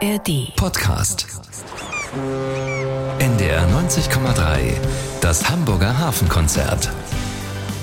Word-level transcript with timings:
ARD. 0.00 0.54
Podcast. 0.54 1.26
NDR 3.18 3.66
90,3. 3.68 4.74
Das 5.20 5.48
Hamburger 5.50 5.98
Hafenkonzert. 5.98 6.88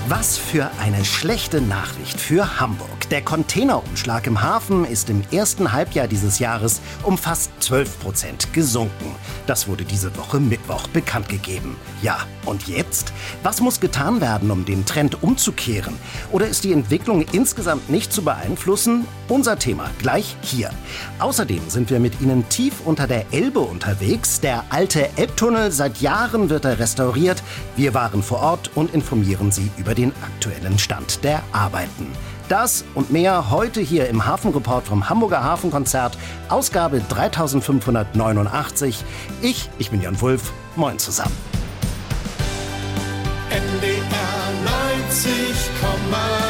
Was 0.07 0.38
für 0.38 0.70
eine 0.79 1.04
schlechte 1.04 1.62
Nachricht 1.62 2.21
für 2.21 2.59
Hamburg. 2.59 3.09
Der 3.09 3.23
Containerumschlag 3.23 4.28
im 4.28 4.43
Hafen 4.43 4.86
ist 4.86 5.09
im 5.09 5.23
ersten 5.31 5.71
Halbjahr 5.71 6.07
dieses 6.07 6.38
Jahres 6.38 6.80
um 7.02 7.18
fast 7.18 7.50
12 7.62 8.00
Prozent 8.00 8.54
gesunken. 8.54 9.16
Das 9.48 9.68
wurde 9.68 9.84
diese 9.84 10.16
Woche 10.16 10.39
Mittwoch 10.39 10.88
bekannt 10.89 11.27
gegeben. 11.30 11.76
Ja, 12.04 12.20
und 12.45 12.68
jetzt? 12.68 13.13
Was 13.41 13.62
muss 13.62 13.80
getan 13.80 14.21
werden, 14.21 14.52
um 14.52 14.63
den 14.63 14.86
Trend 14.86 15.23
umzukehren? 15.23 15.95
Oder 16.31 16.48
ist 16.48 16.63
die 16.63 16.73
Entwicklung 16.73 17.26
insgesamt 17.31 17.90
nicht 17.90 18.13
zu 18.13 18.23
beeinflussen? 18.23 19.08
Unser 19.27 19.58
Thema 19.58 19.90
gleich 19.98 20.35
hier. 20.41 20.70
Außerdem 21.17 21.62
sind 21.67 21.90
wir 21.90 21.99
mit 21.99 22.22
Ihnen 22.22 22.48
tief 22.49 22.81
unter 22.85 23.08
der 23.08 23.26
Elbe 23.34 23.59
unterwegs. 23.59 24.40
Der 24.40 24.66
alte 24.70 25.09
Elbtunnel, 25.17 25.72
seit 25.72 26.02
Jahren 26.02 26.49
wird 26.52 26.66
er 26.66 26.77
restauriert. 26.77 27.41
Wir 27.76 27.95
waren 27.95 28.22
vor 28.22 28.40
Ort 28.40 28.70
und 28.76 28.94
informieren 28.94 29.52
Sie 29.52 29.72
über 29.77 29.95
den 29.95 30.12
aktuellen 30.22 30.77
Stand 30.77 31.23
der 31.23 31.41
Arbeiten. 31.52 32.08
Das 32.49 32.85
und 32.94 33.12
mehr 33.12 33.49
heute 33.49 33.81
hier 33.81 34.08
im 34.08 34.26
Hafenreport 34.26 34.85
vom 34.85 35.09
Hamburger 35.09 35.44
Hafenkonzert, 35.44 36.18
Ausgabe 36.48 37.02
3589. 37.09 39.04
Ich, 39.41 39.70
ich 39.80 39.90
bin 39.90 40.02
Jan 40.02 40.21
Wulff. 40.21 40.54
Moin 40.76 40.99
zusammen. 40.99 41.35
NDR 43.49 43.95
90,3 45.09 46.45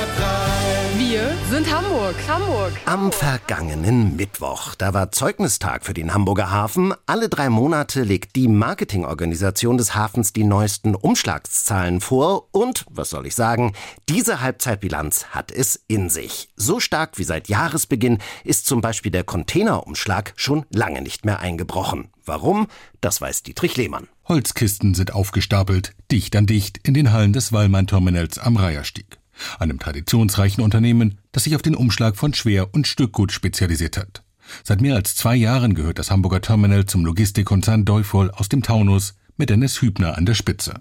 Wir 1.16 1.34
sind 1.50 1.74
Hamburg. 1.74 2.14
Hamburg. 2.28 2.74
Am 2.84 3.10
vergangenen 3.10 4.18
Mittwoch, 4.18 4.76
da 4.76 4.94
war 4.94 5.14
Zeugnistag 5.14 5.86
für 5.86 5.94
den 5.94 6.13
Hamburger 6.13 6.52
Hafen. 6.52 6.94
Alle 7.05 7.30
drei 7.30 7.48
Monate 7.48 8.04
legt 8.04 8.35
die 8.35 8.49
Marketingorganisation 8.49 9.77
des 9.77 9.96
Hafens 9.96 10.34
die 10.34 10.44
neuesten 10.44 10.94
Umschlagszahlen 10.94 12.02
vor. 12.02 12.49
Und, 12.52 12.85
was 12.90 13.12
soll 13.12 13.27
ich 13.27 13.34
sagen, 13.34 13.72
diese 14.10 14.41
Halbzeitbilanz 14.41 15.27
hat 15.27 15.54
es 15.54 15.82
in 15.88 16.10
sich. 16.10 16.49
So 16.57 16.82
stark 16.82 17.18
wie 17.18 17.24
seit 17.24 17.48
Jahresbeginn 17.48 18.18
ist 18.44 18.66
zum 18.66 18.82
Beispiel 18.82 19.13
der 19.13 19.24
Containerumschlag 19.24 20.34
schon 20.35 20.66
lange 20.70 21.02
nicht 21.02 21.24
mehr 21.24 21.40
eingebrochen. 21.40 22.10
Warum? 22.26 22.68
Das 23.00 23.22
weiß 23.22 23.44
Dietrich 23.44 23.77
Lehmann. 23.77 24.10
Holzkisten 24.27 24.94
sind 24.94 25.13
aufgestapelt, 25.13 25.96
dicht 26.12 26.35
an 26.35 26.46
dicht, 26.46 26.85
in 26.85 26.94
den 26.94 27.13
Hallen 27.13 27.32
des 27.32 27.54
Wallmann-Terminals 27.54 28.38
am 28.38 28.57
Reiherstieg. 28.57 29.18
Einem 29.60 29.80
traditionsreichen 29.80 30.64
Unternehmen, 30.64 31.18
das 31.32 31.44
sich 31.44 31.55
auf 31.55 31.62
den 31.62 31.76
Umschlag 31.76 32.16
von 32.16 32.34
Schwer- 32.34 32.74
und 32.74 32.88
Stückgut 32.88 33.32
spezialisiert 33.32 33.98
hat. 33.98 34.24
Seit 34.64 34.82
mehr 34.82 34.96
als 34.96 35.16
zwei 35.16 35.36
Jahren 35.36 35.74
gehört 35.74 36.00
das 36.00 36.12
Hamburger 36.12 36.41
Terminal 36.41 36.86
zum 36.86 37.05
Logistikkonzern 37.05 37.86
Deufol 37.86 38.32
aus 38.32 38.50
dem 38.50 38.63
Taunus 38.63 39.16
mit 39.38 39.50
Dennis 39.50 39.82
Hübner 39.82 40.18
an 40.18 40.26
der 40.26 40.36
Spitze. 40.36 40.76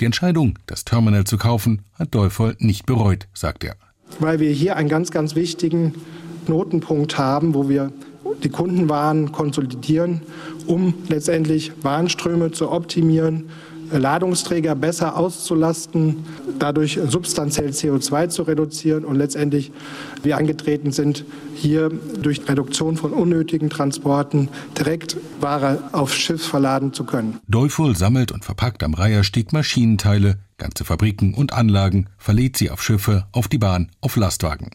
Die 0.00 0.04
Entscheidung, 0.04 0.58
das 0.66 0.84
Terminal 0.84 1.24
zu 1.24 1.38
kaufen, 1.38 1.82
hat 1.94 2.14
Deufol 2.14 2.56
nicht 2.58 2.86
bereut, 2.86 3.28
sagt 3.34 3.64
er. 3.64 3.76
weil 4.20 4.40
wir 4.40 4.50
hier 4.50 4.76
einen 4.76 4.88
ganz, 4.88 5.10
ganz 5.10 5.34
wichtigen 5.34 5.94
Knotenpunkt 6.46 7.18
haben, 7.18 7.54
wo 7.54 7.68
wir 7.68 7.92
die 8.42 8.48
Kundenwaren 8.48 9.32
konsolidieren, 9.32 10.22
um 10.66 10.94
letztendlich 11.08 11.72
Warenströme 11.82 12.50
zu 12.50 12.70
optimieren, 12.70 13.50
Ladungsträger 13.98 14.74
besser 14.74 15.16
auszulasten, 15.16 16.24
dadurch 16.58 16.98
substanziell 17.06 17.70
CO2 17.70 18.28
zu 18.28 18.42
reduzieren 18.42 19.04
und 19.04 19.16
letztendlich 19.16 19.72
wir 20.22 20.36
angetreten 20.36 20.92
sind, 20.92 21.24
hier 21.54 21.90
durch 21.90 22.48
Reduktion 22.48 22.96
von 22.96 23.12
unnötigen 23.12 23.70
Transporten 23.70 24.48
direkt 24.78 25.16
Ware 25.40 25.90
aufs 25.92 26.14
Schiff 26.14 26.46
verladen 26.46 26.92
zu 26.92 27.04
können. 27.04 27.38
Deufol 27.48 27.96
sammelt 27.96 28.32
und 28.32 28.44
verpackt 28.44 28.82
am 28.82 28.94
Reiherstieg 28.94 29.52
Maschinenteile, 29.52 30.38
ganze 30.58 30.84
Fabriken 30.84 31.34
und 31.34 31.52
Anlagen, 31.52 32.06
verlädt 32.18 32.56
sie 32.56 32.70
auf 32.70 32.82
Schiffe, 32.82 33.26
auf 33.32 33.48
die 33.48 33.58
Bahn, 33.58 33.90
auf 34.00 34.16
Lastwagen. 34.16 34.70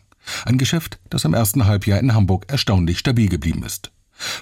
Ein 0.45 0.57
Geschäft, 0.57 0.99
das 1.09 1.25
im 1.25 1.33
ersten 1.33 1.65
Halbjahr 1.65 1.99
in 1.99 2.13
Hamburg 2.13 2.45
erstaunlich 2.49 2.99
stabil 2.99 3.29
geblieben 3.29 3.63
ist. 3.63 3.91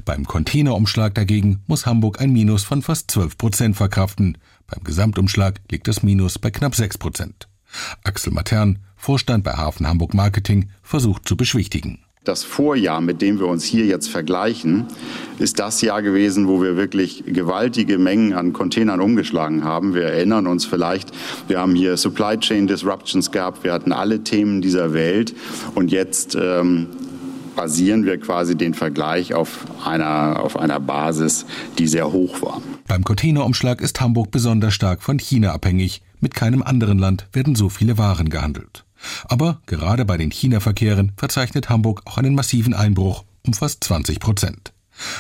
Beim 0.06 0.26
Containerumschlag 0.26 1.14
dagegen 1.16 1.62
muss 1.68 1.86
Hamburg 1.86 2.22
ein 2.22 2.32
Minus 2.32 2.64
von 2.64 2.82
fast 2.82 3.12
12 3.12 3.38
Prozent 3.38 3.76
verkraften. 3.76 4.38
Beim 4.68 4.84
Gesamtumschlag 4.84 5.62
liegt 5.72 5.88
das 5.88 6.04
Minus 6.04 6.40
bei 6.40 6.52
knapp 6.52 6.76
6 6.76 6.98
Prozent. 6.98 7.48
Axel 8.04 8.34
Matern, 8.34 8.80
Vorstand 8.96 9.44
bei 9.44 9.54
Hafen 9.54 9.88
Hamburg 9.88 10.14
Marketing, 10.14 10.70
versucht 10.82 11.28
zu 11.28 11.38
beschwichtigen. 11.38 12.00
Das 12.24 12.44
Vorjahr, 12.44 13.02
mit 13.02 13.22
dem 13.22 13.38
wir 13.38 13.46
uns 13.46 13.64
hier 13.64 13.86
jetzt 13.86 14.10
vergleichen, 14.10 14.88
ist 15.38 15.60
das 15.60 15.82
Jahr 15.82 16.02
gewesen, 16.02 16.48
wo 16.48 16.60
wir 16.60 16.76
wirklich 16.76 17.24
gewaltige 17.28 18.00
Mengen 18.00 18.34
an 18.34 18.52
Containern 18.52 19.00
umgeschlagen 19.00 19.64
haben. 19.64 19.94
Wir 19.94 20.06
erinnern 20.06 20.48
uns 20.48 20.66
vielleicht, 20.66 21.12
wir 21.48 21.60
haben 21.60 21.76
hier 21.76 21.98
Supply 21.98 22.40
Chain 22.40 22.66
Disruptions 22.66 23.30
gehabt, 23.32 23.64
wir 23.64 23.72
hatten 23.72 23.92
alle 23.92 24.24
Themen 24.24 24.64
dieser 24.64 24.94
Welt 24.94 25.36
und 25.76 25.92
jetzt 25.92 26.36
ähm, 26.36 26.88
basieren 27.56 28.06
wir 28.06 28.18
quasi 28.20 28.56
den 28.56 28.74
Vergleich 28.74 29.36
auf 29.36 29.66
einer, 29.86 30.40
auf 30.42 30.58
einer 30.58 30.80
Basis, 30.80 31.46
die 31.78 31.86
sehr 31.86 32.12
hoch 32.12 32.42
war. 32.42 32.60
Beim 32.88 33.04
Containerumschlag 33.04 33.82
ist 33.82 34.00
Hamburg 34.00 34.30
besonders 34.30 34.76
stark 34.76 35.02
von 35.02 35.18
China 35.18 35.54
abhängig. 35.54 36.04
Mit 36.20 36.36
keinem 36.36 36.62
anderen 36.62 37.00
Land 37.00 37.28
werden 37.34 37.56
so 37.56 37.70
viele 37.70 37.98
Waren 37.98 38.30
gehandelt. 38.30 38.86
Aber 39.26 39.60
gerade 39.66 40.06
bei 40.06 40.18
den 40.18 40.32
China-Verkehren 40.32 41.12
verzeichnet 41.18 41.70
Hamburg 41.70 42.04
auch 42.06 42.20
einen 42.20 42.36
massiven 42.36 42.74
Einbruch 42.76 43.26
um 43.46 43.54
fast 43.54 43.84
20 43.84 44.20
Prozent. 44.20 44.72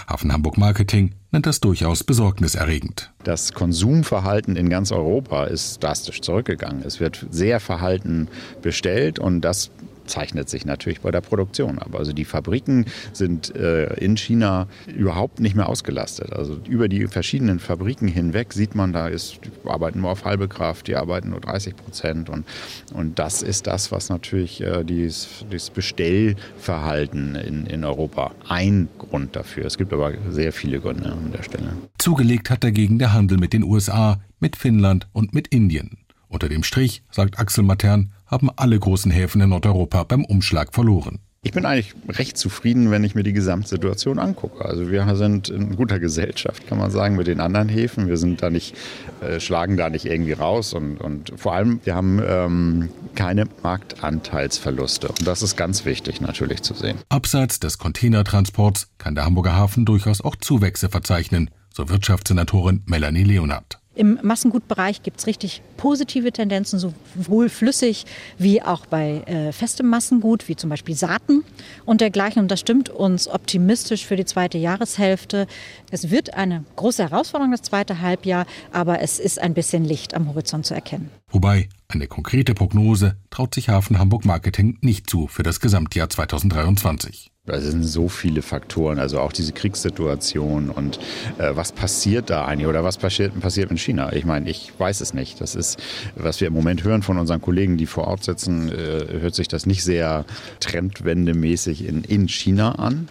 Hafen 0.07 0.31
Hamburg 0.31 0.57
Marketing 0.57 1.15
nennt 1.31 1.47
das 1.47 1.59
durchaus 1.59 2.03
besorgniserregend. 2.03 3.11
Das 3.23 3.51
Konsumverhalten 3.53 4.55
in 4.55 4.69
ganz 4.69 4.91
Europa 4.91 5.45
ist 5.45 5.83
drastisch 5.83 6.21
zurückgegangen. 6.21 6.83
Es 6.85 6.99
wird 6.99 7.25
sehr 7.31 7.59
verhalten 7.59 8.27
bestellt 8.61 9.19
und 9.19 9.41
das 9.41 9.71
zeichnet 10.05 10.49
sich 10.49 10.65
natürlich 10.65 11.01
bei 11.01 11.11
der 11.11 11.21
Produktion 11.21 11.79
ab. 11.79 11.95
Also 11.95 12.13
die 12.13 12.25
Fabriken 12.25 12.85
sind 13.13 13.55
äh, 13.55 13.93
in 13.95 14.17
China 14.17 14.67
überhaupt 14.87 15.39
nicht 15.39 15.55
mehr 15.55 15.69
ausgelastet. 15.69 16.33
Also 16.33 16.59
über 16.67 16.87
die 16.87 17.07
verschiedenen 17.07 17.59
Fabriken 17.59 18.07
hinweg 18.07 18.53
sieht 18.53 18.75
man, 18.75 18.93
da 18.93 19.07
ist, 19.07 19.39
die 19.43 19.69
arbeiten 19.69 20.01
nur 20.01 20.11
auf 20.11 20.25
halbe 20.25 20.47
Kraft, 20.47 20.87
die 20.87 20.95
arbeiten 20.95 21.29
nur 21.29 21.39
30 21.39 21.75
Prozent. 21.75 22.29
Und, 22.29 22.45
und 22.93 23.19
das 23.19 23.41
ist 23.41 23.67
das, 23.67 23.91
was 23.91 24.09
natürlich 24.09 24.61
äh, 24.61 24.83
dieses, 24.83 25.45
dieses 25.51 25.69
Bestellverhalten 25.69 27.35
in, 27.35 27.65
in 27.65 27.83
Europa 27.83 28.31
ein 28.47 28.87
Grund 28.97 29.35
dafür. 29.35 29.65
Es 29.65 29.77
gibt 29.77 29.93
aber 29.93 30.13
sehr 30.29 30.53
viele 30.53 30.79
Gründe 30.79 31.11
an 31.11 31.31
der 31.31 31.43
Stelle. 31.43 31.73
Zugelegt 31.97 32.49
hat 32.49 32.63
dagegen 32.63 32.99
der 32.99 33.13
Handel 33.13 33.37
mit 33.37 33.53
den 33.53 33.63
USA, 33.63 34.21
mit 34.39 34.55
Finnland 34.55 35.07
und 35.13 35.33
mit 35.33 35.47
Indien. 35.47 35.97
Unter 36.27 36.49
dem 36.49 36.63
Strich, 36.63 37.03
sagt 37.11 37.39
Axel 37.39 37.63
Matern, 37.63 38.11
haben 38.35 38.49
alle 38.53 38.77
großen 38.77 39.11
Häfen 39.11 39.39
in 39.39 39.49
Nordeuropa 39.49 40.03
beim 40.03 40.25
Umschlag 40.25 40.73
verloren. 40.73 41.19
Ich 41.41 41.51
bin 41.51 41.65
eigentlich 41.65 41.93
recht 42.09 42.37
zufrieden, 42.37 42.91
wenn 42.91 43.03
ich 43.03 43.15
mir 43.15 43.23
die 43.23 43.31
Gesamtsituation 43.31 44.19
angucke. 44.19 44.65
Also 44.65 44.91
wir 44.91 45.15
sind 45.15 45.47
in 45.47 45.77
guter 45.77 45.99
Gesellschaft, 45.99 46.67
kann 46.67 46.79
man 46.79 46.91
sagen, 46.91 47.15
mit 47.15 47.27
den 47.27 47.39
anderen 47.39 47.69
Häfen. 47.69 48.09
Wir 48.09 48.17
sind 48.17 48.41
da 48.41 48.49
nicht, 48.49 48.75
äh, 49.21 49.39
schlagen 49.39 49.77
da 49.77 49.89
nicht 49.89 50.05
irgendwie 50.05 50.33
raus 50.33 50.73
und, 50.73 50.99
und 50.99 51.31
vor 51.37 51.53
allem, 51.53 51.79
wir 51.85 51.95
haben 51.95 52.19
ähm, 52.27 52.89
keine 53.13 53.45
Marktanteilsverluste. 53.63 55.07
Und 55.07 55.25
das 55.25 55.43
ist 55.43 55.55
ganz 55.55 55.85
wichtig 55.85 56.19
natürlich 56.19 56.61
zu 56.61 56.73
sehen. 56.73 56.97
Abseits 57.07 57.59
des 57.59 57.77
Containertransports 57.77 58.89
kann 58.97 59.15
der 59.15 59.23
Hamburger 59.23 59.55
Hafen 59.55 59.85
durchaus 59.85 60.21
auch 60.21 60.35
Zuwächse 60.35 60.89
verzeichnen, 60.89 61.51
so 61.71 61.87
Wirtschaftssenatorin 61.87 62.81
Melanie 62.85 63.23
Leonard. 63.23 63.79
Im 63.95 64.19
Massengutbereich 64.21 65.03
gibt 65.03 65.19
es 65.19 65.27
richtig 65.27 65.61
positive 65.77 66.31
Tendenzen, 66.31 66.79
sowohl 66.79 67.49
flüssig 67.49 68.05
wie 68.37 68.61
auch 68.61 68.85
bei 68.85 69.21
äh, 69.25 69.51
festem 69.51 69.87
Massengut, 69.87 70.47
wie 70.47 70.55
zum 70.55 70.69
Beispiel 70.69 70.95
Saaten 70.95 71.43
und 71.85 72.01
dergleichen. 72.01 72.41
Und 72.41 72.51
das 72.51 72.59
stimmt 72.59 72.89
uns 72.89 73.27
optimistisch 73.27 74.05
für 74.05 74.15
die 74.15 74.25
zweite 74.25 74.57
Jahreshälfte. 74.57 75.47
Es 75.91 76.11
wird 76.11 76.33
eine 76.33 76.65
große 76.75 77.03
Herausforderung, 77.03 77.51
das 77.51 77.61
zweite 77.61 78.01
Halbjahr, 78.01 78.45
aber 78.71 79.01
es 79.01 79.19
ist 79.19 79.39
ein 79.39 79.53
bisschen 79.53 79.85
Licht 79.85 80.13
am 80.13 80.27
Horizont 80.27 80.65
zu 80.65 80.73
erkennen. 80.73 81.09
Wobei 81.29 81.69
eine 81.87 82.07
konkrete 82.07 82.53
Prognose 82.53 83.15
traut 83.29 83.55
sich 83.55 83.69
Hafen 83.69 83.99
Hamburg 83.99 84.25
Marketing 84.25 84.77
nicht 84.81 85.09
zu 85.09 85.27
für 85.27 85.43
das 85.43 85.59
Gesamtjahr 85.59 86.09
2023. 86.09 87.31
Es 87.47 87.63
sind 87.63 87.83
so 87.83 88.09
viele 88.09 88.41
Faktoren, 88.41 88.97
also 88.97 89.19
auch 89.19 89.31
diese 89.31 89.53
Kriegssituation 89.53 90.71
und 90.71 90.97
äh, 91.37 91.51
was 91.53 91.71
passiert 91.71 92.31
da 92.31 92.45
eigentlich 92.45 92.67
oder 92.67 92.83
was 92.83 92.97
passiert, 92.97 93.39
passiert 93.39 93.69
in 93.69 93.77
China? 93.77 94.11
Ich 94.13 94.25
meine, 94.25 94.49
ich 94.49 94.73
weiß 94.79 95.01
es 95.01 95.13
nicht. 95.13 95.41
Das 95.41 95.53
ist, 95.53 95.79
was 96.15 96.41
wir 96.41 96.47
im 96.47 96.53
Moment 96.53 96.83
hören 96.83 97.03
von 97.03 97.19
unseren 97.19 97.41
Kollegen, 97.41 97.77
die 97.77 97.85
vor 97.85 98.07
Ort 98.07 98.23
sitzen, 98.23 98.71
äh, 98.71 99.19
hört 99.19 99.35
sich 99.35 99.47
das 99.47 99.67
nicht 99.67 99.83
sehr 99.83 100.25
trendwendemäßig 100.59 101.87
in, 101.87 102.03
in 102.03 102.27
China 102.27 102.73
an. 102.73 103.09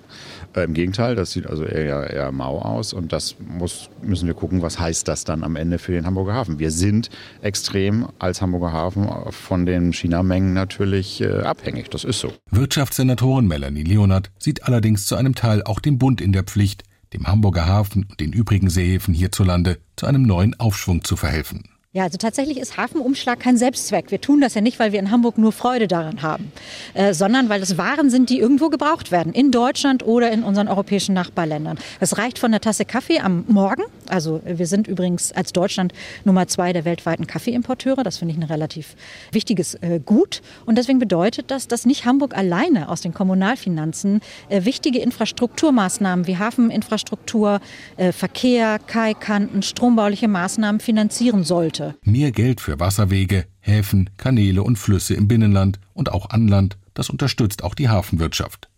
Äh, 0.54 0.64
Im 0.64 0.74
Gegenteil, 0.74 1.14
das 1.14 1.32
sieht 1.32 1.46
also 1.46 1.64
eher, 1.64 2.10
eher 2.10 2.32
mau 2.32 2.58
aus 2.58 2.92
und 2.92 3.12
das 3.12 3.36
muss, 3.40 3.90
müssen 4.02 4.26
wir 4.26 4.34
gucken, 4.34 4.62
was 4.62 4.78
heißt 4.78 5.06
das 5.08 5.24
dann 5.24 5.42
am 5.42 5.56
Ende 5.56 5.78
für 5.78 5.92
den 5.92 6.06
Hamburger 6.06 6.34
Hafen. 6.34 6.58
Wir 6.58 6.70
sind 6.70 7.10
extrem 7.42 8.08
als 8.18 8.40
Hamburger 8.40 8.72
Hafen 8.72 9.08
von 9.30 9.66
den 9.66 9.92
China-Mengen 9.92 10.54
natürlich 10.54 11.20
äh, 11.20 11.40
abhängig, 11.40 11.90
das 11.90 12.04
ist 12.04 12.20
so. 12.20 12.32
Wirtschaftssenatorin 12.50 13.46
Melanie 13.46 13.82
Leonard 13.82 14.30
sieht 14.38 14.64
allerdings 14.64 15.06
zu 15.06 15.16
einem 15.16 15.34
Teil 15.34 15.62
auch 15.62 15.80
den 15.80 15.98
Bund 15.98 16.20
in 16.20 16.32
der 16.32 16.44
Pflicht, 16.44 16.84
dem 17.12 17.26
Hamburger 17.26 17.66
Hafen 17.66 18.06
und 18.08 18.20
den 18.20 18.32
übrigen 18.32 18.70
Seehäfen 18.70 19.14
hierzulande 19.14 19.78
zu 19.96 20.06
einem 20.06 20.22
neuen 20.22 20.58
Aufschwung 20.58 21.04
zu 21.04 21.16
verhelfen. 21.16 21.64
Ja, 21.96 22.02
also 22.02 22.18
tatsächlich 22.18 22.58
ist 22.58 22.76
Hafenumschlag 22.76 23.38
kein 23.38 23.56
Selbstzweck. 23.56 24.10
Wir 24.10 24.20
tun 24.20 24.40
das 24.40 24.54
ja 24.54 24.60
nicht, 24.60 24.80
weil 24.80 24.90
wir 24.90 24.98
in 24.98 25.12
Hamburg 25.12 25.38
nur 25.38 25.52
Freude 25.52 25.86
daran 25.86 26.22
haben, 26.22 26.50
äh, 26.94 27.14
sondern 27.14 27.48
weil 27.48 27.62
es 27.62 27.78
Waren 27.78 28.10
sind, 28.10 28.30
die 28.30 28.40
irgendwo 28.40 28.68
gebraucht 28.68 29.12
werden, 29.12 29.32
in 29.32 29.52
Deutschland 29.52 30.04
oder 30.04 30.32
in 30.32 30.42
unseren 30.42 30.66
europäischen 30.66 31.14
Nachbarländern. 31.14 31.78
Es 32.00 32.18
reicht 32.18 32.40
von 32.40 32.50
der 32.50 32.60
Tasse 32.60 32.84
Kaffee 32.84 33.20
am 33.20 33.44
Morgen. 33.46 33.84
Also 34.08 34.40
wir 34.44 34.66
sind 34.66 34.88
übrigens 34.88 35.30
als 35.30 35.52
Deutschland 35.52 35.92
Nummer 36.24 36.48
zwei 36.48 36.72
der 36.72 36.84
weltweiten 36.84 37.28
Kaffeeimporteure. 37.28 38.02
Das 38.02 38.16
finde 38.18 38.34
ich 38.34 38.40
ein 38.40 38.42
relativ 38.42 38.96
wichtiges 39.30 39.76
äh, 39.76 40.00
Gut. 40.04 40.42
Und 40.66 40.78
deswegen 40.78 40.98
bedeutet 40.98 41.52
das, 41.52 41.68
dass 41.68 41.86
nicht 41.86 42.06
Hamburg 42.06 42.36
alleine 42.36 42.88
aus 42.88 43.02
den 43.02 43.14
Kommunalfinanzen 43.14 44.20
äh, 44.48 44.64
wichtige 44.64 44.98
Infrastrukturmaßnahmen 44.98 46.26
wie 46.26 46.38
Hafeninfrastruktur, 46.38 47.60
äh, 47.96 48.10
Verkehr, 48.10 48.80
Kaikanten, 48.80 49.62
strombauliche 49.62 50.26
Maßnahmen 50.26 50.80
finanzieren 50.80 51.44
sollte 51.44 51.83
sollte. 51.84 52.10
Mehr 52.10 52.32
Geld 52.32 52.60
für 52.60 52.80
Wasserwege, 52.80 53.46
Häfen, 53.60 54.10
Kanäle 54.16 54.62
und 54.62 54.78
Flüsse 54.78 55.14
im 55.14 55.28
Binnenland 55.28 55.78
und 55.92 56.12
auch 56.12 56.30
Anland, 56.30 56.76
das 56.94 57.10
unterstützt 57.10 57.62
auch 57.64 57.74
die 57.74 57.88
Hafenwirtschaft. 57.88 58.68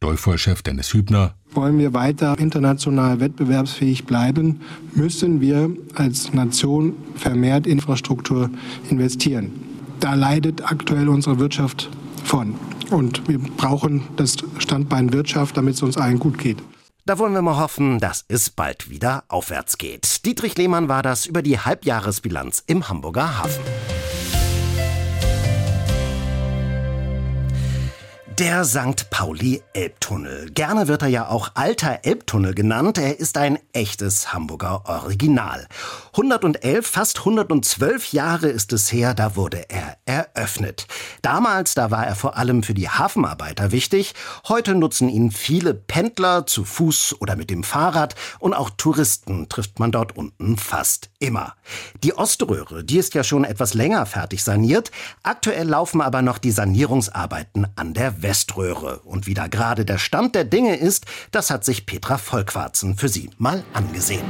Leuvoll-Chef 0.00 0.62
Dennis 0.62 0.92
Hübner. 0.92 1.34
Wollen 1.52 1.78
wir 1.78 1.94
weiter 1.94 2.38
international 2.38 3.20
wettbewerbsfähig 3.20 4.04
bleiben, 4.04 4.60
müssen 4.94 5.40
wir 5.40 5.70
als 5.94 6.32
Nation 6.34 6.94
vermehrt 7.14 7.66
Infrastruktur 7.66 8.50
investieren. 8.90 9.52
Da 10.00 10.14
leidet 10.14 10.70
aktuell 10.70 11.08
unsere 11.08 11.38
Wirtschaft 11.38 11.88
von. 12.24 12.54
Und 12.90 13.28
wir 13.28 13.38
brauchen 13.38 14.02
das 14.16 14.36
Standbein 14.58 15.12
Wirtschaft, 15.12 15.56
damit 15.56 15.74
es 15.74 15.82
uns 15.82 15.96
allen 15.96 16.18
gut 16.18 16.38
geht. 16.38 16.58
Da 17.06 17.20
wollen 17.20 17.34
wir 17.34 17.42
mal 17.42 17.58
hoffen, 17.58 18.00
dass 18.00 18.24
es 18.26 18.50
bald 18.50 18.90
wieder 18.90 19.22
aufwärts 19.28 19.78
geht. 19.78 20.24
Dietrich 20.26 20.58
Lehmann 20.58 20.88
war 20.88 21.04
das 21.04 21.24
über 21.24 21.40
die 21.40 21.60
Halbjahresbilanz 21.60 22.64
im 22.66 22.88
Hamburger 22.88 23.38
Hafen. 23.38 23.62
Der 28.38 28.66
St. 28.66 29.08
Pauli 29.08 29.62
Elbtunnel. 29.72 30.50
Gerne 30.50 30.88
wird 30.88 31.00
er 31.00 31.08
ja 31.08 31.28
auch 31.28 31.52
alter 31.54 32.00
Elbtunnel 32.02 32.52
genannt. 32.52 32.98
Er 32.98 33.18
ist 33.18 33.38
ein 33.38 33.58
echtes 33.72 34.34
Hamburger 34.34 34.82
Original. 34.84 35.66
111, 36.12 36.86
fast 36.86 37.20
112 37.20 38.12
Jahre 38.12 38.48
ist 38.48 38.74
es 38.74 38.92
her, 38.92 39.14
da 39.14 39.36
wurde 39.36 39.64
er 39.70 39.96
eröffnet. 40.04 40.86
Damals, 41.22 41.74
da 41.74 41.90
war 41.90 42.06
er 42.06 42.14
vor 42.14 42.36
allem 42.36 42.62
für 42.62 42.74
die 42.74 42.90
Hafenarbeiter 42.90 43.72
wichtig. 43.72 44.14
Heute 44.48 44.74
nutzen 44.74 45.08
ihn 45.08 45.30
viele 45.30 45.72
Pendler 45.72 46.46
zu 46.46 46.66
Fuß 46.66 47.16
oder 47.20 47.36
mit 47.36 47.48
dem 47.48 47.64
Fahrrad 47.64 48.16
und 48.38 48.52
auch 48.52 48.68
Touristen 48.68 49.48
trifft 49.48 49.78
man 49.78 49.92
dort 49.92 50.14
unten 50.14 50.58
fast 50.58 51.08
immer. 51.20 51.54
Die 52.02 52.14
Oströhre, 52.14 52.84
die 52.84 52.98
ist 52.98 53.14
ja 53.14 53.24
schon 53.24 53.44
etwas 53.44 53.72
länger 53.72 54.04
fertig 54.04 54.44
saniert. 54.44 54.90
Aktuell 55.22 55.68
laufen 55.68 56.02
aber 56.02 56.20
noch 56.20 56.36
die 56.36 56.50
Sanierungsarbeiten 56.50 57.66
an 57.76 57.94
der 57.94 58.22
Weströhre. 58.26 58.98
Und 59.04 59.28
wie 59.28 59.34
da 59.34 59.46
gerade 59.46 59.84
der 59.84 59.98
Stand 59.98 60.34
der 60.34 60.42
Dinge 60.42 60.74
ist, 60.74 61.06
das 61.30 61.50
hat 61.50 61.64
sich 61.64 61.86
Petra 61.86 62.18
Vollquarzen 62.18 62.96
für 62.96 63.08
Sie 63.08 63.30
mal 63.38 63.62
angesehen. 63.72 64.24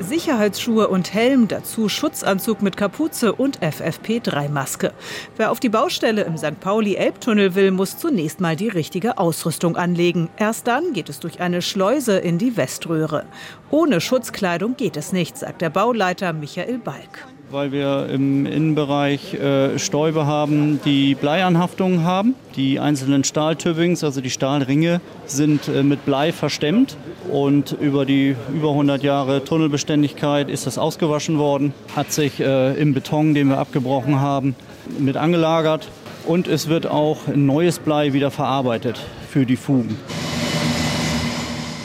Sicherheitsschuhe 0.00 0.88
und 0.88 1.12
Helm, 1.12 1.48
dazu 1.48 1.90
Schutzanzug 1.90 2.62
mit 2.62 2.78
Kapuze 2.78 3.34
und 3.34 3.60
FFP3-Maske. 3.60 4.92
Wer 5.36 5.50
auf 5.50 5.60
die 5.60 5.68
Baustelle 5.68 6.22
im 6.22 6.38
St. 6.38 6.60
Pauli-Elbtunnel 6.60 7.54
will, 7.54 7.72
muss 7.72 7.98
zunächst 7.98 8.40
mal 8.40 8.56
die 8.56 8.68
richtige 8.68 9.18
Ausrüstung 9.18 9.76
anlegen. 9.76 10.30
Erst 10.38 10.66
dann 10.66 10.94
geht 10.94 11.10
es 11.10 11.20
durch 11.20 11.40
eine 11.40 11.60
Schleuse 11.60 12.16
in 12.16 12.38
die 12.38 12.56
Weströhre. 12.56 13.26
Ohne 13.70 14.00
Schutzkleidung 14.00 14.76
geht 14.76 14.96
es 14.96 15.12
nicht, 15.12 15.36
sagt 15.36 15.60
der 15.60 15.70
Bauleiter 15.70 16.32
Michael 16.32 16.78
Balk 16.78 17.26
weil 17.50 17.72
wir 17.72 18.08
im 18.10 18.46
Innenbereich 18.46 19.34
äh, 19.34 19.78
Stäube 19.78 20.26
haben, 20.26 20.80
die 20.84 21.14
Bleianhaftungen 21.14 22.04
haben. 22.04 22.34
Die 22.56 22.78
einzelnen 22.78 23.24
Stahltübbings, 23.24 24.04
also 24.04 24.20
die 24.20 24.30
Stahlringe, 24.30 25.00
sind 25.26 25.68
äh, 25.68 25.82
mit 25.82 26.04
Blei 26.04 26.32
verstemmt 26.32 26.96
und 27.30 27.72
über 27.72 28.04
die 28.04 28.36
über 28.52 28.70
100 28.70 29.02
Jahre 29.02 29.44
Tunnelbeständigkeit 29.44 30.50
ist 30.50 30.66
das 30.66 30.78
ausgewaschen 30.78 31.38
worden, 31.38 31.72
hat 31.96 32.12
sich 32.12 32.40
äh, 32.40 32.74
im 32.74 32.94
Beton, 32.94 33.34
den 33.34 33.48
wir 33.48 33.58
abgebrochen 33.58 34.20
haben, 34.20 34.54
mit 34.98 35.16
angelagert 35.16 35.88
und 36.26 36.48
es 36.48 36.68
wird 36.68 36.86
auch 36.86 37.18
neues 37.34 37.78
Blei 37.78 38.12
wieder 38.12 38.30
verarbeitet 38.30 39.00
für 39.30 39.46
die 39.46 39.56
Fugen. 39.56 39.96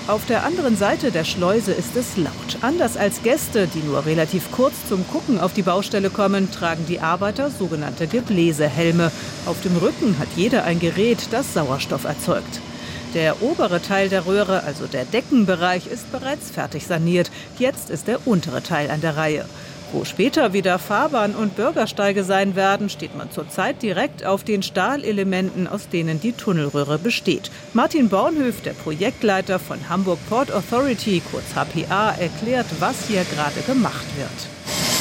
Auf 0.05 0.25
der 0.25 0.43
anderen 0.43 0.75
Seite 0.75 1.11
der 1.11 1.23
Schleuse 1.23 1.71
ist 1.71 1.95
es 1.95 2.17
laut. 2.17 2.57
Anders 2.59 2.97
als 2.97 3.23
Gäste, 3.23 3.67
die 3.67 3.79
nur 3.79 4.05
relativ 4.05 4.51
kurz 4.51 4.73
zum 4.89 5.07
Gucken 5.07 5.39
auf 5.39 5.53
die 5.53 5.61
Baustelle 5.61 6.09
kommen, 6.09 6.51
tragen 6.51 6.85
die 6.85 6.99
Arbeiter 6.99 7.49
sogenannte 7.49 8.07
Gebläsehelme. 8.07 9.13
Auf 9.45 9.61
dem 9.61 9.77
Rücken 9.77 10.19
hat 10.19 10.27
jeder 10.35 10.65
ein 10.65 10.81
Gerät, 10.81 11.29
das 11.31 11.53
Sauerstoff 11.53 12.03
erzeugt. 12.03 12.59
Der 13.13 13.41
obere 13.41 13.81
Teil 13.81 14.09
der 14.09 14.25
Röhre, 14.25 14.63
also 14.63 14.87
der 14.87 15.05
Deckenbereich, 15.05 15.87
ist 15.87 16.11
bereits 16.11 16.51
fertig 16.51 16.85
saniert. 16.85 17.31
Jetzt 17.57 17.89
ist 17.89 18.07
der 18.07 18.27
untere 18.27 18.61
Teil 18.61 18.91
an 18.91 18.99
der 18.99 19.15
Reihe. 19.15 19.45
Wo 19.93 20.05
später 20.05 20.53
wieder 20.53 20.79
Fahrbahn 20.79 21.35
und 21.35 21.55
Bürgersteige 21.55 22.23
sein 22.23 22.55
werden, 22.55 22.89
steht 22.89 23.15
man 23.15 23.29
zurzeit 23.29 23.83
direkt 23.83 24.25
auf 24.25 24.43
den 24.43 24.63
Stahlelementen, 24.63 25.67
aus 25.67 25.87
denen 25.87 26.19
die 26.19 26.31
Tunnelröhre 26.31 26.97
besteht. 26.97 27.51
Martin 27.73 28.09
Bornhöf, 28.09 28.61
der 28.61 28.73
Projektleiter 28.73 29.59
von 29.59 29.89
Hamburg 29.89 30.17
Port 30.27 30.51
Authority, 30.51 31.21
kurz 31.31 31.53
HPA, 31.53 32.09
erklärt, 32.09 32.65
was 32.79 33.05
hier 33.07 33.23
gerade 33.23 33.61
gemacht 33.67 34.07
wird. 34.17 34.52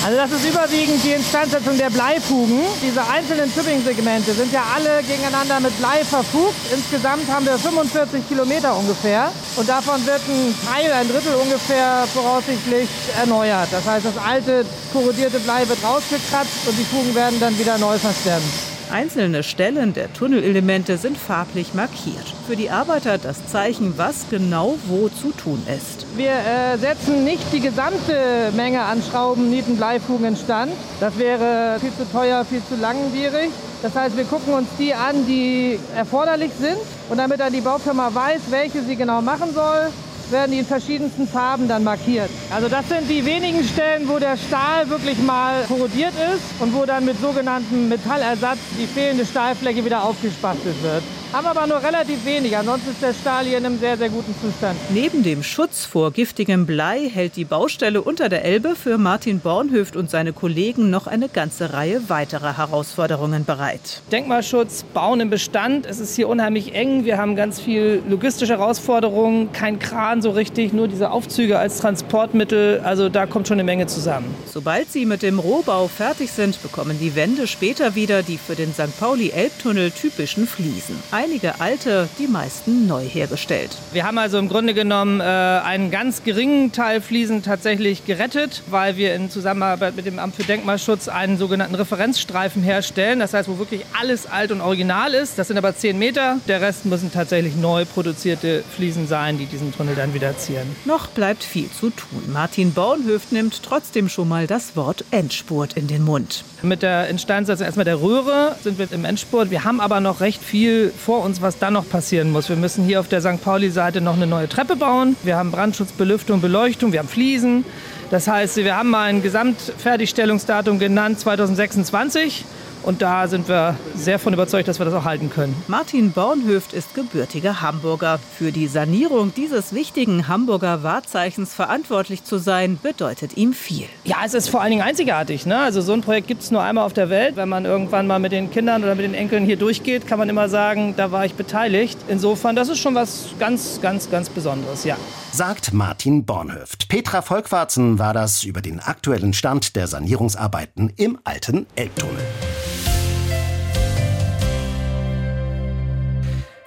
Also 0.05 0.19
das 0.19 0.33
ist 0.33 0.45
überwiegend 0.49 1.05
die 1.05 1.13
Instandsetzung 1.13 1.79
der 1.79 1.89
Bleifugen. 1.89 2.61
Diese 2.83 3.07
einzelnen 3.07 3.55
Tübingen-Segmente 3.55 4.33
sind 4.35 4.53
ja 4.53 4.65
alle 4.75 5.01
gegeneinander 5.05 5.61
mit 5.61 5.79
Blei 5.79 6.05
verfugt. 6.05 6.57
Insgesamt 6.75 7.31
haben 7.31 7.47
wir 7.47 7.57
45 7.57 8.27
Kilometer 8.27 8.77
ungefähr. 8.77 9.31
Und 9.55 9.69
davon 9.69 10.05
wird 10.05 10.21
ein 10.29 10.55
Teil, 10.67 10.93
ein 10.93 11.09
Drittel 11.09 11.37
ungefähr 11.37 12.05
voraussichtlich 12.13 12.89
erneuert. 13.17 13.69
Das 13.71 13.87
heißt, 13.87 14.05
das 14.05 14.19
alte 14.19 14.67
korrodierte 14.93 15.39
Blei 15.39 15.69
wird 15.69 15.79
rausgekratzt 15.85 16.67
und 16.67 16.77
die 16.77 16.85
Fugen 16.85 17.15
werden 17.15 17.39
dann 17.39 17.57
wieder 17.57 17.79
neu 17.79 17.97
verstemmt. 17.97 18.72
Einzelne 18.93 19.43
Stellen 19.43 19.95
der 19.95 20.13
Tunnelelemente 20.13 20.99
sind 20.99 21.17
farblich 21.17 21.73
markiert. 21.73 22.35
Für 22.47 22.57
die 22.57 22.71
Arbeiter 22.71 23.17
das 23.17 23.47
Zeichen, 23.47 23.95
was 23.97 24.27
genau 24.31 24.77
wo 24.87 25.09
zu 25.09 25.33
tun 25.33 25.63
ist. 25.67 26.07
Wir 26.15 26.31
äh, 26.31 26.77
setzen 26.77 27.25
nicht 27.25 27.43
die 27.55 27.61
gesamte 27.61 28.53
Menge 28.55 28.83
an 28.83 29.03
Schrauben, 29.03 29.49
Nieten, 29.49 29.79
Bleifugen 29.79 30.27
in 30.27 30.37
Stand. 30.37 30.73
Das 31.01 31.19
wäre 31.19 31.79
viel 31.81 31.93
zu 31.93 32.05
teuer, 32.13 32.45
viel 32.45 32.61
zu 32.69 32.77
langwierig. 32.77 33.51
Das 33.81 33.95
heißt, 33.95 34.15
wir 34.17 34.25
gucken 34.25 34.53
uns 34.53 34.69
die 34.79 34.93
an, 34.93 35.27
die 35.27 35.79
erforderlich 35.97 36.53
sind. 36.61 36.77
Und 37.09 37.17
damit 37.17 37.41
dann 37.41 37.53
die 37.53 37.63
Baufirma 37.63 38.15
weiß, 38.15 38.43
welche 38.51 38.83
sie 38.83 38.97
genau 38.97 39.23
machen 39.23 39.55
soll, 39.55 39.89
werden 40.31 40.53
die 40.53 40.59
in 40.59 40.67
verschiedensten 40.67 41.27
Farben 41.27 41.69
dann 41.69 41.85
markiert. 41.85 42.31
Also 42.55 42.69
das 42.69 42.89
sind 42.89 43.09
die 43.09 43.25
wenigen 43.25 43.65
Stellen, 43.65 44.09
wo 44.09 44.19
der 44.19 44.37
Stahl 44.37 44.89
wirklich 44.89 45.19
mal 45.19 45.65
korrodiert 45.65 46.15
ist 46.35 46.61
und 46.61 46.75
wo 46.75 46.85
dann 46.85 47.05
mit 47.05 47.21
sogenanntem 47.21 47.89
Metallersatz 47.89 48.59
die 48.79 48.87
fehlende 48.87 49.27
Stahlfläche 49.27 49.85
wieder 49.85 50.05
aufgespastelt 50.05 50.83
wird 50.83 51.03
haben 51.33 51.47
aber 51.47 51.67
nur 51.67 51.83
relativ 51.83 52.27
wenig. 52.27 52.57
Ansonsten 52.57 52.91
ist 52.91 53.03
der 53.03 53.15
Stahl 53.15 53.47
hier 53.47 53.59
in 53.59 53.65
einem 53.65 53.79
sehr, 53.79 53.97
sehr 53.97 54.11
guten 54.11 54.35
Zustand. 54.41 54.79
Neben 54.91 55.23
dem 55.23 55.43
Schutz 55.43 55.87
vor 55.87 56.11
giftigem 56.13 56.67
Blei 56.67 57.09
hält 57.09 57.37
die 57.37 57.45
Baustelle 57.45 58.03
unter 58.03 58.29
der 58.29 58.45
Elbe 58.45 58.77
für 58.77 58.99
Martin 58.99 59.41
Bornhöft 59.41 59.97
und 59.97 60.11
seine 60.11 60.33
Kollegen 60.35 60.91
noch 60.91 61.07
eine 61.07 61.29
ganze 61.29 61.73
Reihe 61.73 62.09
weiterer 62.09 62.59
Herausforderungen 62.59 63.47
bereit. 63.47 64.03
Denkmalschutz, 64.13 64.85
Bauen 64.93 65.21
im 65.21 65.31
Bestand. 65.31 65.87
Es 65.87 66.01
ist 66.01 66.17
hier 66.17 66.29
unheimlich 66.29 66.75
eng. 66.75 67.05
Wir 67.07 67.17
haben 67.17 67.35
ganz 67.35 67.61
viel 67.61 68.03
logistische 68.09 68.59
Herausforderungen. 68.59 69.53
Kein 69.53 69.79
Kran 69.79 70.21
so 70.21 70.31
richtig, 70.31 70.75
nur 70.75 70.89
diese 70.89 71.11
Aufzüge 71.11 71.59
als 71.59 71.79
Transportmittel. 71.79 72.81
Also 72.85 73.09
da 73.09 73.25
kommt 73.25 73.49
schon 73.49 73.57
eine 73.57 73.65
Menge 73.65 73.87
zusammen. 73.87 74.35
Sobald 74.47 74.93
sie 74.93 75.07
mit 75.07 75.23
dem 75.23 75.39
Rohbau 75.39 75.89
fertig 75.89 76.31
sind, 76.31 76.63
bekommen 76.63 76.99
die 77.01 77.17
Wände 77.17 77.47
später 77.47 77.95
wieder 77.95 78.23
die 78.23 78.37
für 78.37 78.55
den 78.55 78.75
St. 78.75 78.99
Pauli-Elbtunnel 79.01 79.93
typischen 79.93 80.47
Fliesen 80.47 80.97
einige 81.23 81.61
alte, 81.61 82.09
die 82.19 82.27
meisten 82.27 82.87
neu 82.87 83.05
hergestellt. 83.05 83.71
Wir 83.93 84.05
haben 84.05 84.19
also 84.19 84.39
im 84.39 84.49
Grunde 84.49 84.75
genommen 84.75 85.21
äh, 85.21 85.25
einen 85.25 85.91
ganz 85.91 86.25
geringen 86.25 86.73
Teil 86.73 87.01
Fliesen 87.01 87.43
tatsächlich 87.43 88.05
gerettet, 88.05 88.63
weil 88.69 88.97
wir 88.97 89.15
in 89.15 89.31
Zusammenarbeit 89.31 89.95
mit 89.95 90.07
dem 90.07 90.19
Amt 90.19 90.35
für 90.35 90.43
Denkmalschutz 90.43 91.09
einen 91.09 91.39
sogenannten 91.39 91.77
Referenzstreifen 91.77 92.63
herstellen. 92.63 93.21
Das 93.21 93.35
heißt, 93.35 93.49
wo 93.49 93.59
wirklich 93.59 93.85
alles 93.99 94.27
alt 94.27 94.51
und 94.51 94.61
original 94.61 95.15
ist. 95.15 95.39
Das 95.39 95.49
sind 95.49 95.59
aber 95.59 95.77
10 95.77 95.99
Meter. 95.99 96.39
Der 96.49 96.61
Rest 96.61 96.87
müssen 96.87 97.13
tatsächlich 97.13 97.55
neu 97.55 97.85
produzierte 97.85 98.65
Fliesen 98.75 99.07
sein, 99.07 99.39
die 99.39 99.47
diesen 99.47 99.73
Tunnel 99.73 99.95
dann 99.95 100.15
wieder 100.15 100.37
zieren. 100.37 100.75
Noch 100.85 101.07
bleibt 101.07 101.45
viel 101.45 101.71
zu 101.71 101.91
tun. 101.91 102.33
Martin 102.33 102.73
Bornhöft 102.73 103.31
nimmt 103.31 103.63
trotzdem 103.63 104.09
schon 104.09 104.29
mal 104.29 104.47
das 104.47 104.77
Wort 104.77 105.05
Endspurt 105.13 105.75
in 105.75 105.87
den 105.87 106.03
Mund. 106.03 106.45
Mit 106.65 106.83
der 106.83 107.09
Instandsetzung 107.09 107.67
erstmal 107.67 107.85
der 107.85 108.01
Röhre 108.01 108.55
sind 108.63 108.79
wir 108.79 108.87
im 108.93 109.05
Endspurt. 109.05 109.51
Wir 109.51 109.65
haben 109.65 109.81
aber 109.81 109.99
noch 109.99 110.21
recht 110.21 110.41
viel 110.41 110.93
vor 110.97 111.25
uns, 111.25 111.43
was 111.43 111.59
dann 111.59 111.73
noch 111.73 111.89
passieren 111.89 112.31
muss. 112.31 112.49
Wir 112.49 112.55
müssen 112.55 112.85
hier 112.85 113.01
auf 113.01 113.09
der 113.09 113.21
St. 113.21 113.43
Pauli-Seite 113.43 114.01
noch 114.01 114.15
eine 114.15 114.29
neue 114.29 114.49
Treppe 114.49 114.77
bauen. 114.77 115.17
Wir 115.25 115.37
haben 115.37 115.51
Brandschutz, 115.51 115.91
Belüftung, 115.91 116.41
Beleuchtung, 116.41 116.93
wir 116.93 117.01
haben 117.01 117.09
Fliesen. 117.09 117.65
Das 118.13 118.29
heißt, 118.29 118.59
wir 118.59 118.77
haben 118.77 118.91
mal 118.91 119.09
ein 119.09 119.23
Gesamtfertigstellungsdatum 119.23 120.79
genannt 120.79 121.19
2026. 121.19 122.45
Und 122.83 123.03
da 123.03 123.29
sind 123.29 123.49
wir 123.49 123.77
sehr 123.95 124.19
von 124.19 124.33
überzeugt, 124.33 124.69
dass 124.69 124.79
wir 124.81 124.85
das 124.85 124.95
auch 124.95 125.05
halten 125.05 125.31
können. 125.31 125.55
Martin 125.69 126.13
Bornhöft 126.13 126.73
ist 126.73 126.95
gebürtiger 126.95 127.61
Hamburger. 127.61 128.19
Für 128.37 128.53
die 128.53 128.67
Sanierung 128.67 129.33
dieses 129.35 129.73
wichtigen 129.73 130.29
Hamburger 130.29 130.83
Wahrzeichens 130.83 131.55
verantwortlich 131.55 132.25
zu 132.25 132.39
sein, 132.39 132.79
bedeutet 132.83 133.37
ihm 133.37 133.53
viel. 133.53 133.87
Ja, 134.05 134.17
es 134.25 134.35
ist 134.35 134.49
vor 134.49 134.61
allen 134.61 134.71
Dingen 134.71 134.83
einzigartig. 134.83 135.47
Ne? 135.47 135.59
Also 135.59 135.81
so 135.81 135.93
ein 135.93 136.01
Projekt 136.01 136.27
gibt 136.27 136.43
es 136.43 136.51
nur 136.51 136.63
einmal 136.63 136.85
auf 136.85 136.93
der 136.93 137.09
Welt. 137.09 137.37
Wenn 137.37 137.49
man 137.49 137.65
irgendwann 137.65 138.07
mal 138.07 138.19
mit 138.19 138.33
den 138.33 138.51
Kindern 138.51 138.83
oder 138.83 138.95
mit 138.95 139.05
den 139.05 139.15
Enkeln 139.15 139.45
hier 139.45 139.57
durchgeht, 139.57 140.07
kann 140.07 140.19
man 140.19 140.29
immer 140.29 140.49
sagen, 140.49 140.95
da 140.97 141.13
war 141.13 141.25
ich 141.25 141.35
beteiligt. 141.35 141.99
Insofern, 142.09 142.57
das 142.57 142.69
ist 142.69 142.79
schon 142.79 142.95
was 142.95 143.27
ganz, 143.39 143.81
ganz, 143.81 144.11
ganz 144.11 144.29
Besonderes, 144.29 144.85
ja. 144.85 144.97
Sagt 145.33 145.73
Martin 145.73 146.25
Bornhöft. 146.25 146.89
Petra 146.89 147.23
Volkwarzen 147.23 147.99
war 147.99 148.13
das 148.13 148.45
über 148.45 148.61
den 148.61 148.81
aktuellen 148.81 149.33
Stand 149.33 149.77
der 149.77 149.87
Sanierungsarbeiten 149.87 150.93
im 150.97 151.19
alten 151.25 151.67
Elbtunnel. 151.75 152.19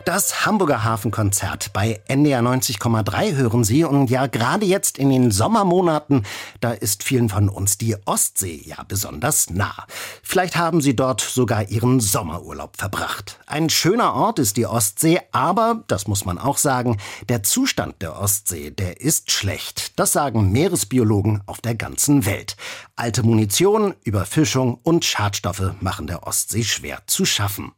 Das 0.06 0.46
Hamburger 0.46 0.84
Hafenkonzert 0.84 1.74
bei 1.74 2.00
NDR 2.08 2.42
90,3 2.42 3.38
hören 3.38 3.64
Sie. 3.64 3.84
Und 3.84 4.12
ja, 4.12 4.28
gerade 4.28 4.64
jetzt 4.64 5.00
in 5.00 5.10
den 5.10 5.32
Sommermonaten, 5.32 6.28
da 6.62 6.74
ist 6.74 7.04
vielen 7.04 7.28
von 7.28 7.50
uns 7.50 7.80
die 7.80 7.98
Ostsee 8.06 8.62
ja 8.64 8.84
besonders 8.88 9.50
nah. 9.50 9.88
Vielleicht 10.22 10.58
haben 10.58 10.80
Sie 10.80 10.96
dort 10.96 11.22
sogar 11.22 11.70
Ihren 11.70 12.00
Sommerurlaub 12.00 12.78
verbracht. 12.78 13.40
Ein 13.48 13.72
schöner 13.72 14.14
Ort 14.14 14.38
ist 14.38 14.58
die 14.58 14.68
Ostsee, 14.68 15.22
aber, 15.32 15.84
das 15.88 16.08
muss 16.08 16.24
man 16.24 16.38
auch 16.38 16.60
sagen, 16.60 16.98
der 17.28 17.42
Zustand 17.42 18.04
der 18.04 18.20
Ostsee, 18.20 18.70
der 18.70 19.02
ist 19.02 19.32
schlecht. 19.32 19.98
Das 19.98 20.14
sagen 20.14 20.52
Meeresbiologen 20.52 21.42
auf 21.48 21.62
der 21.62 21.74
ganzen 21.74 22.28
Welt. 22.28 22.58
Alte 22.96 23.24
Munition, 23.24 23.96
Überfischung 24.04 24.78
und 24.84 25.04
Schadstoffe 25.04 25.74
machen 25.80 26.06
der 26.06 26.28
Ostsee 26.28 26.64
schwer 26.64 27.00
zu 27.08 27.26
schaffen. 27.26 27.72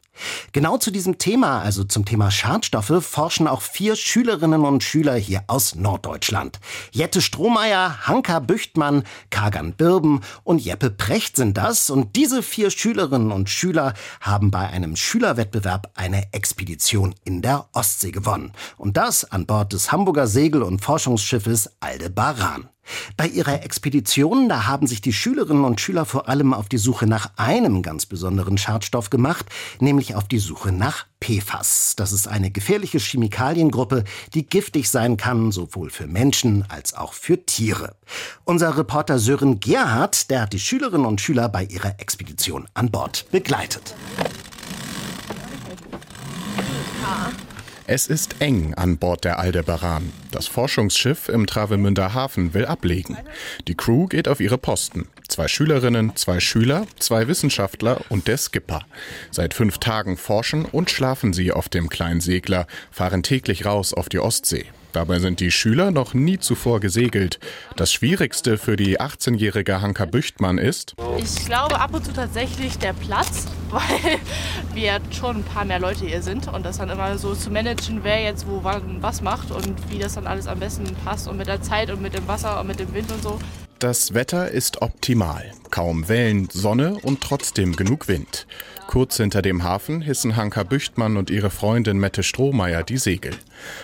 Genau 0.52 0.78
zu 0.78 0.92
diesem 0.92 1.18
Thema, 1.18 1.62
also 1.62 1.84
zum 1.84 2.06
Thema 2.06 2.32
Schadstoffe, 2.32 3.04
forschen 3.06 3.48
auch 3.48 3.62
vier 3.62 3.96
Schülerinnen 3.96 4.66
und 4.66 4.84
Schüler 4.84 5.16
hier 5.16 5.44
aus 5.48 5.76
Norddeutschland. 5.76 6.60
Jette 6.92 7.22
Strohmeier, 7.22 8.08
Hanka 8.08 8.40
Büchtmann, 8.40 9.04
Kagan 9.30 9.74
Birben 9.74 10.22
und 10.44 10.60
Jeppe 10.60 10.90
Precht 10.90 11.36
sind 11.36 11.58
das. 11.58 11.90
Und 11.90 12.16
diese 12.16 12.44
vier 12.44 12.72
Schülerinnen 12.72 13.32
und 13.32 13.50
Schüler 13.50 13.94
haben 14.22 14.52
bei 14.52 14.68
einem 14.68 14.96
Schülerwettbewerb 14.96 15.92
eine 15.96 16.34
Expedition 16.34 17.16
in 17.24 17.42
der 17.42 17.68
Ostsee 17.74 18.12
gewonnen. 18.12 18.54
Und 18.78 18.98
das 18.98 19.24
an 19.32 19.46
Bord 19.46 19.74
des 19.74 19.92
Hamburger 19.92 20.28
Segel- 20.28 20.64
und 20.64 20.82
Forschungsschiffes 20.82 21.70
Aldebaran. 21.80 22.70
Bei 23.16 23.28
ihrer 23.28 23.64
Expedition, 23.64 24.50
da 24.50 24.68
haben 24.68 24.88
sich 24.88 25.02
die 25.02 25.14
Schülerinnen 25.14 25.64
und 25.64 25.82
Schüler 25.82 26.06
vor 26.06 26.30
allem 26.30 26.54
auf 26.54 26.70
die 26.70 26.78
Suche 26.78 27.08
nach 27.08 27.32
einem 27.38 27.82
ganz 27.82 28.06
besonderen 28.06 28.58
Schadstoff 28.58 29.10
gemacht, 29.10 29.46
nämlich 29.80 30.16
auf 30.16 30.28
die 30.28 30.40
Suche 30.40 30.72
nach 30.72 31.06
PFAS. 31.20 31.96
Das 31.96 32.12
ist 32.12 32.28
eine 32.28 32.52
gefährliche 32.52 33.00
Chemikaliengruppe, 33.00 34.04
die 34.34 34.46
giftig 34.46 34.90
sein 34.90 35.18
kann, 35.18 35.52
sowohl 35.52 35.90
für 35.90 36.08
Menschen 36.08 36.66
als 36.70 36.94
auch 36.94 37.14
für 37.14 37.46
Tiere. 37.46 37.96
Unser 38.46 38.78
Reporter 38.78 39.20
Sören 39.20 39.60
Gerhardt, 39.60 40.30
der 40.30 40.42
hat 40.42 40.54
die 40.54 40.60
Schülerinnen 40.60 41.06
und 41.06 41.22
Schüler 41.22 41.50
bei 41.50 41.64
ihrer 41.64 42.00
Expedition 42.00 42.68
an 42.74 42.92
Bord 42.92 43.26
begleitet. 43.32 43.96
Es 47.90 48.08
ist 48.08 48.42
eng 48.42 48.74
an 48.74 48.98
Bord 48.98 49.24
der 49.24 49.40
Aldebaran. 49.40 50.12
Das 50.32 50.46
Forschungsschiff 50.46 51.30
im 51.30 51.48
Travemünder 51.48 52.14
Hafen 52.14 52.54
will 52.54 52.66
ablegen. 52.66 53.16
Die 53.70 53.76
Crew 53.76 54.08
geht 54.08 54.28
auf 54.28 54.42
ihre 54.42 54.58
Posten. 54.58 55.08
Zwei 55.30 55.48
Schülerinnen, 55.48 56.14
zwei 56.18 56.42
Schüler, 56.42 56.86
zwei 57.00 57.30
Wissenschaftler 57.30 58.02
und 58.10 58.28
der 58.28 58.38
Skipper. 58.38 58.82
Seit 59.32 59.54
fünf 59.54 59.78
Tagen 59.78 60.18
forschen 60.18 60.66
und 60.66 60.90
schlafen 60.90 61.32
sie 61.32 61.54
auf 61.54 61.70
dem 61.70 61.88
kleinen 61.88 62.20
Segler, 62.20 62.68
fahren 62.92 63.24
täglich 63.24 63.64
raus 63.66 63.94
auf 63.94 64.10
die 64.10 64.20
Ostsee. 64.20 64.66
Dabei 64.98 65.20
sind 65.20 65.42
die 65.42 65.52
Schüler 65.52 65.92
noch 65.92 66.16
nie 66.16 66.40
zuvor 66.40 66.80
gesegelt. 66.80 67.40
Das 67.76 67.94
Schwierigste 67.94 68.58
für 68.58 68.76
die 68.76 69.00
18-jährige 69.00 69.80
Hanka 69.80 70.06
Büchtmann 70.06 70.58
ist, 70.58 70.96
ich 71.20 71.46
glaube 71.46 71.80
ab 71.80 71.94
und 71.94 72.04
zu 72.04 72.14
tatsächlich 72.14 72.80
der 72.80 72.94
Platz, 72.94 73.46
weil 73.70 74.18
wir 74.74 75.00
schon 75.12 75.36
ein 75.36 75.44
paar 75.44 75.66
mehr 75.66 75.80
Leute 75.80 76.08
hier 76.08 76.24
sind 76.24 76.52
und 76.52 76.66
das 76.66 76.80
dann 76.80 76.90
immer 76.90 77.16
so 77.20 77.36
zu 77.36 77.52
managen, 77.52 78.00
wer 78.02 78.24
jetzt 78.24 78.48
wo 78.48 78.64
wann 78.64 79.04
was 79.04 79.22
macht 79.22 79.52
und 79.52 79.76
wie 79.92 80.00
das 80.00 80.16
dann 80.16 80.26
alles 80.26 80.48
am 80.48 80.58
besten 80.58 80.86
passt 81.06 81.28
und 81.28 81.38
mit 81.38 81.46
der 81.46 81.62
Zeit 81.62 81.92
und 81.92 82.02
mit 82.02 82.16
dem 82.16 82.28
Wasser 82.28 82.60
und 82.60 82.66
mit 82.66 82.80
dem 82.80 82.92
Wind 82.96 83.12
und 83.12 83.22
so. 83.22 83.38
Das 83.80 84.16
Wetter 84.16 84.50
ist 84.50 84.82
optimal. 84.82 85.52
Kaum 85.70 86.10
Wellen, 86.10 86.50
Sonne 86.52 86.98
und 87.04 87.22
trotzdem 87.22 87.76
genug 87.76 88.08
Wind. 88.08 88.48
Kurz 88.88 89.18
hinter 89.18 89.44
dem 89.44 89.62
Hafen 89.62 90.02
hissen 90.02 90.36
Hanka 90.36 90.64
Büchtmann 90.64 91.16
und 91.16 91.30
ihre 91.30 91.52
Freundin 91.52 92.00
Mette 92.00 92.24
Strohmeier 92.24 92.82
die 92.82 92.98
Segel. 92.98 93.34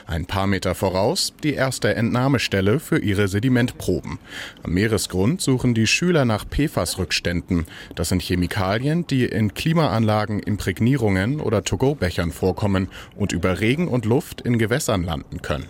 Ein 0.08 0.26
paar 0.26 0.48
Meter 0.48 0.74
voraus 0.74 1.34
die 1.44 1.54
erste 1.54 1.94
Entnahmestelle 1.94 2.80
für 2.80 2.98
ihre 2.98 3.28
Sedimentproben. 3.28 4.18
Am 4.64 4.72
Meeresgrund 4.74 5.42
suchen 5.42 5.76
die 5.76 5.86
Schüler 5.86 6.26
nach 6.26 6.44
PFAS-Rückständen. 6.44 7.68
Das 7.94 8.10
sind 8.10 8.24
Chemikalien, 8.24 9.06
die 9.06 9.26
in 9.26 9.54
Klimaanlagen, 9.54 10.40
Imprägnierungen 10.40 11.40
oder 11.40 11.64
To-Go-Bechern 11.64 12.32
vorkommen 12.32 12.90
und 13.16 13.32
über 13.32 13.60
Regen 13.60 13.88
und 13.88 14.06
Luft 14.06 14.42
in 14.42 14.58
Gewässern 14.58 15.04
landen 15.04 15.44
können. 15.44 15.68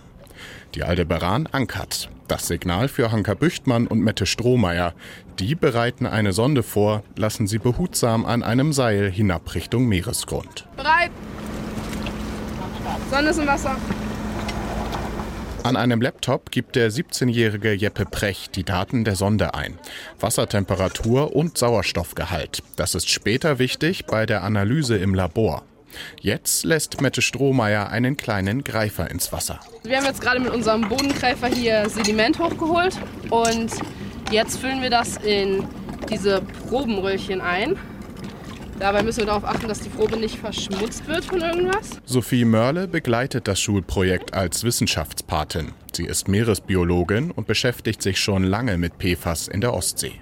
Die 0.74 0.82
Aldebaran 0.82 1.46
ankert. 1.52 2.08
Das 2.28 2.46
Signal 2.46 2.88
für 2.88 3.12
Hanka 3.12 3.34
Büchtmann 3.34 3.86
und 3.86 4.00
Mette 4.00 4.26
Strohmeier. 4.26 4.94
Die 5.38 5.54
bereiten 5.54 6.06
eine 6.06 6.32
Sonde 6.32 6.62
vor, 6.62 7.02
lassen 7.16 7.46
sie 7.46 7.58
behutsam 7.58 8.24
an 8.24 8.42
einem 8.42 8.72
Seil 8.72 9.10
hinab 9.10 9.54
Richtung 9.54 9.86
Meeresgrund. 9.86 10.66
Bereit. 10.76 11.10
Sonne 13.10 13.30
ist 13.30 13.38
im 13.38 13.46
Wasser. 13.46 13.76
An 15.64 15.76
einem 15.76 16.02
Laptop 16.02 16.50
gibt 16.50 16.76
der 16.76 16.90
17-jährige 16.90 17.72
Jeppe 17.72 18.04
Precht 18.04 18.54
die 18.54 18.64
Daten 18.64 19.04
der 19.04 19.16
Sonde 19.16 19.54
ein. 19.54 19.78
Wassertemperatur 20.20 21.34
und 21.34 21.56
Sauerstoffgehalt. 21.56 22.62
Das 22.76 22.94
ist 22.94 23.08
später 23.08 23.58
wichtig 23.58 24.04
bei 24.04 24.26
der 24.26 24.42
Analyse 24.42 24.98
im 24.98 25.14
Labor. 25.14 25.64
Jetzt 26.20 26.64
lässt 26.64 27.00
Mette 27.00 27.22
Strohmeier 27.22 27.88
einen 27.90 28.16
kleinen 28.16 28.64
Greifer 28.64 29.10
ins 29.10 29.32
Wasser. 29.32 29.60
Wir 29.82 29.98
haben 29.98 30.06
jetzt 30.06 30.20
gerade 30.20 30.40
mit 30.40 30.52
unserem 30.52 30.88
Bodengreifer 30.88 31.48
hier 31.48 31.88
Sediment 31.88 32.38
hochgeholt 32.38 32.96
und 33.30 33.70
jetzt 34.30 34.58
füllen 34.58 34.82
wir 34.82 34.90
das 34.90 35.16
in 35.18 35.64
diese 36.10 36.42
Probenröhrchen 36.68 37.40
ein. 37.40 37.76
Dabei 38.78 39.02
müssen 39.02 39.20
wir 39.20 39.26
darauf 39.26 39.44
achten, 39.44 39.68
dass 39.68 39.80
die 39.80 39.88
Probe 39.88 40.16
nicht 40.16 40.36
verschmutzt 40.36 41.06
wird 41.06 41.24
von 41.24 41.40
irgendwas. 41.40 42.00
Sophie 42.04 42.44
Mörle 42.44 42.88
begleitet 42.88 43.46
das 43.46 43.60
Schulprojekt 43.60 44.34
als 44.34 44.64
Wissenschaftspatin. 44.64 45.72
Sie 45.92 46.04
ist 46.04 46.26
Meeresbiologin 46.26 47.30
und 47.30 47.46
beschäftigt 47.46 48.02
sich 48.02 48.18
schon 48.18 48.42
lange 48.42 48.76
mit 48.76 48.94
PFAS 48.98 49.46
in 49.46 49.60
der 49.60 49.74
Ostsee. 49.74 50.20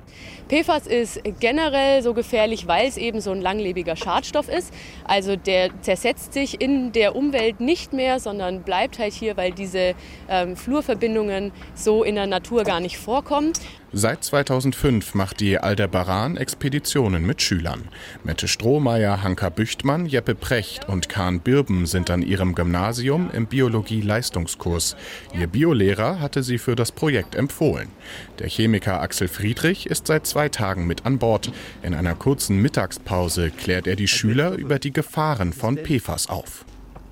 PFAS 0.53 0.87
ist 0.87 1.23
generell 1.41 2.03
so 2.03 2.13
gefährlich, 2.13 2.67
weil 2.67 2.87
es 2.87 2.99
eben 2.99 3.23
so 3.23 3.31
ein 3.31 3.41
langlebiger 3.41 3.97
Schadstoff 3.97 4.51
ist. 4.51 4.71
Also 5.03 5.35
der 5.35 5.71
zersetzt 5.81 6.35
sich 6.35 6.61
in 6.61 6.93
der 6.93 7.17
Umwelt 7.17 7.61
nicht 7.61 7.95
mehr, 7.95 8.21
sondern 8.21 8.63
bleibt 8.63 8.99
halt 8.99 9.15
hier, 9.15 9.39
weil 9.39 9.53
diese 9.53 9.95
ähm, 10.29 10.55
Flurverbindungen 10.55 11.53
so 11.75 12.05
in 12.05 12.17
der 12.17 12.27
Natur 12.27 12.65
gar 12.65 12.81
nicht 12.81 12.99
vorkommen. 12.99 13.55
Seit 13.95 14.25
2005 14.25 15.15
macht 15.15 15.41
die 15.41 15.59
Aldebaran 15.59 16.39
Expeditionen 16.39 17.27
mit 17.27 17.43
Schülern. 17.43 17.89
Mette 18.25 18.49
Strohmeier, 18.49 19.23
Hanka 19.23 19.51
Büchtmann, 19.51 20.07
Jeppe 20.07 20.35
Precht 20.35 20.89
und 20.89 21.11
Kahn 21.11 21.41
Birben 21.41 21.85
sind 21.85 22.09
an 22.09 22.23
ihrem 22.23 22.55
Gymnasium 22.55 23.31
im 23.31 23.47
Biologie-Leistungskurs. 23.47 24.97
Ihr 25.39 25.47
Biolehrer 25.47 26.21
hatte 26.21 26.43
sie 26.43 26.57
für 26.57 26.75
das 26.75 26.91
Projekt 26.91 27.35
empfohlen. 27.35 27.91
Der 28.39 28.49
Chemiker 28.49 29.03
Axel 29.03 29.29
Friedrich 29.29 29.85
ist 29.85 30.07
seit 30.07 30.27
zwei 30.27 30.49
Tagen 30.49 30.87
mit 30.87 31.05
an 31.05 31.19
Bord. 31.19 31.53
In 31.83 31.93
einer 31.93 32.15
kurzen 32.15 32.63
Mittagspause 32.63 33.51
klärt 33.51 33.87
er 33.87 33.97
die 33.97 34.09
Schüler 34.09 34.53
über 34.53 34.79
die 34.79 34.95
Gefahren 34.95 35.53
von 35.53 35.77
PFAS 35.77 36.31
auf. 36.31 36.65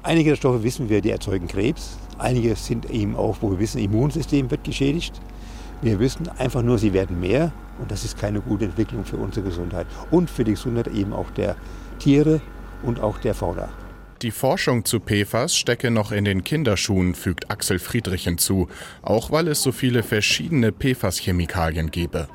Einige 0.02 0.30
der 0.30 0.36
Stoffe 0.36 0.62
wissen 0.62 0.88
wir, 0.88 1.02
die 1.02 1.10
erzeugen 1.10 1.46
Krebs. 1.46 1.98
Einige 2.16 2.56
sind 2.56 2.88
eben 2.90 3.16
auch, 3.16 3.36
wo 3.42 3.50
wir 3.50 3.58
wissen, 3.58 3.82
Immunsystem 3.82 4.50
wird 4.50 4.64
geschädigt. 4.64 5.20
Wir 5.82 5.98
wissen 5.98 6.28
einfach 6.38 6.62
nur, 6.62 6.78
sie 6.78 6.92
werden 6.92 7.20
mehr 7.20 7.52
und 7.78 7.90
das 7.90 8.04
ist 8.04 8.18
keine 8.18 8.40
gute 8.40 8.66
Entwicklung 8.66 9.04
für 9.04 9.16
unsere 9.16 9.46
Gesundheit 9.46 9.86
und 10.10 10.28
für 10.28 10.44
die 10.44 10.52
Gesundheit 10.52 10.88
eben 10.88 11.12
auch 11.12 11.30
der 11.30 11.56
Tiere 11.98 12.40
und 12.82 13.00
auch 13.00 13.18
der 13.18 13.34
Fauna. 13.34 13.68
Die 14.20 14.32
Forschung 14.32 14.84
zu 14.84 15.00
PFAS 15.00 15.56
stecke 15.56 15.90
noch 15.90 16.12
in 16.12 16.26
den 16.26 16.44
Kinderschuhen, 16.44 17.14
fügt 17.14 17.50
Axel 17.50 17.78
Friedrich 17.78 18.24
hinzu, 18.24 18.68
auch 19.00 19.30
weil 19.30 19.48
es 19.48 19.62
so 19.62 19.72
viele 19.72 20.02
verschiedene 20.02 20.72
PFAS-Chemikalien 20.72 21.90
gebe. 21.90 22.28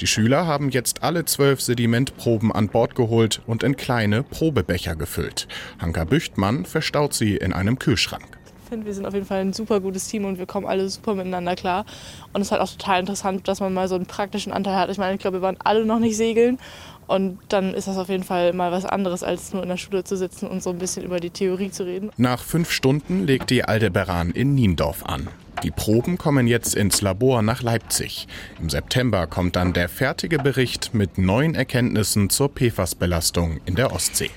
Die 0.00 0.08
Schüler 0.08 0.48
haben 0.48 0.70
jetzt 0.70 1.04
alle 1.04 1.24
zwölf 1.26 1.60
Sedimentproben 1.60 2.50
an 2.50 2.66
Bord 2.66 2.96
geholt 2.96 3.40
und 3.46 3.62
in 3.62 3.76
kleine 3.76 4.24
Probebecher 4.24 4.96
gefüllt. 4.96 5.46
Hanka 5.78 6.04
Büchtmann 6.04 6.64
verstaut 6.64 7.14
sie 7.14 7.36
in 7.36 7.52
einem 7.52 7.78
Kühlschrank. 7.78 8.37
Finde, 8.68 8.86
wir 8.86 8.94
sind 8.94 9.06
auf 9.06 9.14
jeden 9.14 9.26
Fall 9.26 9.40
ein 9.40 9.52
super 9.52 9.80
gutes 9.80 10.08
Team 10.08 10.24
und 10.24 10.38
wir 10.38 10.46
kommen 10.46 10.66
alle 10.66 10.88
super 10.88 11.14
miteinander 11.14 11.56
klar. 11.56 11.86
Und 12.32 12.42
es 12.42 12.48
ist 12.48 12.52
halt 12.52 12.60
auch 12.60 12.70
total 12.70 13.00
interessant, 13.00 13.48
dass 13.48 13.60
man 13.60 13.72
mal 13.72 13.88
so 13.88 13.94
einen 13.94 14.06
praktischen 14.06 14.52
Anteil 14.52 14.76
hat. 14.76 14.90
Ich 14.90 14.98
meine, 14.98 15.14
ich 15.14 15.20
glaube, 15.20 15.38
wir 15.38 15.42
waren 15.42 15.56
alle 15.64 15.86
noch 15.86 15.98
nicht 15.98 16.16
segeln 16.16 16.58
und 17.06 17.38
dann 17.48 17.72
ist 17.72 17.88
das 17.88 17.96
auf 17.96 18.10
jeden 18.10 18.24
Fall 18.24 18.52
mal 18.52 18.70
was 18.70 18.84
anderes, 18.84 19.22
als 19.22 19.54
nur 19.54 19.62
in 19.62 19.70
der 19.70 19.78
Schule 19.78 20.04
zu 20.04 20.16
sitzen 20.16 20.46
und 20.46 20.62
so 20.62 20.70
ein 20.70 20.78
bisschen 20.78 21.02
über 21.04 21.18
die 21.18 21.30
Theorie 21.30 21.70
zu 21.70 21.84
reden. 21.84 22.10
Nach 22.18 22.42
fünf 22.42 22.70
Stunden 22.70 23.26
legt 23.26 23.48
die 23.48 23.64
Aldebaran 23.64 24.30
in 24.30 24.54
Niendorf 24.54 25.04
an. 25.06 25.28
Die 25.62 25.70
Proben 25.70 26.18
kommen 26.18 26.46
jetzt 26.46 26.76
ins 26.76 27.00
Labor 27.00 27.42
nach 27.42 27.62
Leipzig. 27.62 28.28
Im 28.60 28.68
September 28.68 29.26
kommt 29.26 29.56
dann 29.56 29.72
der 29.72 29.88
fertige 29.88 30.38
Bericht 30.38 30.92
mit 30.92 31.18
neuen 31.18 31.54
Erkenntnissen 31.54 32.30
zur 32.30 32.50
PFAS-Belastung 32.54 33.60
in 33.64 33.74
der 33.74 33.92
Ostsee. 33.92 34.30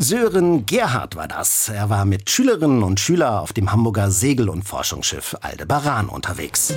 Sören 0.00 0.64
Gerhard 0.64 1.16
war 1.16 1.26
das. 1.26 1.68
Er 1.68 1.90
war 1.90 2.04
mit 2.04 2.30
Schülerinnen 2.30 2.84
und 2.84 3.00
Schülern 3.00 3.38
auf 3.38 3.52
dem 3.52 3.72
Hamburger 3.72 4.12
Segel- 4.12 4.48
und 4.48 4.62
Forschungsschiff 4.62 5.36
Aldebaran 5.40 6.08
unterwegs. 6.08 6.72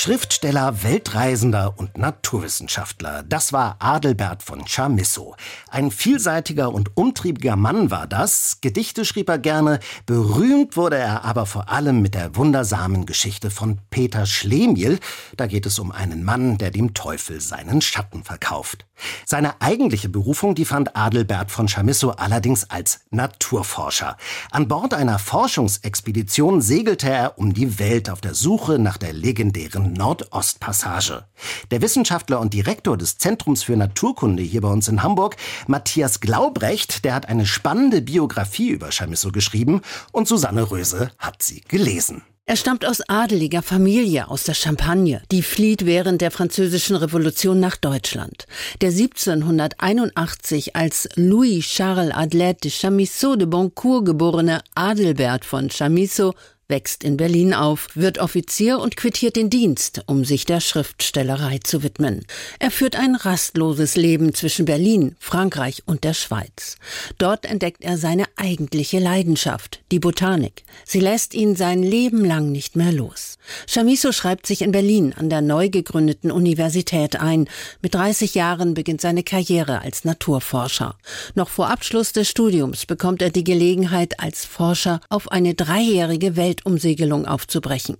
Schriftsteller, 0.00 0.84
Weltreisender 0.84 1.74
und 1.76 1.98
Naturwissenschaftler. 1.98 3.24
Das 3.24 3.52
war 3.52 3.74
Adelbert 3.80 4.44
von 4.44 4.64
Chamisso. 4.64 5.34
Ein 5.70 5.90
vielseitiger 5.90 6.72
und 6.72 6.96
umtriebiger 6.96 7.56
Mann 7.56 7.90
war 7.90 8.06
das. 8.06 8.58
Gedichte 8.60 9.04
schrieb 9.04 9.28
er 9.28 9.40
gerne. 9.40 9.80
Berühmt 10.06 10.76
wurde 10.76 10.98
er 10.98 11.24
aber 11.24 11.46
vor 11.46 11.68
allem 11.68 12.00
mit 12.00 12.14
der 12.14 12.36
wundersamen 12.36 13.06
Geschichte 13.06 13.50
von 13.50 13.80
Peter 13.90 14.24
Schlemiel. 14.24 15.00
Da 15.36 15.48
geht 15.48 15.66
es 15.66 15.80
um 15.80 15.90
einen 15.90 16.22
Mann, 16.22 16.58
der 16.58 16.70
dem 16.70 16.94
Teufel 16.94 17.40
seinen 17.40 17.80
Schatten 17.80 18.22
verkauft. 18.22 18.87
Seine 19.26 19.60
eigentliche 19.60 20.08
Berufung, 20.08 20.54
die 20.54 20.64
fand 20.64 20.96
Adelbert 20.96 21.50
von 21.50 21.68
Chamisso 21.68 22.10
allerdings 22.10 22.68
als 22.70 23.00
Naturforscher. 23.10 24.16
An 24.50 24.68
Bord 24.68 24.94
einer 24.94 25.18
Forschungsexpedition 25.18 26.60
segelte 26.60 27.08
er 27.08 27.38
um 27.38 27.54
die 27.54 27.78
Welt 27.78 28.10
auf 28.10 28.20
der 28.20 28.34
Suche 28.34 28.78
nach 28.78 28.96
der 28.96 29.12
legendären 29.12 29.92
Nordostpassage. 29.92 31.24
Der 31.70 31.82
Wissenschaftler 31.82 32.40
und 32.40 32.54
Direktor 32.54 32.96
des 32.96 33.18
Zentrums 33.18 33.62
für 33.62 33.76
Naturkunde 33.76 34.42
hier 34.42 34.60
bei 34.60 34.68
uns 34.68 34.88
in 34.88 35.02
Hamburg, 35.02 35.36
Matthias 35.66 36.20
Glaubrecht, 36.20 37.04
der 37.04 37.14
hat 37.14 37.28
eine 37.28 37.46
spannende 37.46 38.02
Biografie 38.02 38.70
über 38.70 38.90
Chamisso 38.90 39.30
geschrieben 39.30 39.82
und 40.12 40.28
Susanne 40.28 40.70
Röse 40.70 41.10
hat 41.18 41.42
sie 41.42 41.60
gelesen. 41.62 42.22
Er 42.48 42.56
stammt 42.56 42.86
aus 42.86 43.02
adeliger 43.06 43.60
Familie 43.60 44.28
aus 44.28 44.44
der 44.44 44.54
Champagne, 44.54 45.20
die 45.30 45.42
flieht 45.42 45.84
während 45.84 46.22
der 46.22 46.30
französischen 46.30 46.96
Revolution 46.96 47.60
nach 47.60 47.76
Deutschland. 47.76 48.46
Der 48.80 48.88
1781 48.88 50.74
als 50.74 51.10
Louis 51.14 51.62
Charles 51.66 52.14
Adlet 52.14 52.64
de 52.64 52.70
Chamisso 52.70 53.36
de 53.36 53.46
Boncourt 53.46 54.06
geborene 54.06 54.62
Adelbert 54.74 55.44
von 55.44 55.68
Chamisso 55.68 56.32
wächst 56.68 57.02
in 57.02 57.16
Berlin 57.16 57.54
auf, 57.54 57.88
wird 57.94 58.18
Offizier 58.18 58.78
und 58.78 58.96
quittiert 58.96 59.36
den 59.36 59.48
Dienst, 59.48 60.02
um 60.06 60.26
sich 60.26 60.44
der 60.44 60.60
Schriftstellerei 60.60 61.60
zu 61.64 61.82
widmen. 61.82 62.26
Er 62.58 62.70
führt 62.70 62.94
ein 62.94 63.14
rastloses 63.14 63.96
Leben 63.96 64.34
zwischen 64.34 64.66
Berlin, 64.66 65.16
Frankreich 65.18 65.82
und 65.86 66.04
der 66.04 66.12
Schweiz. 66.12 66.76
Dort 67.16 67.46
entdeckt 67.46 67.82
er 67.82 67.96
seine 67.96 68.26
eigentliche 68.36 68.98
Leidenschaft, 68.98 69.80
die 69.90 69.98
Botanik. 69.98 70.64
Sie 70.84 71.00
lässt 71.00 71.32
ihn 71.32 71.56
sein 71.56 71.82
Leben 71.82 72.22
lang 72.22 72.52
nicht 72.52 72.76
mehr 72.76 72.92
los. 72.92 73.38
Chamisso 73.66 74.12
schreibt 74.12 74.46
sich 74.46 74.60
in 74.60 74.72
Berlin 74.72 75.14
an 75.16 75.30
der 75.30 75.40
neu 75.40 75.70
gegründeten 75.70 76.30
Universität 76.30 77.18
ein. 77.18 77.48
Mit 77.80 77.94
30 77.94 78.34
Jahren 78.34 78.74
beginnt 78.74 79.00
seine 79.00 79.22
Karriere 79.22 79.80
als 79.80 80.04
Naturforscher. 80.04 80.96
Noch 81.34 81.48
vor 81.48 81.70
Abschluss 81.70 82.12
des 82.12 82.28
Studiums 82.28 82.84
bekommt 82.84 83.22
er 83.22 83.30
die 83.30 83.44
Gelegenheit, 83.44 84.20
als 84.20 84.44
Forscher 84.44 85.00
auf 85.08 85.32
eine 85.32 85.54
dreijährige 85.54 86.36
Weltumsegelung 86.58 87.26
aufzubrechen. 87.26 87.96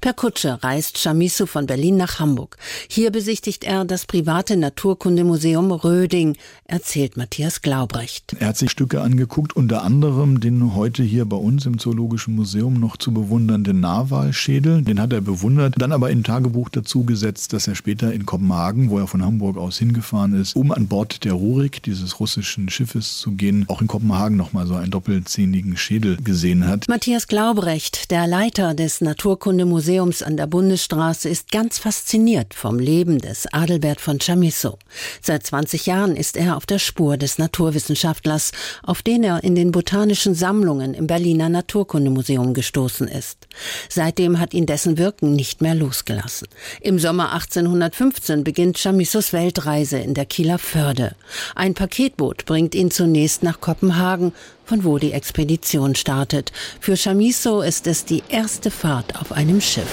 Per 0.00 0.12
Kutsche 0.12 0.62
reist 0.62 0.98
Chamisso 0.98 1.46
von 1.46 1.66
Berlin 1.66 1.96
nach 1.96 2.18
Hamburg. 2.18 2.56
Hier 2.88 3.10
besichtigt 3.10 3.62
er 3.64 3.84
das 3.84 4.04
private 4.04 4.56
Naturkundemuseum 4.56 5.70
Röding, 5.70 6.36
erzählt 6.64 7.16
Matthias 7.16 7.62
Glaubrecht. 7.62 8.34
Er 8.40 8.48
hat 8.48 8.56
sich 8.56 8.70
Stücke 8.70 9.00
angeguckt, 9.00 9.54
unter 9.54 9.82
anderem 9.82 10.40
den 10.40 10.74
heute 10.74 11.02
hier 11.02 11.24
bei 11.24 11.36
uns 11.36 11.66
im 11.66 11.78
Zoologischen 11.78 12.34
Museum 12.34 12.74
noch 12.74 12.96
zu 12.96 13.12
bewundernden 13.14 13.80
Narwalschädel. 13.80 14.82
Den 14.82 15.00
hat 15.00 15.12
er 15.12 15.20
bewundert, 15.20 15.74
dann 15.78 15.92
aber 15.92 16.10
in 16.10 16.24
Tagebuch 16.24 16.68
dazu 16.68 17.04
gesetzt, 17.04 17.52
dass 17.52 17.68
er 17.68 17.76
später 17.76 18.12
in 18.12 18.26
Kopenhagen, 18.26 18.90
wo 18.90 18.98
er 18.98 19.06
von 19.06 19.22
Hamburg 19.22 19.56
aus 19.56 19.78
hingefahren 19.78 20.34
ist, 20.34 20.56
um 20.56 20.72
an 20.72 20.88
Bord 20.88 21.24
der 21.24 21.34
Rurik, 21.34 21.82
dieses 21.84 22.18
russischen 22.18 22.68
Schiffes, 22.70 23.18
zu 23.18 23.32
gehen, 23.32 23.66
auch 23.68 23.80
in 23.80 23.86
Kopenhagen 23.86 24.36
nochmal 24.36 24.66
so 24.66 24.74
einen 24.74 24.90
doppelzähnigen 24.90 25.76
Schädel 25.76 26.16
gesehen 26.16 26.66
hat. 26.66 26.88
Matthias 26.88 27.28
Glaubrecht, 27.28 27.99
der 28.08 28.26
Leiter 28.26 28.74
des 28.74 29.00
Naturkundemuseums 29.00 30.22
an 30.22 30.36
der 30.36 30.46
Bundesstraße, 30.46 31.28
ist 31.28 31.50
ganz 31.50 31.78
fasziniert 31.78 32.54
vom 32.54 32.78
Leben 32.78 33.18
des 33.18 33.52
Adelbert 33.52 34.00
von 34.00 34.18
Chamisso. 34.18 34.78
Seit 35.20 35.44
20 35.44 35.86
Jahren 35.86 36.16
ist 36.16 36.36
er 36.36 36.56
auf 36.56 36.66
der 36.66 36.78
Spur 36.78 37.16
des 37.16 37.38
Naturwissenschaftlers, 37.38 38.52
auf 38.82 39.02
den 39.02 39.24
er 39.24 39.42
in 39.44 39.54
den 39.54 39.72
botanischen 39.72 40.34
Sammlungen 40.34 40.94
im 40.94 41.06
Berliner 41.06 41.48
Naturkundemuseum 41.48 42.54
gestoßen 42.54 43.08
ist. 43.08 43.48
Seitdem 43.88 44.38
hat 44.38 44.54
ihn 44.54 44.66
dessen 44.66 44.96
Wirken 44.96 45.34
nicht 45.34 45.60
mehr 45.60 45.74
losgelassen. 45.74 46.48
Im 46.80 46.98
Sommer 46.98 47.32
1815 47.32 48.44
beginnt 48.44 48.78
Chamissos 48.78 49.32
Weltreise 49.32 49.98
in 49.98 50.14
der 50.14 50.26
Kieler 50.26 50.58
Förde. 50.58 51.16
Ein 51.54 51.74
Paketboot 51.74 52.44
bringt 52.46 52.74
ihn 52.74 52.90
zunächst 52.90 53.42
nach 53.42 53.60
Kopenhagen, 53.60 54.32
von 54.70 54.84
wo 54.84 54.98
die 54.98 55.10
Expedition 55.10 55.96
startet. 55.96 56.52
Für 56.78 56.96
Chamisso 56.96 57.60
ist 57.60 57.88
es 57.88 58.04
die 58.04 58.22
erste 58.28 58.70
Fahrt 58.70 59.20
auf 59.20 59.32
einem 59.32 59.60
Schiff. 59.60 59.90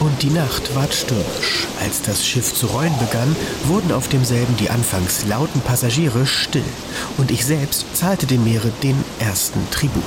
Und 0.00 0.22
die 0.22 0.28
Nacht 0.28 0.74
ward 0.74 0.92
stürmisch. 0.92 1.66
Als 1.80 2.02
das 2.02 2.26
Schiff 2.26 2.52
zu 2.54 2.66
rollen 2.66 2.92
begann, 2.98 3.34
wurden 3.68 3.90
auf 3.92 4.08
demselben 4.08 4.54
die 4.58 4.68
anfangs 4.68 5.24
lauten 5.24 5.62
Passagiere 5.62 6.26
still. 6.26 6.72
Und 7.16 7.30
ich 7.30 7.46
selbst 7.46 7.86
zahlte 7.94 8.26
dem 8.26 8.44
Meere 8.44 8.70
den 8.82 9.02
ersten 9.18 9.60
Tribut. 9.70 10.02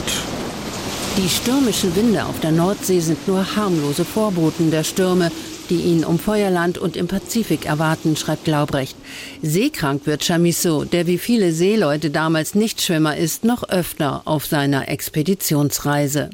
Die 1.18 1.28
stürmischen 1.28 1.96
Winde 1.96 2.26
auf 2.26 2.40
der 2.42 2.52
Nordsee 2.52 3.00
sind 3.00 3.28
nur 3.28 3.56
harmlose 3.56 4.06
Vorboten 4.06 4.70
der 4.70 4.84
Stürme, 4.84 5.32
die 5.70 5.82
ihn 5.82 6.04
um 6.04 6.20
Feuerland 6.20 6.78
und 6.78 6.96
im 6.96 7.08
Pazifik 7.08 7.66
erwarten, 7.66 8.16
schreibt 8.16 8.46
Glaubrecht. 8.46 8.96
Seekrank 9.42 10.06
wird 10.06 10.24
Chamisso, 10.24 10.86
der 10.86 11.08
wie 11.08 11.18
viele 11.18 11.52
Seeleute 11.52 12.10
damals 12.10 12.56
Nichtschwimmer 12.56 13.18
ist, 13.18 13.44
noch 13.44 13.68
öfter 13.70 14.22
auf 14.26 14.46
seiner 14.46 14.90
Expeditionsreise. 14.90 16.30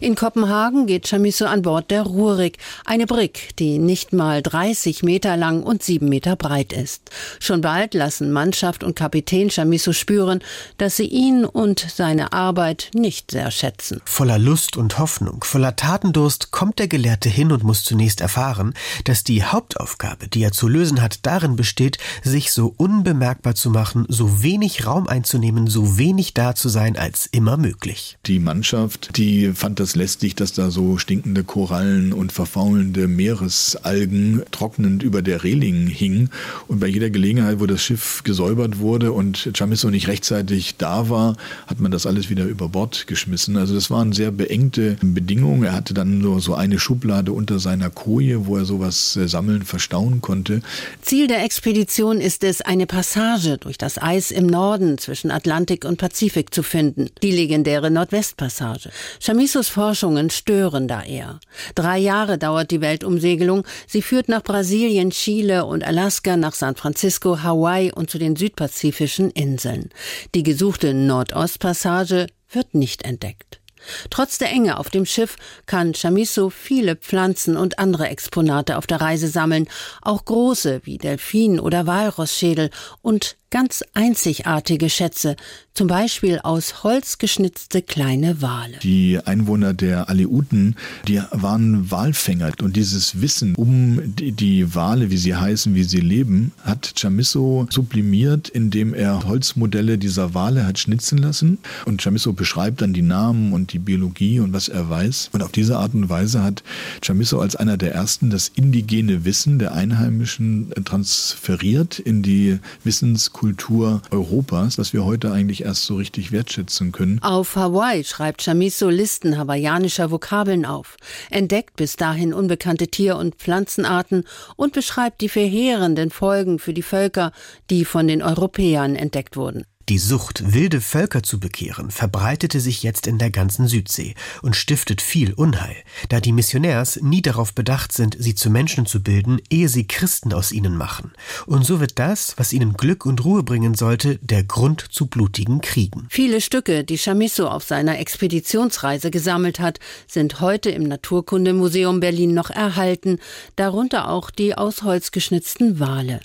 In 0.00 0.14
Kopenhagen 0.14 0.86
geht 0.86 1.08
Chamisso 1.08 1.44
an 1.46 1.62
Bord 1.62 1.90
der 1.90 2.02
Rurik, 2.02 2.58
eine 2.84 3.06
Brick, 3.06 3.56
die 3.58 3.78
nicht 3.78 4.12
mal 4.12 4.42
30 4.42 5.02
Meter 5.02 5.36
lang 5.36 5.62
und 5.62 5.82
7 5.82 6.08
Meter 6.08 6.36
breit 6.36 6.72
ist. 6.72 7.10
Schon 7.40 7.60
bald 7.60 7.94
lassen 7.94 8.32
Mannschaft 8.32 8.84
und 8.84 8.96
Kapitän 8.96 9.50
Chamisso 9.50 9.92
spüren, 9.92 10.40
dass 10.78 10.96
sie 10.96 11.06
ihn 11.06 11.44
und 11.44 11.86
seine 11.94 12.32
Arbeit 12.32 12.90
nicht 12.94 13.30
sehr 13.30 13.50
schätzen. 13.50 14.00
Voller 14.04 14.38
Lust 14.38 14.76
und 14.76 14.98
Hoffnung, 14.98 15.44
voller 15.44 15.76
Tatendurst 15.76 16.50
kommt 16.50 16.78
der 16.78 16.88
Gelehrte 16.88 17.28
hin 17.28 17.52
und 17.52 17.64
muss 17.64 17.84
zunächst 17.84 18.20
erfahren, 18.20 18.71
dass 19.04 19.24
die 19.24 19.44
Hauptaufgabe, 19.44 20.28
die 20.28 20.42
er 20.42 20.52
zu 20.52 20.68
lösen 20.68 21.00
hat, 21.00 21.20
darin 21.26 21.56
besteht, 21.56 21.98
sich 22.22 22.52
so 22.52 22.74
unbemerkbar 22.76 23.54
zu 23.54 23.70
machen, 23.70 24.06
so 24.08 24.42
wenig 24.42 24.86
Raum 24.86 25.06
einzunehmen, 25.06 25.66
so 25.66 25.98
wenig 25.98 26.34
da 26.34 26.54
zu 26.54 26.68
sein 26.68 26.96
als 26.96 27.26
immer 27.26 27.56
möglich. 27.56 28.18
Die 28.26 28.38
Mannschaft, 28.38 29.16
die 29.16 29.52
fand 29.52 29.80
das 29.80 29.96
lästig, 29.96 30.34
dass 30.34 30.52
da 30.52 30.70
so 30.70 30.98
stinkende 30.98 31.44
Korallen 31.44 32.12
und 32.12 32.32
verfaulende 32.32 33.08
Meeresalgen 33.08 34.42
trocknend 34.50 35.02
über 35.02 35.22
der 35.22 35.44
Reling 35.44 35.86
hingen. 35.86 36.30
Und 36.68 36.80
bei 36.80 36.86
jeder 36.86 37.10
Gelegenheit, 37.10 37.60
wo 37.60 37.66
das 37.66 37.82
Schiff 37.82 38.22
gesäubert 38.24 38.78
wurde 38.78 39.12
und 39.12 39.50
Chamisso 39.54 39.90
nicht 39.90 40.08
rechtzeitig 40.08 40.76
da 40.76 41.08
war, 41.08 41.36
hat 41.66 41.80
man 41.80 41.90
das 41.90 42.06
alles 42.06 42.30
wieder 42.30 42.44
über 42.44 42.68
Bord 42.68 43.06
geschmissen. 43.06 43.56
Also 43.56 43.74
das 43.74 43.90
waren 43.90 44.12
sehr 44.12 44.30
beengte 44.30 44.96
Bedingungen. 45.02 45.64
Er 45.64 45.72
hatte 45.72 45.94
dann 45.94 46.18
nur 46.18 46.40
so 46.40 46.54
eine 46.54 46.78
Schublade 46.78 47.32
unter 47.32 47.58
seiner 47.58 47.90
Koje, 47.90 48.46
wo 48.46 48.56
er 48.56 48.61
er 48.62 48.66
sowas 48.66 49.16
äh, 49.16 49.28
sammeln, 49.28 49.62
verstauen 49.62 50.20
konnte. 50.20 50.62
Ziel 51.02 51.26
der 51.26 51.44
Expedition 51.44 52.20
ist 52.20 52.44
es, 52.44 52.60
eine 52.62 52.86
Passage 52.86 53.58
durch 53.58 53.78
das 53.78 54.00
Eis 54.00 54.30
im 54.30 54.46
Norden 54.46 54.98
zwischen 54.98 55.30
Atlantik 55.30 55.84
und 55.84 55.98
Pazifik 55.98 56.54
zu 56.54 56.62
finden. 56.62 57.10
Die 57.22 57.30
legendäre 57.30 57.90
Nordwestpassage. 57.90 58.90
Chamisos 59.20 59.68
Forschungen 59.68 60.30
stören 60.30 60.88
da 60.88 61.02
eher. 61.02 61.40
Drei 61.74 61.98
Jahre 61.98 62.38
dauert 62.38 62.70
die 62.70 62.80
Weltumsegelung. 62.80 63.64
Sie 63.86 64.02
führt 64.02 64.28
nach 64.28 64.42
Brasilien, 64.42 65.10
Chile 65.10 65.66
und 65.66 65.84
Alaska, 65.84 66.36
nach 66.36 66.54
San 66.54 66.76
Francisco, 66.76 67.42
Hawaii 67.42 67.92
und 67.92 68.10
zu 68.10 68.18
den 68.18 68.36
südpazifischen 68.36 69.30
Inseln. 69.30 69.90
Die 70.34 70.42
gesuchte 70.42 70.94
Nordostpassage 70.94 72.26
wird 72.50 72.74
nicht 72.74 73.04
entdeckt. 73.04 73.61
Trotz 74.10 74.38
der 74.38 74.50
Enge 74.50 74.78
auf 74.78 74.90
dem 74.90 75.06
Schiff 75.06 75.36
kann 75.66 75.94
Chamisso 75.94 76.50
viele 76.50 76.96
Pflanzen 76.96 77.56
und 77.56 77.78
andere 77.78 78.08
Exponate 78.08 78.76
auf 78.76 78.86
der 78.86 79.00
Reise 79.00 79.28
sammeln, 79.28 79.68
auch 80.00 80.24
große 80.24 80.82
wie 80.84 80.98
Delfin- 80.98 81.60
oder 81.60 81.86
Walrossschädel 81.86 82.70
und 83.02 83.36
ganz 83.52 83.84
einzigartige 83.92 84.88
Schätze, 84.88 85.36
zum 85.74 85.86
Beispiel 85.86 86.38
aus 86.42 86.82
Holz 86.84 87.18
geschnitzte 87.18 87.82
kleine 87.82 88.42
Wale. 88.42 88.78
Die 88.82 89.18
Einwohner 89.22 89.72
der 89.74 90.08
Aleuten, 90.08 90.76
die 91.06 91.20
waren 91.30 91.90
Walfänger. 91.90 92.52
Und 92.62 92.76
dieses 92.76 93.20
Wissen 93.20 93.54
um 93.54 94.00
die, 94.16 94.32
die 94.32 94.74
Wale, 94.74 95.10
wie 95.10 95.16
sie 95.16 95.34
heißen, 95.34 95.74
wie 95.74 95.84
sie 95.84 96.00
leben, 96.00 96.52
hat 96.62 96.94
Chamisso 96.98 97.66
sublimiert, 97.70 98.48
indem 98.48 98.94
er 98.94 99.24
Holzmodelle 99.24 99.98
dieser 99.98 100.34
Wale 100.34 100.66
hat 100.66 100.78
schnitzen 100.78 101.18
lassen. 101.18 101.58
Und 101.84 102.02
Chamisso 102.02 102.32
beschreibt 102.32 102.80
dann 102.80 102.94
die 102.94 103.02
Namen 103.02 103.52
und 103.52 103.72
die 103.74 103.78
Biologie 103.78 104.40
und 104.40 104.52
was 104.54 104.68
er 104.68 104.88
weiß. 104.88 105.30
Und 105.32 105.42
auf 105.42 105.52
diese 105.52 105.76
Art 105.78 105.92
und 105.94 106.08
Weise 106.08 106.42
hat 106.42 106.62
Chamisso 107.02 107.40
als 107.40 107.56
einer 107.56 107.76
der 107.76 107.94
ersten 107.94 108.30
das 108.30 108.48
indigene 108.54 109.26
Wissen 109.26 109.58
der 109.58 109.72
Einheimischen 109.72 110.70
transferiert 110.84 111.98
in 111.98 112.22
die 112.22 112.58
Wissenskultur 112.82 113.41
Kultur 113.42 114.02
Europas, 114.12 114.76
das 114.76 114.92
wir 114.92 115.04
heute 115.04 115.32
eigentlich 115.32 115.64
erst 115.64 115.86
so 115.86 115.96
richtig 115.96 116.30
wertschätzen 116.30 116.92
können. 116.92 117.20
Auf 117.22 117.56
Hawaii 117.56 118.04
schreibt 118.04 118.42
Chamisso 118.44 118.88
Listen 118.88 119.36
hawaiianischer 119.36 120.12
Vokabeln 120.12 120.64
auf, 120.64 120.96
entdeckt 121.28 121.74
bis 121.74 121.96
dahin 121.96 122.34
unbekannte 122.34 122.86
Tier- 122.86 123.16
und 123.16 123.34
Pflanzenarten 123.34 124.22
und 124.54 124.74
beschreibt 124.74 125.22
die 125.22 125.28
verheerenden 125.28 126.10
Folgen 126.10 126.60
für 126.60 126.72
die 126.72 126.82
Völker, 126.82 127.32
die 127.68 127.84
von 127.84 128.06
den 128.06 128.22
Europäern 128.22 128.94
entdeckt 128.94 129.36
wurden. 129.36 129.64
Die 129.88 129.98
Sucht, 129.98 130.52
wilde 130.52 130.80
Völker 130.80 131.22
zu 131.22 131.40
bekehren, 131.40 131.90
verbreitete 131.90 132.60
sich 132.60 132.82
jetzt 132.82 133.06
in 133.06 133.18
der 133.18 133.30
ganzen 133.30 133.66
Südsee 133.66 134.14
und 134.40 134.54
stiftet 134.54 135.02
viel 135.02 135.32
Unheil, 135.32 135.76
da 136.08 136.20
die 136.20 136.32
Missionärs 136.32 137.00
nie 137.02 137.22
darauf 137.22 137.52
bedacht 137.52 137.92
sind, 137.92 138.16
sie 138.18 138.34
zu 138.34 138.48
Menschen 138.48 138.86
zu 138.86 139.02
bilden, 139.02 139.40
ehe 139.50 139.68
sie 139.68 139.86
Christen 139.86 140.32
aus 140.32 140.52
ihnen 140.52 140.76
machen. 140.76 141.12
Und 141.46 141.66
so 141.66 141.80
wird 141.80 141.98
das, 141.98 142.34
was 142.36 142.52
ihnen 142.52 142.74
Glück 142.74 143.04
und 143.06 143.24
Ruhe 143.24 143.42
bringen 143.42 143.74
sollte, 143.74 144.18
der 144.22 144.44
Grund 144.44 144.86
zu 144.90 145.06
blutigen 145.06 145.60
Kriegen. 145.60 146.06
Viele 146.10 146.40
Stücke, 146.40 146.84
die 146.84 146.98
Chamisso 146.98 147.48
auf 147.48 147.64
seiner 147.64 147.98
Expeditionsreise 147.98 149.10
gesammelt 149.10 149.58
hat, 149.58 149.80
sind 150.06 150.40
heute 150.40 150.70
im 150.70 150.84
Naturkundemuseum 150.84 152.00
Berlin 152.00 152.34
noch 152.34 152.50
erhalten, 152.50 153.18
darunter 153.56 154.08
auch 154.08 154.30
die 154.30 154.54
aus 154.54 154.82
Holz 154.82 155.10
geschnitzten 155.10 155.80
Wale. 155.80 156.20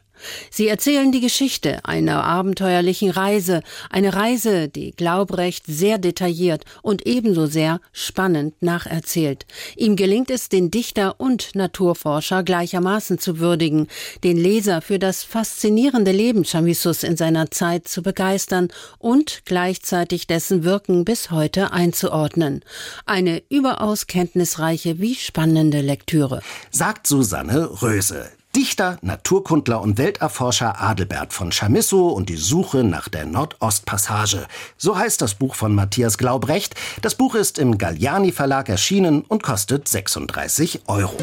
Sie 0.49 0.67
erzählen 0.67 1.11
die 1.11 1.21
Geschichte 1.21 1.83
einer 1.85 2.23
abenteuerlichen 2.23 3.09
Reise, 3.09 3.61
eine 3.89 4.13
Reise, 4.13 4.69
die 4.69 4.91
Glaubrecht 4.91 5.65
sehr 5.67 5.97
detailliert 5.97 6.65
und 6.81 7.05
ebenso 7.05 7.45
sehr 7.45 7.79
spannend 7.91 8.61
nacherzählt. 8.61 9.45
Ihm 9.75 9.95
gelingt 9.95 10.29
es, 10.29 10.49
den 10.49 10.71
Dichter 10.71 11.19
und 11.19 11.55
Naturforscher 11.55 12.43
gleichermaßen 12.43 13.19
zu 13.19 13.39
würdigen, 13.39 13.87
den 14.23 14.37
Leser 14.37 14.81
für 14.81 14.99
das 14.99 15.23
faszinierende 15.23 16.11
Leben 16.11 16.43
Chamissus 16.43 17.03
in 17.03 17.17
seiner 17.17 17.51
Zeit 17.51 17.87
zu 17.87 18.01
begeistern 18.01 18.69
und 18.99 19.41
gleichzeitig 19.45 20.27
dessen 20.27 20.63
Wirken 20.63 21.05
bis 21.05 21.31
heute 21.31 21.71
einzuordnen. 21.71 22.63
Eine 23.05 23.41
überaus 23.49 24.07
kenntnisreiche 24.07 24.99
wie 24.99 25.15
spannende 25.15 25.81
Lektüre. 25.81 26.41
Sagt 26.71 27.07
Susanne 27.07 27.81
Röse. 27.81 28.36
Dichter, 28.57 28.97
Naturkundler 29.03 29.81
und 29.81 29.99
Welterforscher 29.99 30.81
Adelbert 30.81 31.31
von 31.31 31.51
Chamisso 31.51 32.07
und 32.07 32.27
die 32.27 32.37
Suche 32.37 32.83
nach 32.83 33.07
der 33.07 33.27
Nordostpassage. 33.27 34.47
So 34.77 34.97
heißt 34.97 35.21
das 35.21 35.35
Buch 35.35 35.53
von 35.53 35.75
Matthias 35.75 36.17
Glaubrecht. 36.17 36.73
Das 37.03 37.13
Buch 37.13 37.35
ist 37.35 37.59
im 37.59 37.77
Galliani 37.77 38.31
Verlag 38.31 38.67
erschienen 38.67 39.21
und 39.21 39.43
kostet 39.43 39.87
36 39.87 40.81
Euro. 40.87 41.15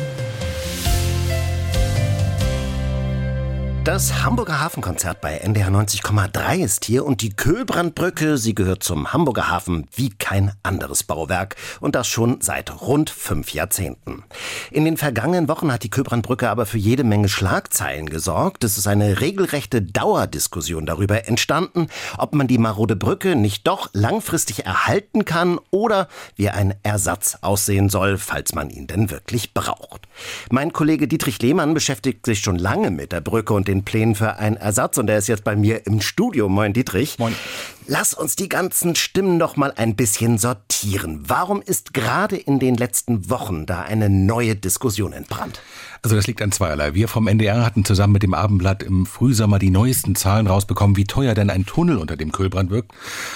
Das 3.84 4.24
Hamburger 4.24 4.60
Hafenkonzert 4.60 5.20
bei 5.20 5.34
NDR 5.34 5.68
90,3 5.68 6.64
ist 6.64 6.86
hier 6.86 7.04
und 7.04 7.20
die 7.20 7.36
Köhlbrandbrücke, 7.36 8.38
sie 8.38 8.54
gehört 8.54 8.82
zum 8.82 9.12
Hamburger 9.12 9.50
Hafen 9.50 9.86
wie 9.94 10.08
kein 10.08 10.52
anderes 10.62 11.02
Bauwerk 11.02 11.56
und 11.82 11.94
das 11.94 12.08
schon 12.08 12.40
seit 12.40 12.80
rund 12.80 13.10
fünf 13.10 13.52
Jahrzehnten. 13.52 14.24
In 14.70 14.86
den 14.86 14.96
vergangenen 14.96 15.48
Wochen 15.48 15.70
hat 15.70 15.82
die 15.82 15.90
Köhlbrandbrücke 15.90 16.48
aber 16.48 16.64
für 16.64 16.78
jede 16.78 17.04
Menge 17.04 17.28
Schlagzeilen 17.28 18.08
gesorgt. 18.08 18.64
Es 18.64 18.78
ist 18.78 18.86
eine 18.86 19.20
regelrechte 19.20 19.82
Dauerdiskussion 19.82 20.86
darüber 20.86 21.28
entstanden, 21.28 21.88
ob 22.16 22.34
man 22.34 22.46
die 22.46 22.56
marode 22.56 22.96
Brücke 22.96 23.36
nicht 23.36 23.66
doch 23.66 23.90
langfristig 23.92 24.64
erhalten 24.64 25.26
kann 25.26 25.60
oder 25.70 26.08
wie 26.36 26.48
ein 26.48 26.72
Ersatz 26.84 27.36
aussehen 27.42 27.90
soll, 27.90 28.16
falls 28.16 28.54
man 28.54 28.70
ihn 28.70 28.86
denn 28.86 29.10
wirklich 29.10 29.52
braucht. 29.52 30.08
Mein 30.50 30.72
Kollege 30.72 31.06
Dietrich 31.06 31.42
Lehmann 31.42 31.74
beschäftigt 31.74 32.24
sich 32.24 32.40
schon 32.40 32.58
lange 32.58 32.90
mit 32.90 33.12
der 33.12 33.20
Brücke 33.20 33.52
und 33.52 33.68
den 33.68 33.73
Plänen 33.82 34.14
für 34.14 34.36
einen 34.36 34.56
Ersatz 34.56 34.98
und 34.98 35.08
er 35.10 35.18
ist 35.18 35.26
jetzt 35.26 35.42
bei 35.42 35.56
mir 35.56 35.86
im 35.86 36.00
Studio. 36.00 36.48
Moin 36.48 36.72
Dietrich. 36.72 37.18
Moin. 37.18 37.34
Lass 37.86 38.14
uns 38.14 38.36
die 38.36 38.48
ganzen 38.48 38.94
Stimmen 38.94 39.36
noch 39.36 39.56
mal 39.56 39.72
ein 39.76 39.96
bisschen 39.96 40.38
sortieren. 40.38 41.24
Warum 41.26 41.60
ist 41.60 41.92
gerade 41.92 42.36
in 42.36 42.58
den 42.58 42.76
letzten 42.76 43.28
Wochen 43.28 43.66
da 43.66 43.82
eine 43.82 44.08
neue 44.08 44.54
Diskussion 44.54 45.12
entbrannt? 45.12 45.60
Also 46.04 46.16
das 46.16 46.26
liegt 46.26 46.42
an 46.42 46.52
zweierlei. 46.52 46.92
Wir 46.92 47.08
vom 47.08 47.26
NDR 47.26 47.64
hatten 47.64 47.82
zusammen 47.82 48.12
mit 48.12 48.22
dem 48.22 48.34
Abendblatt 48.34 48.82
im 48.82 49.06
Frühsommer 49.06 49.58
die 49.58 49.70
neuesten 49.70 50.14
Zahlen 50.14 50.46
rausbekommen, 50.46 50.98
wie 50.98 51.06
teuer 51.06 51.32
denn 51.32 51.48
ein 51.48 51.64
Tunnel 51.64 51.96
unter 51.96 52.18
dem 52.18 52.30
Kühlbrand 52.30 52.70
wirkt. 52.70 52.92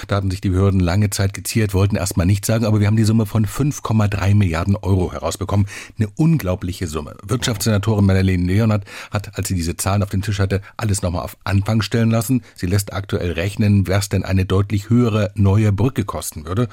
Da 0.07 0.17
hatten 0.17 0.29
sich 0.29 0.39
die 0.39 0.51
Behörden 0.51 0.79
lange 0.79 1.09
Zeit 1.09 1.33
geziert, 1.33 1.73
wollten 1.73 1.95
erstmal 1.95 2.27
nichts 2.27 2.45
sagen, 2.45 2.65
aber 2.65 2.79
wir 2.79 2.85
haben 2.85 2.95
die 2.95 3.05
Summe 3.05 3.25
von 3.25 3.47
5,3 3.47 4.35
Milliarden 4.35 4.75
Euro 4.75 5.11
herausbekommen. 5.11 5.65
Eine 5.97 6.09
unglaubliche 6.15 6.85
Summe. 6.85 7.15
Wirtschaftssenatorin 7.23 8.05
Madeleine 8.05 8.45
Leonard 8.45 8.85
hat, 9.09 9.35
als 9.35 9.47
sie 9.47 9.55
diese 9.55 9.75
Zahlen 9.75 10.03
auf 10.03 10.09
den 10.09 10.21
Tisch 10.21 10.37
hatte, 10.37 10.61
alles 10.77 11.01
nochmal 11.01 11.23
auf 11.23 11.37
Anfang 11.45 11.81
stellen 11.81 12.11
lassen. 12.11 12.43
Sie 12.53 12.67
lässt 12.67 12.93
aktuell 12.93 13.31
rechnen, 13.31 13.87
was 13.87 14.09
denn 14.09 14.23
eine 14.23 14.45
deutlich 14.45 14.91
höhere 14.91 15.31
neue 15.33 15.71
Brücke 15.71 16.05
kosten 16.05 16.45
würde. 16.45 16.67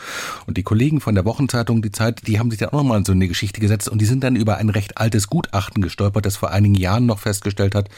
Und 0.47 0.59
die 0.59 0.63
Kollegen 0.63 1.01
von 1.01 1.15
der 1.15 1.25
Wochenzeitung 1.25 1.81
Die 1.81 1.91
Zeit, 1.91 2.27
die 2.27 2.39
haben 2.39 2.51
sich 2.51 2.59
dann 2.59 2.69
auch 2.69 2.83
nochmal 2.83 2.99
in 2.99 3.07
so 3.07 3.13
eine 3.13 3.29
Geschichte 3.29 3.63
gesetzt 3.63 3.89
und 3.89 4.03
die 4.03 4.05
sind 4.05 4.23
dann 4.23 4.37
über 4.37 4.59
ein 4.59 4.69
recht 4.69 4.99
altes 4.99 5.29
Gutachten 5.29 5.86
gestolpert, 5.87 6.27
das 6.27 6.37
vor 6.37 6.51
einigen 6.51 6.75
Jahren 6.75 7.07
noch 7.07 7.21
festgestellt 7.21 7.75
hat, 7.75 7.89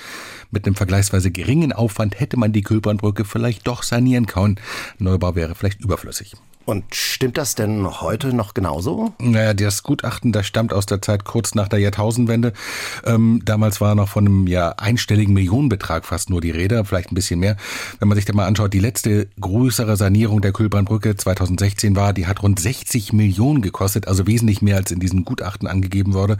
mit 0.50 0.66
einem 0.66 0.76
vergleichsweise 0.76 1.30
geringen 1.30 1.72
Aufwand 1.72 2.20
hätte 2.20 2.38
man 2.38 2.52
die 2.52 2.62
Kühlbrandbrücke 2.62 3.24
vielleicht 3.24 3.66
doch 3.66 3.82
sanieren 3.82 4.26
können. 4.26 4.56
Neubau 4.98 5.34
wäre 5.34 5.54
vielleicht 5.54 5.80
überflüssig. 5.80 6.34
Und 6.68 6.94
stimmt 6.94 7.38
das 7.38 7.54
denn 7.54 8.02
heute 8.02 8.34
noch 8.34 8.52
genauso? 8.52 9.14
Naja, 9.20 9.54
das 9.54 9.82
Gutachten, 9.82 10.32
das 10.32 10.46
stammt 10.46 10.74
aus 10.74 10.84
der 10.84 11.00
Zeit 11.00 11.24
kurz 11.24 11.54
nach 11.54 11.66
der 11.66 11.78
Jahrtausendwende. 11.78 12.52
Ähm, 13.06 13.40
damals 13.42 13.80
war 13.80 13.94
noch 13.94 14.10
von 14.10 14.26
einem 14.26 14.46
ja 14.46 14.72
einstelligen 14.72 15.32
Millionenbetrag 15.32 16.04
fast 16.04 16.28
nur 16.28 16.42
die 16.42 16.50
Rede, 16.50 16.84
vielleicht 16.84 17.10
ein 17.10 17.14
bisschen 17.14 17.40
mehr. 17.40 17.56
Wenn 18.00 18.08
man 18.08 18.16
sich 18.16 18.26
da 18.26 18.34
mal 18.34 18.44
anschaut, 18.44 18.74
die 18.74 18.80
letzte 18.80 19.28
größere 19.40 19.96
Sanierung 19.96 20.42
der 20.42 20.52
Kühlbrandbrücke 20.52 21.16
2016 21.16 21.96
war, 21.96 22.12
die 22.12 22.26
hat 22.26 22.42
rund 22.42 22.60
60 22.60 23.14
Millionen 23.14 23.62
gekostet, 23.62 24.06
also 24.06 24.26
wesentlich 24.26 24.60
mehr 24.60 24.76
als 24.76 24.90
in 24.90 25.00
diesem 25.00 25.24
Gutachten 25.24 25.68
angegeben 25.68 26.12
wurde. 26.12 26.36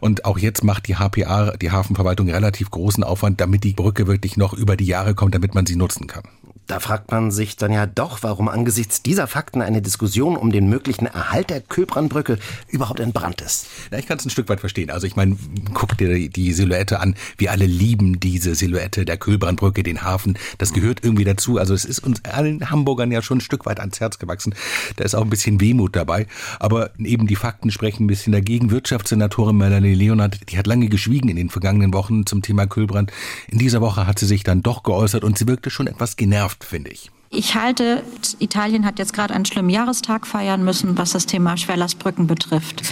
Und 0.00 0.24
auch 0.24 0.38
jetzt 0.38 0.64
macht 0.64 0.88
die 0.88 0.96
HPA, 0.96 1.52
die 1.52 1.70
Hafenverwaltung, 1.70 2.28
relativ 2.28 2.72
großen 2.72 3.04
Aufwand, 3.04 3.40
damit 3.40 3.62
die 3.62 3.74
Brücke 3.74 4.08
wirklich 4.08 4.36
noch 4.36 4.54
über 4.54 4.76
die 4.76 4.86
Jahre 4.86 5.14
kommt, 5.14 5.36
damit 5.36 5.54
man 5.54 5.66
sie 5.66 5.76
nutzen 5.76 6.08
kann. 6.08 6.24
Da 6.68 6.80
fragt 6.80 7.10
man 7.10 7.30
sich 7.30 7.56
dann 7.56 7.72
ja 7.72 7.86
doch, 7.86 8.22
warum 8.22 8.46
angesichts 8.46 9.02
dieser 9.02 9.26
Fakten 9.26 9.62
eine 9.62 9.80
Diskussion 9.80 10.36
um 10.36 10.52
den 10.52 10.68
möglichen 10.68 11.06
Erhalt 11.06 11.48
der 11.48 11.62
Köbrandbrücke 11.62 12.38
überhaupt 12.68 13.00
entbrannt 13.00 13.40
ist. 13.40 13.68
Ja, 13.90 13.96
ich 13.96 14.06
kann 14.06 14.18
es 14.18 14.26
ein 14.26 14.30
Stück 14.30 14.50
weit 14.50 14.60
verstehen. 14.60 14.90
Also 14.90 15.06
ich 15.06 15.16
meine, 15.16 15.38
guck 15.72 15.96
dir 15.96 16.28
die 16.28 16.52
Silhouette 16.52 17.00
an. 17.00 17.14
Wir 17.38 17.52
alle 17.52 17.64
lieben 17.64 18.20
diese 18.20 18.54
Silhouette 18.54 19.06
der 19.06 19.16
Köbrandbrücke, 19.16 19.82
den 19.82 20.02
Hafen. 20.02 20.38
Das 20.58 20.74
gehört 20.74 21.02
irgendwie 21.02 21.24
dazu. 21.24 21.56
Also 21.56 21.72
es 21.72 21.86
ist 21.86 22.00
uns 22.00 22.22
allen 22.26 22.70
Hamburgern 22.70 23.10
ja 23.10 23.22
schon 23.22 23.38
ein 23.38 23.40
Stück 23.40 23.64
weit 23.64 23.80
ans 23.80 23.98
Herz 23.98 24.18
gewachsen. 24.18 24.54
Da 24.96 25.04
ist 25.04 25.14
auch 25.14 25.22
ein 25.22 25.30
bisschen 25.30 25.62
Wehmut 25.62 25.96
dabei. 25.96 26.26
Aber 26.60 26.90
eben 26.98 27.26
die 27.26 27.36
Fakten 27.36 27.70
sprechen 27.70 28.04
ein 28.04 28.08
bisschen 28.08 28.34
dagegen. 28.34 28.70
Wirtschaftssenatorin 28.70 29.56
Melanie 29.56 29.94
Leonard, 29.94 30.50
die 30.50 30.58
hat 30.58 30.66
lange 30.66 30.90
geschwiegen 30.90 31.30
in 31.30 31.36
den 31.36 31.48
vergangenen 31.48 31.94
Wochen 31.94 32.26
zum 32.26 32.42
Thema 32.42 32.66
Kühlbrand. 32.66 33.10
In 33.48 33.58
dieser 33.58 33.80
Woche 33.80 34.06
hat 34.06 34.18
sie 34.18 34.26
sich 34.26 34.42
dann 34.42 34.62
doch 34.62 34.82
geäußert 34.82 35.24
und 35.24 35.38
sie 35.38 35.48
wirkte 35.48 35.70
schon 35.70 35.86
etwas 35.86 36.16
genervt 36.16 36.57
finde 36.64 36.90
ich. 36.90 37.10
Ich 37.30 37.54
halte, 37.54 38.02
Italien 38.38 38.86
hat 38.86 38.98
jetzt 38.98 39.12
gerade 39.12 39.34
einen 39.34 39.44
schlimmen 39.44 39.68
Jahrestag 39.68 40.26
feiern 40.26 40.64
müssen, 40.64 40.96
was 40.96 41.12
das 41.12 41.26
Thema 41.26 41.56
Schwerlastbrücken 41.56 42.26
betrifft. 42.26 42.82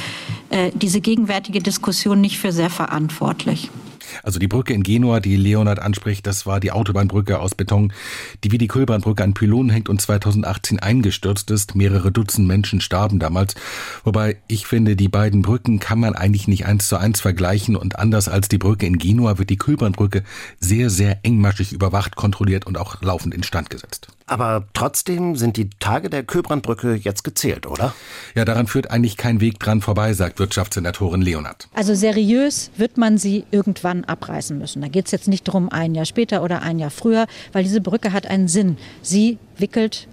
Äh, 0.51 0.73
diese 0.75 1.01
gegenwärtige 1.01 1.61
Diskussion 1.61 2.21
nicht 2.21 2.39
für 2.39 2.53
sehr 2.53 2.71
verantwortlich. 2.71 3.71
Also 4.23 4.39
die 4.39 4.49
Brücke 4.49 4.75
in 4.75 4.83
Genua, 4.83 5.21
die 5.21 5.37
Leonard 5.37 5.79
anspricht, 5.79 6.27
das 6.27 6.47
war 6.47 6.61
die 6.61 6.73
Autobahnbrücke 6.73 7.39
aus 7.39 7.55
Beton, 7.55 7.93
die 8.45 8.53
wie 8.53 8.59
die 8.59 8.69
Kulbernbrücke 8.69 9.23
an 9.23 9.35
Pylonen 9.35 9.71
hängt 9.71 9.89
und 9.89 10.01
2018 10.01 10.81
eingestürzt 10.81 11.51
ist. 11.51 11.75
Mehrere 11.75 12.13
Dutzend 12.13 12.47
Menschen 12.47 12.81
starben 12.81 13.19
damals. 13.19 13.55
Wobei 14.05 14.37
ich 14.49 14.67
finde, 14.67 14.97
die 14.97 15.09
beiden 15.09 15.43
Brücken 15.43 15.81
kann 15.81 16.01
man 16.01 16.15
eigentlich 16.15 16.49
nicht 16.49 16.67
eins 16.67 16.89
zu 16.89 16.97
eins 16.97 17.21
vergleichen 17.21 17.77
und 17.77 17.99
anders 17.99 18.29
als 18.29 18.49
die 18.49 18.59
Brücke 18.59 18.87
in 18.87 18.99
Genua 18.99 19.39
wird 19.39 19.51
die 19.51 19.57
Kulbernbrücke 19.57 20.23
sehr, 20.61 20.91
sehr 20.91 21.25
engmaschig 21.25 21.73
überwacht, 21.73 22.17
kontrolliert 22.17 22.67
und 22.67 22.79
auch 22.79 23.03
laufend 23.03 23.35
instand 23.35 23.71
gesetzt. 23.71 24.09
Aber 24.29 24.65
trotzdem 24.75 25.37
sind 25.37 25.57
die 25.57 25.71
Tage 25.79 26.11
der 26.11 26.25
Köbrandbrücke 26.25 26.95
jetzt 26.95 27.23
gezählt, 27.23 27.65
oder? 27.65 27.95
Ja, 28.35 28.45
daran 28.45 28.67
führt 28.67 28.91
eigentlich 28.91 29.17
kein 29.17 29.41
Weg 29.41 29.61
dran 29.61 29.81
vorbei, 29.81 30.13
sagt 30.15 30.41
Wirtschaftssenatorin 30.41 31.23
Leonard. 31.23 31.69
Also 31.75 31.95
seriös 31.95 32.73
wird 32.77 32.99
man 32.99 33.19
sie 33.19 33.45
irgendwann 33.53 34.05
abreißen 34.05 34.59
müssen. 34.59 34.83
Da 34.83 34.89
geht 34.89 35.07
es 35.07 35.13
jetzt 35.13 35.29
nicht 35.29 35.47
darum, 35.47 35.69
ein 35.69 35.95
Jahr 35.95 36.07
später 36.07 36.43
oder 36.43 36.63
ein 36.63 36.81
Jahr 36.81 36.91
früher, 36.91 37.27
weil 37.53 37.63
diese 37.63 37.81
Brücke 37.81 38.13
hat 38.13 38.27
einen 38.27 38.49
Sinn. 38.49 38.79
Sie 39.01 39.39
wickelt 39.59 40.09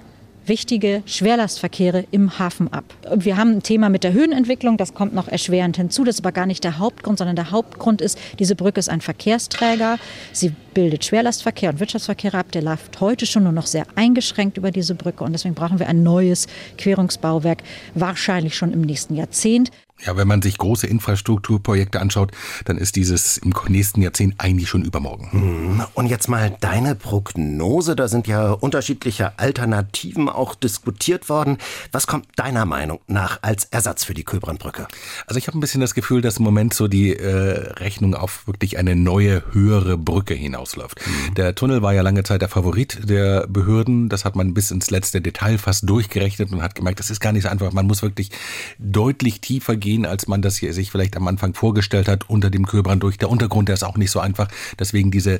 wichtige 0.46 1.04
Schwerlastverkehre 1.06 2.06
im 2.12 2.40
Hafen 2.40 2.72
ab. 2.72 2.84
Wir 3.16 3.38
haben 3.38 3.52
ein 3.52 3.64
Thema 3.64 3.90
mit 3.90 4.04
der 4.04 4.14
Höhenentwicklung, 4.14 4.78
das 4.78 4.94
kommt 4.94 5.14
noch 5.14 5.28
erschwerend 5.28 5.78
hinzu. 5.78 6.04
Das 6.04 6.16
ist 6.16 6.22
aber 6.22 6.32
gar 6.32 6.46
nicht 6.46 6.64
der 6.64 6.80
Hauptgrund, 6.80 7.18
sondern 7.18 7.36
der 7.36 7.52
Hauptgrund 7.52 8.02
ist, 8.02 8.18
diese 8.40 8.56
Brücke 8.56 8.80
ist 8.80 8.90
ein 8.90 9.02
Verkehrsträger. 9.02 9.98
Sie 10.32 10.54
bildet 10.74 11.06
Schwerlastverkehr 11.06 11.70
und 11.70 11.80
Wirtschaftsverkehr 11.80 12.34
ab. 12.36 12.52
Der 12.52 12.62
läuft 12.62 13.00
heute 13.00 13.26
schon 13.26 13.44
nur 13.44 13.52
noch 13.52 13.68
sehr 13.68 13.86
eingeschränkt 13.96 14.58
über 14.58 14.72
diese 14.72 14.96
Brücke 14.96 15.24
und 15.24 15.34
deswegen 15.34 15.56
brauchen 15.56 15.80
wir 15.80 15.88
ein 15.88 16.04
neues 16.04 16.48
Querungsbauwerk, 16.78 17.64
wahrscheinlich 17.96 18.56
schon 18.56 18.74
im 18.74 18.82
nächsten 18.82 19.16
Jahrzehnt. 19.16 19.72
Ja, 20.06 20.18
wenn 20.18 20.28
man 20.28 20.42
sich 20.42 20.58
große 20.58 20.88
Infrastrukturprojekte 20.88 22.00
anschaut, 22.00 22.32
dann 22.66 22.78
ist 22.78 22.96
dieses 22.96 23.38
im 23.38 23.54
nächsten 23.68 24.02
Jahrzehnt 24.02 24.36
eigentlich 24.38 24.70
schon 24.70 24.84
übermorgen. 24.84 25.32
Hm, 25.32 25.84
und 25.94 26.08
jetzt 26.08 26.28
mal 26.28 26.56
deine 26.60 26.96
Prognose. 26.96 27.96
Da 27.96 28.08
sind 28.08 28.28
ja 28.28 28.52
unterschiedliche 28.52 29.38
Alternativen 29.40 30.30
auch 30.30 30.56
diskutiert 30.56 31.30
worden. 31.30 31.58
Was 31.92 32.08
kommt 32.08 32.28
deiner 32.36 32.66
Meinung 32.66 33.00
nach 33.08 33.40
als 33.42 33.66
Ersatz 33.66 34.04
für 34.04 34.14
die 34.14 34.24
Köbrandbrücke? 34.24 34.88
Also 35.28 35.38
ich 35.38 35.48
habe 35.48 35.58
ein 35.58 35.62
bisschen 35.62 35.82
das 35.82 35.94
Gefühl, 35.94 36.22
dass 36.22 36.38
im 36.38 36.44
Moment 36.44 36.74
so 36.74 36.88
die 36.88 37.16
äh, 37.16 37.74
Rechnung 37.80 38.16
auf 38.16 38.48
wirklich 38.48 38.78
eine 38.78 38.96
neue, 38.96 39.44
höhere 39.52 39.98
Brücke 39.98 40.34
hinausläuft. 40.34 41.00
Mhm. 41.06 41.34
Der 41.36 41.56
Tunnel 41.56 41.82
war 41.82 41.94
ja 41.94 42.02
lange 42.02 42.24
Zeit 42.24 42.42
der 42.42 42.50
Favorit 42.50 43.10
der 43.10 43.48
Behörden. 43.48 44.10
Das 44.10 44.26
hat 44.26 44.36
man 44.36 44.54
bis 44.54 44.72
ins 44.72 44.90
letzte 44.92 45.22
Detail 45.22 45.58
fast 45.58 45.88
durchgerechnet 45.90 46.52
und 46.52 46.62
hat 46.62 46.76
gemerkt, 46.76 47.00
das 47.00 47.10
ist 47.10 47.20
gar 47.20 47.32
nicht 47.32 47.44
so 47.44 47.50
einfach. 47.50 47.72
Man 47.72 47.88
muss 47.88 48.02
wirklich 48.02 48.32
deutlich 48.80 49.42
tiefer 49.42 49.76
gehen 49.76 49.93
gehen, 49.94 50.06
als 50.08 50.28
man 50.28 50.42
das 50.42 50.58
hier 50.58 50.74
sich 50.74 50.90
vielleicht 50.90 51.16
am 51.16 51.28
Anfang 51.28 51.54
vorgestellt 51.54 52.08
hat, 52.08 52.28
unter 52.28 52.50
dem 52.50 52.66
Köbrand 52.66 53.04
durch. 53.04 53.20
Der 53.20 53.30
Untergrund, 53.30 53.70
der 53.70 53.76
ist 53.76 53.84
auch 53.84 53.98
nicht 53.98 54.10
so 54.10 54.20
einfach. 54.20 54.48
Deswegen 54.80 55.12
diese 55.12 55.40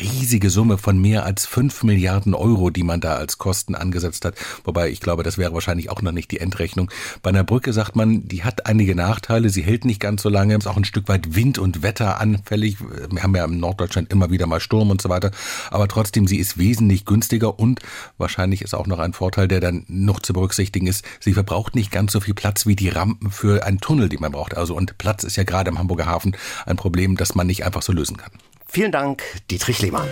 riesige 0.00 0.50
Summe 0.50 0.76
von 0.76 1.00
mehr 1.00 1.24
als 1.24 1.46
fünf 1.46 1.84
Milliarden 1.84 2.34
Euro, 2.34 2.70
die 2.70 2.82
man 2.82 3.00
da 3.00 3.14
als 3.14 3.38
Kosten 3.38 3.76
angesetzt 3.76 4.24
hat. 4.24 4.34
Wobei 4.64 4.90
ich 4.90 5.00
glaube, 5.00 5.22
das 5.22 5.38
wäre 5.38 5.54
wahrscheinlich 5.54 5.88
auch 5.88 6.02
noch 6.02 6.10
nicht 6.10 6.32
die 6.32 6.40
Endrechnung. 6.40 6.90
Bei 7.22 7.30
einer 7.30 7.44
Brücke 7.44 7.72
sagt 7.72 7.94
man, 7.94 8.26
die 8.26 8.42
hat 8.42 8.66
einige 8.66 8.96
Nachteile. 8.96 9.50
Sie 9.50 9.62
hält 9.62 9.84
nicht 9.84 10.00
ganz 10.00 10.22
so 10.22 10.28
lange, 10.28 10.56
ist 10.56 10.66
auch 10.66 10.76
ein 10.76 10.84
Stück 10.84 11.08
weit 11.08 11.36
Wind- 11.36 11.58
und 11.58 11.82
Wetter 11.82 12.20
anfällig. 12.20 12.78
Wir 12.80 13.22
haben 13.22 13.36
ja 13.36 13.44
im 13.44 13.60
Norddeutschland 13.60 14.10
immer 14.10 14.30
wieder 14.30 14.48
mal 14.48 14.58
Sturm 14.58 14.90
und 14.90 15.00
so 15.00 15.10
weiter. 15.10 15.30
Aber 15.70 15.86
trotzdem, 15.86 16.26
sie 16.26 16.38
ist 16.38 16.58
wesentlich 16.58 17.04
günstiger 17.04 17.60
und 17.60 17.78
wahrscheinlich 18.18 18.62
ist 18.62 18.74
auch 18.74 18.88
noch 18.88 18.98
ein 18.98 19.12
Vorteil, 19.12 19.46
der 19.46 19.60
dann 19.60 19.84
noch 19.86 20.18
zu 20.18 20.32
berücksichtigen 20.32 20.88
ist. 20.88 21.04
Sie 21.20 21.34
verbraucht 21.34 21.76
nicht 21.76 21.92
ganz 21.92 22.10
so 22.10 22.18
viel 22.18 22.34
Platz 22.34 22.66
wie 22.66 22.74
die 22.74 22.88
Rampen 22.88 23.30
für 23.30 23.64
ein 23.64 23.78
Tunnel, 23.78 23.91
die 24.08 24.18
man 24.18 24.32
braucht. 24.32 24.56
Also 24.56 24.74
und 24.74 24.98
Platz 24.98 25.24
ist 25.24 25.36
ja 25.36 25.44
gerade 25.44 25.70
im 25.70 25.78
Hamburger 25.78 26.06
Hafen 26.06 26.36
ein 26.66 26.76
Problem, 26.76 27.16
das 27.16 27.34
man 27.34 27.46
nicht 27.46 27.64
einfach 27.64 27.82
so 27.82 27.92
lösen 27.92 28.16
kann. 28.16 28.30
Vielen 28.66 28.92
Dank, 28.92 29.22
Dietrich 29.50 29.80
Lehmann. 29.82 30.08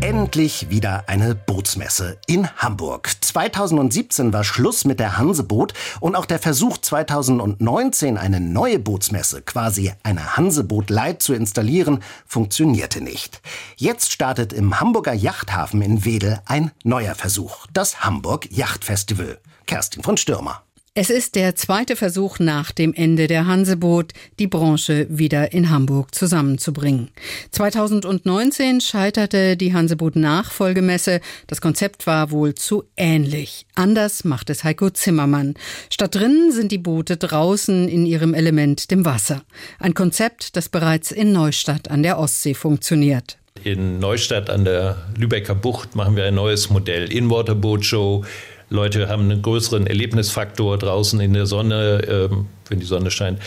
Endlich 0.00 0.70
wieder 0.70 1.04
eine 1.08 1.34
Bootsmesse 1.34 2.18
in 2.26 2.48
Hamburg. 2.56 3.10
2017 3.20 4.32
war 4.32 4.42
Schluss 4.42 4.84
mit 4.84 5.00
der 5.00 5.18
Hanseboot 5.18 5.74
und 6.00 6.16
auch 6.16 6.24
der 6.24 6.38
Versuch 6.38 6.78
2019 6.78 8.16
eine 8.16 8.40
neue 8.40 8.78
Bootsmesse, 8.78 9.42
quasi 9.42 9.92
eine 10.04 10.36
Hanseboot 10.36 10.88
Light 10.88 11.20
zu 11.20 11.34
installieren, 11.34 12.02
funktionierte 12.26 13.00
nicht. 13.00 13.42
Jetzt 13.76 14.12
startet 14.12 14.52
im 14.52 14.80
Hamburger 14.80 15.14
Yachthafen 15.14 15.82
in 15.82 16.04
Wedel 16.04 16.40
ein 16.46 16.70
neuer 16.84 17.14
Versuch, 17.14 17.66
das 17.72 18.00
Hamburg 18.00 18.50
Yachtfestival. 18.50 19.38
Kerstin 19.68 20.02
von 20.02 20.16
Stürmer. 20.16 20.62
Es 20.94 21.10
ist 21.10 21.36
der 21.36 21.54
zweite 21.54 21.94
Versuch 21.94 22.40
nach 22.40 22.72
dem 22.72 22.92
Ende 22.92 23.28
der 23.28 23.46
Hanseboot, 23.46 24.14
die 24.40 24.48
Branche 24.48 25.06
wieder 25.08 25.52
in 25.52 25.70
Hamburg 25.70 26.12
zusammenzubringen. 26.12 27.10
2019 27.52 28.80
scheiterte 28.80 29.56
die 29.56 29.72
Hanseboot-Nachfolgemesse. 29.72 31.20
Das 31.46 31.60
Konzept 31.60 32.08
war 32.08 32.32
wohl 32.32 32.54
zu 32.54 32.82
ähnlich. 32.96 33.66
Anders 33.76 34.24
macht 34.24 34.50
es 34.50 34.64
Heiko 34.64 34.90
Zimmermann. 34.90 35.54
Statt 35.88 36.16
drinnen 36.16 36.50
sind 36.50 36.72
die 36.72 36.78
Boote 36.78 37.16
draußen 37.16 37.88
in 37.88 38.06
ihrem 38.06 38.34
Element, 38.34 38.90
dem 38.90 39.04
Wasser. 39.04 39.42
Ein 39.78 39.94
Konzept, 39.94 40.56
das 40.56 40.68
bereits 40.68 41.12
in 41.12 41.30
Neustadt 41.30 41.92
an 41.92 42.02
der 42.02 42.18
Ostsee 42.18 42.54
funktioniert. 42.54 43.38
In 43.64 43.98
Neustadt 43.98 44.50
an 44.50 44.64
der 44.64 44.96
Lübecker 45.16 45.54
Bucht 45.54 45.96
machen 45.96 46.16
wir 46.16 46.24
ein 46.24 46.34
neues 46.34 46.70
Modell. 46.70 47.12
In-Water 47.12 47.54
Boat 47.54 47.84
Show 47.84 48.24
Leute 48.70 49.08
haben 49.08 49.24
einen 49.24 49.42
größeren 49.42 49.86
Erlebnisfaktor 49.86 50.78
draußen 50.78 51.20
in 51.20 51.32
der 51.32 51.46
Sonne, 51.46 52.02
ähm, 52.08 52.46
wenn 52.68 52.80
die 52.80 52.86
Sonne 52.86 53.10
scheint. 53.10 53.40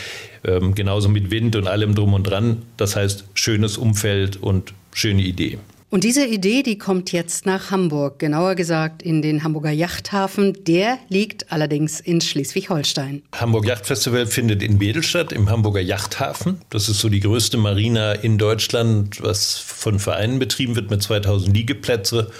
Ähm, 0.44 0.74
genauso 0.74 1.08
mit 1.08 1.30
Wind 1.30 1.56
und 1.56 1.68
allem 1.68 1.94
drum 1.94 2.14
und 2.14 2.24
dran. 2.24 2.62
Das 2.76 2.96
heißt, 2.96 3.24
schönes 3.34 3.76
Umfeld 3.76 4.42
und 4.42 4.74
schöne 4.92 5.22
Idee. 5.22 5.58
Und 5.92 6.04
diese 6.04 6.24
Idee, 6.24 6.62
die 6.62 6.78
kommt 6.78 7.12
jetzt 7.12 7.44
nach 7.44 7.70
Hamburg, 7.70 8.18
genauer 8.18 8.54
gesagt 8.54 9.02
in 9.02 9.20
den 9.20 9.44
Hamburger 9.44 9.72
Yachthafen. 9.72 10.64
Der 10.64 10.96
liegt 11.10 11.52
allerdings 11.52 12.00
in 12.00 12.22
Schleswig-Holstein. 12.22 13.20
Hamburg 13.34 13.66
Yachtfestival 13.66 14.24
findet 14.24 14.62
in 14.62 14.80
Wedel 14.80 15.02
statt, 15.02 15.32
im 15.32 15.50
Hamburger 15.50 15.82
Yachthafen. 15.82 16.62
Das 16.70 16.88
ist 16.88 17.00
so 17.00 17.10
die 17.10 17.20
größte 17.20 17.58
Marina 17.58 18.12
in 18.12 18.38
Deutschland, 18.38 19.22
was 19.22 19.58
von 19.58 19.98
Vereinen 19.98 20.38
betrieben 20.38 20.76
wird 20.76 20.90
mit 20.90 21.02
2000 21.02 21.54
Liegeplätze. 21.54 22.30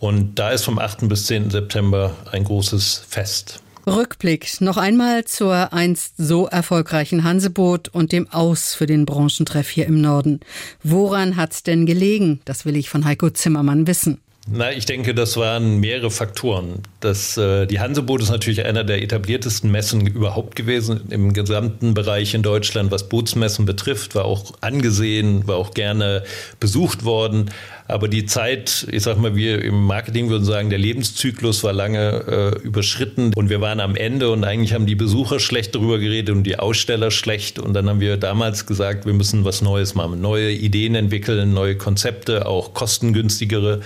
Und 0.00 0.38
da 0.38 0.50
ist 0.50 0.64
vom 0.64 0.78
8. 0.78 1.08
bis 1.08 1.26
10. 1.26 1.50
September 1.50 2.16
ein 2.32 2.44
großes 2.44 3.04
Fest. 3.06 3.62
Rückblick 3.86 4.60
noch 4.60 4.76
einmal 4.76 5.24
zur 5.24 5.72
einst 5.72 6.14
so 6.16 6.46
erfolgreichen 6.46 7.24
Hanseboot 7.24 7.88
und 7.88 8.12
dem 8.12 8.30
Aus 8.30 8.74
für 8.74 8.86
den 8.86 9.06
Branchentreff 9.06 9.68
hier 9.68 9.86
im 9.86 10.00
Norden. 10.00 10.40
Woran 10.82 11.36
hat's 11.36 11.62
denn 11.62 11.86
gelegen? 11.86 12.40
Das 12.44 12.64
will 12.64 12.76
ich 12.76 12.88
von 12.88 13.04
Heiko 13.04 13.30
Zimmermann 13.30 13.86
wissen. 13.86 14.20
Na, 14.52 14.72
ich 14.72 14.86
denke, 14.86 15.14
das 15.14 15.36
waren 15.36 15.80
mehrere 15.80 16.10
Faktoren. 16.10 16.82
Das, 17.00 17.36
äh, 17.36 17.66
die 17.66 17.78
Hanseboot 17.78 18.22
ist 18.22 18.30
natürlich 18.30 18.64
einer 18.64 18.84
der 18.84 19.02
etabliertesten 19.02 19.70
Messen 19.70 20.06
überhaupt 20.06 20.56
gewesen 20.56 21.02
im 21.10 21.32
gesamten 21.32 21.94
Bereich 21.94 22.34
in 22.34 22.42
Deutschland, 22.42 22.90
was 22.90 23.08
Bootsmessen 23.08 23.66
betrifft, 23.66 24.14
war 24.14 24.24
auch 24.24 24.54
angesehen, 24.60 25.46
war 25.46 25.56
auch 25.56 25.72
gerne 25.72 26.24
besucht 26.58 27.04
worden. 27.04 27.50
Aber 27.90 28.08
die 28.08 28.24
Zeit, 28.24 28.86
ich 28.90 29.02
sag 29.02 29.18
mal, 29.18 29.34
wir 29.34 29.62
im 29.62 29.84
Marketing 29.84 30.30
würden 30.30 30.44
sagen, 30.44 30.70
der 30.70 30.78
Lebenszyklus 30.78 31.64
war 31.64 31.72
lange 31.72 32.54
äh, 32.60 32.66
überschritten 32.66 33.32
und 33.34 33.50
wir 33.50 33.60
waren 33.60 33.80
am 33.80 33.96
Ende 33.96 34.30
und 34.30 34.44
eigentlich 34.44 34.74
haben 34.74 34.86
die 34.86 34.94
Besucher 34.94 35.40
schlecht 35.40 35.74
darüber 35.74 35.98
geredet 35.98 36.34
und 36.34 36.44
die 36.44 36.58
Aussteller 36.58 37.10
schlecht. 37.10 37.58
Und 37.58 37.74
dann 37.74 37.88
haben 37.88 38.00
wir 38.00 38.16
damals 38.16 38.66
gesagt, 38.66 39.06
wir 39.06 39.12
müssen 39.12 39.44
was 39.44 39.62
Neues 39.62 39.94
machen, 39.94 40.20
neue 40.20 40.52
Ideen 40.52 40.94
entwickeln, 40.94 41.52
neue 41.52 41.76
Konzepte, 41.76 42.46
auch 42.46 42.74
kostengünstigere 42.74 43.80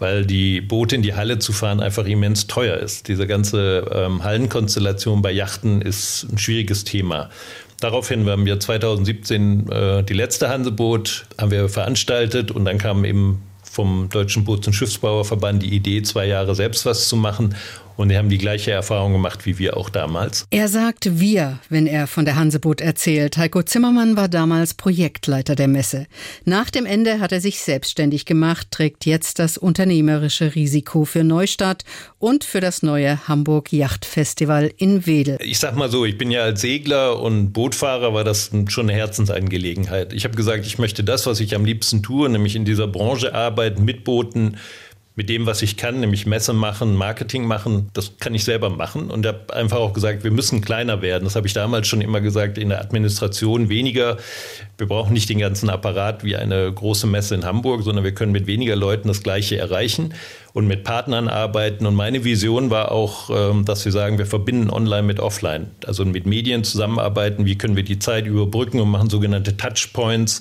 weil 0.00 0.24
die 0.24 0.60
Boote 0.60 0.96
in 0.96 1.02
die 1.02 1.14
Halle 1.14 1.38
zu 1.38 1.52
fahren 1.52 1.80
einfach 1.80 2.06
immens 2.06 2.46
teuer 2.46 2.78
ist. 2.78 3.06
Diese 3.06 3.26
ganze 3.26 3.84
ähm, 3.92 4.24
Hallenkonstellation 4.24 5.22
bei 5.22 5.30
Yachten 5.30 5.82
ist 5.82 6.26
ein 6.32 6.38
schwieriges 6.38 6.84
Thema. 6.84 7.28
Daraufhin 7.80 8.28
haben 8.28 8.44
wir 8.44 8.60
2017 8.60 9.70
äh, 9.70 10.02
die 10.04 10.12
letzte 10.12 10.48
Hanseboot 10.48 11.26
haben 11.38 11.50
wir 11.50 11.68
veranstaltet 11.68 12.50
und 12.50 12.64
dann 12.66 12.78
kam 12.78 13.04
eben 13.04 13.42
vom 13.62 14.08
Deutschen 14.08 14.44
Boots- 14.44 14.66
und 14.66 14.72
Schiffsbauerverband 14.72 15.62
die 15.62 15.74
Idee, 15.74 16.02
zwei 16.02 16.26
Jahre 16.26 16.54
selbst 16.54 16.84
was 16.86 17.08
zu 17.08 17.16
machen. 17.16 17.54
Und 18.00 18.08
die 18.08 18.16
haben 18.16 18.30
die 18.30 18.38
gleiche 18.38 18.70
Erfahrung 18.70 19.12
gemacht 19.12 19.44
wie 19.44 19.58
wir 19.58 19.76
auch 19.76 19.90
damals. 19.90 20.46
Er 20.50 20.68
sagt 20.68 21.20
wir, 21.20 21.58
wenn 21.68 21.86
er 21.86 22.06
von 22.06 22.24
der 22.24 22.34
Hanseboot 22.34 22.80
erzählt. 22.80 23.36
Heiko 23.36 23.62
Zimmermann 23.62 24.16
war 24.16 24.28
damals 24.28 24.72
Projektleiter 24.72 25.54
der 25.54 25.68
Messe. 25.68 26.06
Nach 26.46 26.70
dem 26.70 26.86
Ende 26.86 27.20
hat 27.20 27.30
er 27.30 27.42
sich 27.42 27.60
selbstständig 27.60 28.24
gemacht, 28.24 28.68
trägt 28.70 29.04
jetzt 29.04 29.38
das 29.38 29.58
unternehmerische 29.58 30.54
Risiko 30.54 31.04
für 31.04 31.24
Neustadt 31.24 31.84
und 32.18 32.42
für 32.42 32.62
das 32.62 32.82
neue 32.82 33.28
Hamburg 33.28 33.70
Yachtfestival 33.70 34.72
in 34.78 35.04
Wedel. 35.04 35.36
Ich 35.42 35.58
sag 35.58 35.76
mal 35.76 35.90
so, 35.90 36.06
ich 36.06 36.16
bin 36.16 36.30
ja 36.30 36.40
als 36.40 36.62
Segler 36.62 37.20
und 37.20 37.52
Bootfahrer 37.52 38.14
war 38.14 38.24
das 38.24 38.50
schon 38.68 38.88
eine 38.88 38.98
Herzensangelegenheit. 38.98 40.14
Ich 40.14 40.24
habe 40.24 40.34
gesagt, 40.34 40.64
ich 40.64 40.78
möchte 40.78 41.04
das, 41.04 41.26
was 41.26 41.38
ich 41.38 41.54
am 41.54 41.66
liebsten 41.66 42.02
tue, 42.02 42.30
nämlich 42.30 42.56
in 42.56 42.64
dieser 42.64 42.86
Branche 42.86 43.34
arbeiten, 43.34 43.84
mit 43.84 44.04
Booten, 44.04 44.56
mit 45.20 45.28
dem, 45.28 45.44
was 45.44 45.60
ich 45.60 45.76
kann, 45.76 46.00
nämlich 46.00 46.24
Messe 46.24 46.54
machen, 46.54 46.96
Marketing 46.96 47.44
machen, 47.44 47.90
das 47.92 48.16
kann 48.20 48.34
ich 48.34 48.42
selber 48.42 48.70
machen. 48.70 49.10
Und 49.10 49.26
habe 49.26 49.52
einfach 49.52 49.76
auch 49.76 49.92
gesagt, 49.92 50.24
wir 50.24 50.30
müssen 50.30 50.62
kleiner 50.62 51.02
werden. 51.02 51.24
Das 51.24 51.36
habe 51.36 51.46
ich 51.46 51.52
damals 51.52 51.88
schon 51.88 52.00
immer 52.00 52.22
gesagt, 52.22 52.56
in 52.56 52.70
der 52.70 52.80
Administration 52.80 53.68
weniger. 53.68 54.16
Wir 54.78 54.86
brauchen 54.86 55.12
nicht 55.12 55.28
den 55.28 55.38
ganzen 55.38 55.68
Apparat 55.68 56.24
wie 56.24 56.36
eine 56.36 56.72
große 56.72 57.06
Messe 57.06 57.34
in 57.34 57.44
Hamburg, 57.44 57.82
sondern 57.82 58.02
wir 58.02 58.14
können 58.14 58.32
mit 58.32 58.46
weniger 58.46 58.76
Leuten 58.76 59.08
das 59.08 59.22
Gleiche 59.22 59.58
erreichen 59.58 60.14
und 60.54 60.66
mit 60.66 60.84
Partnern 60.84 61.28
arbeiten. 61.28 61.84
Und 61.84 61.96
meine 61.96 62.24
Vision 62.24 62.70
war 62.70 62.90
auch, 62.90 63.28
ähm, 63.28 63.66
dass 63.66 63.84
wir 63.84 63.92
sagen, 63.92 64.16
wir 64.16 64.24
verbinden 64.24 64.70
Online 64.70 65.02
mit 65.02 65.20
Offline. 65.20 65.66
Also 65.84 66.06
mit 66.06 66.24
Medien 66.24 66.64
zusammenarbeiten. 66.64 67.44
Wie 67.44 67.58
können 67.58 67.76
wir 67.76 67.84
die 67.84 67.98
Zeit 67.98 68.24
überbrücken 68.24 68.80
und 68.80 68.88
machen 68.88 69.10
sogenannte 69.10 69.58
Touchpoints 69.58 70.40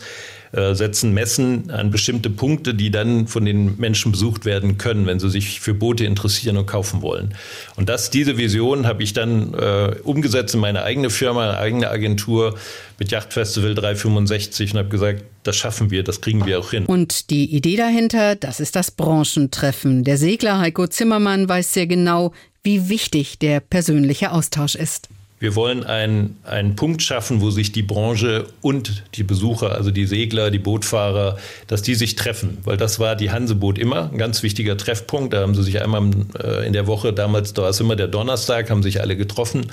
äh, 0.52 0.74
setzen 0.74 1.14
Messen 1.14 1.70
an 1.70 1.92
bestimmte 1.92 2.30
Punkte, 2.30 2.74
die 2.74 2.92
dann 2.92 3.28
von 3.28 3.46
den 3.46 3.78
Menschen 3.78 4.12
besucht 4.12 4.46
werden 4.46 4.78
können, 4.78 5.06
wenn 5.06 5.20
sie 5.20 5.30
sich 5.30 5.60
für 5.60 5.74
Boote 5.74 6.06
interessieren 6.06 6.58
und 6.58 6.66
kaufen 6.66 7.02
wollen. 7.02 7.36
Und 7.76 7.90
das, 7.90 8.10
diese 8.10 8.38
Vision 8.38 8.88
habe 8.88 9.04
ich 9.04 9.14
dann 9.14 9.54
äh, 9.54 9.96
umgesetzt 10.04 10.56
in 10.56 10.60
meine 10.60 10.84
eigene 10.84 11.10
Firma, 11.10 11.50
eine 11.50 11.58
eigene 11.60 11.90
Agentur 11.90 12.58
mit 12.98 13.12
Yachtfestival 13.12 13.76
365 13.76 14.74
und 14.74 14.80
habe 14.80 14.90
gesagt, 14.90 15.24
das 15.44 15.56
schaffen 15.56 15.92
wir, 15.92 16.04
das 16.04 16.22
kriegen 16.22 16.46
wir 16.46 16.60
auch 16.60 16.72
hin. 16.72 16.86
Und 16.86 17.30
die 17.30 17.56
Idee 17.56 17.78
dahinter, 17.78 18.36
das 18.36 18.60
ist 18.60 18.76
das 18.76 18.92
Branchentreffen. 18.92 20.04
Der 20.04 20.18
Segler 20.18 20.60
Heiko 20.60 20.88
Zimmermann 20.88 21.48
weiß 21.48 21.74
sehr 21.74 21.88
genau, 21.88 22.34
wie 22.64 22.90
wichtig 22.90 23.40
der 23.40 23.60
persönliche 23.60 24.32
Austausch 24.32 24.76
ist. 24.76 25.10
Wir 25.40 25.56
wollen 25.56 25.86
einen, 25.86 26.38
einen 26.44 26.76
Punkt 26.76 27.02
schaffen, 27.02 27.40
wo 27.40 27.50
sich 27.50 27.72
die 27.72 27.82
Branche 27.82 28.48
und 28.62 29.04
die 29.16 29.24
Besucher, 29.24 29.74
also 29.74 29.90
die 29.90 30.06
Segler, 30.06 30.52
die 30.52 30.60
Bootfahrer, 30.60 31.38
dass 31.68 31.82
die 31.82 31.96
sich 31.96 32.16
treffen. 32.16 32.58
Weil 32.64 32.76
das 32.76 33.00
war 33.00 33.16
die 33.16 33.32
Hanseboot 33.32 33.80
immer 33.80 34.12
ein 34.12 34.18
ganz 34.18 34.44
wichtiger 34.44 34.76
Treffpunkt. 34.78 35.34
Da 35.34 35.42
haben 35.42 35.56
sie 35.56 35.64
sich 35.64 35.82
einmal 35.82 36.12
äh, 36.44 36.68
in 36.68 36.74
der 36.74 36.88
Woche, 36.88 37.14
damals 37.14 37.54
da 37.54 37.64
war 37.64 37.70
es 37.70 37.80
immer 37.80 37.96
der 37.96 38.08
Donnerstag, 38.08 38.70
haben 38.70 38.84
sich 38.84 39.00
alle 39.00 39.16
getroffen. 39.16 39.68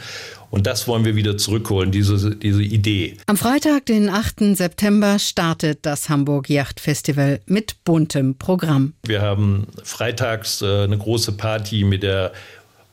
Und 0.50 0.66
das 0.68 0.87
wollen 0.87 1.05
wir 1.05 1.16
wieder 1.16 1.37
zurückholen, 1.37 1.90
diese, 1.90 2.37
diese 2.37 2.62
Idee. 2.62 3.16
Am 3.26 3.37
Freitag, 3.37 3.87
den 3.87 4.09
8. 4.09 4.57
September, 4.57 5.18
startet 5.18 5.81
das 5.83 6.09
Hamburg 6.09 6.48
Yacht 6.48 6.79
Festival 6.79 7.40
mit 7.46 7.83
buntem 7.85 8.37
Programm. 8.37 8.94
Wir 9.05 9.22
haben 9.22 9.66
freitags 9.83 10.62
äh, 10.62 10.85
eine 10.85 10.96
große 10.96 11.33
Party 11.33 11.83
mit 11.83 12.05
der 12.05 12.33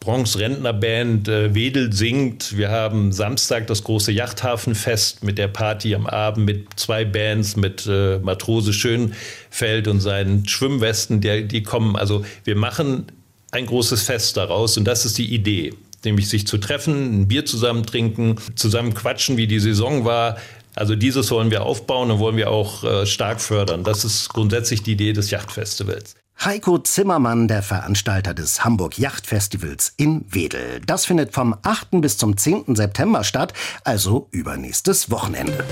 Bronx 0.04 0.38
Rentnerband 0.38 1.30
äh, 1.30 1.56
Wedel 1.56 1.94
singt. 1.94 2.58
Wir 2.58 2.70
haben 2.70 3.14
Samstag 3.14 3.68
das 3.68 3.86
große 3.86 4.12
Yachthafenfest 4.12 5.24
mit 5.24 5.38
der 5.38 5.48
Party 5.48 5.96
am 5.96 6.08
Abend 6.08 6.46
mit 6.46 6.68
zwei 6.76 7.06
Bands, 7.06 7.56
mit 7.56 7.88
äh, 7.88 8.20
Matrose 8.20 8.74
Schönfeld 8.74 9.88
und 9.88 10.02
seinen 10.02 10.46
Schwimmwesten, 10.46 11.22
der, 11.22 11.44
die 11.44 11.64
kommen. 11.64 11.96
Also 11.96 12.26
wir 12.44 12.58
machen 12.58 13.06
ein 13.52 13.66
großes 13.66 14.04
Fest 14.04 14.36
daraus 14.36 14.76
und 14.76 14.84
das 14.84 15.06
ist 15.06 15.18
die 15.18 15.34
Idee. 15.34 15.74
Nämlich 16.04 16.28
sich 16.28 16.46
zu 16.48 16.58
treffen, 16.58 17.22
ein 17.22 17.28
Bier 17.30 17.46
zusammen 17.46 17.86
trinken, 17.86 18.36
zusammen 18.56 18.94
quatschen, 18.94 19.38
wie 19.38 19.48
die 19.48 19.62
Saison 19.62 20.04
war, 20.04 20.36
also 20.76 20.96
dieses 20.96 21.32
wollen 21.32 21.50
wir 21.50 21.64
aufbauen 21.64 22.12
und 22.12 22.20
wollen 22.20 22.36
wir 22.36 22.50
auch 22.50 22.84
äh, 22.84 23.06
stark 23.06 23.40
fördern. 23.40 23.86
Das 23.86 24.04
ist 24.04 24.30
grundsätzlich 24.30 24.84
die 24.84 24.94
Idee 24.94 25.14
des 25.14 25.32
Yachtfestivals. 25.32 26.16
Heiko 26.40 26.78
Zimmermann, 26.78 27.48
der 27.48 27.64
Veranstalter 27.64 28.34
des 28.34 28.66
Hamburg 28.66 28.98
Yachtfestivals 28.98 29.94
in 29.98 30.26
Wedel. 30.30 30.82
Das 30.86 31.06
findet 31.06 31.34
vom 31.34 31.56
8. 31.62 32.02
bis 32.02 32.18
zum 32.18 32.36
10. 32.36 32.76
September 32.76 33.24
statt, 33.24 33.54
also 33.84 34.28
übernächstes 34.32 35.10
Wochenende. 35.10 35.64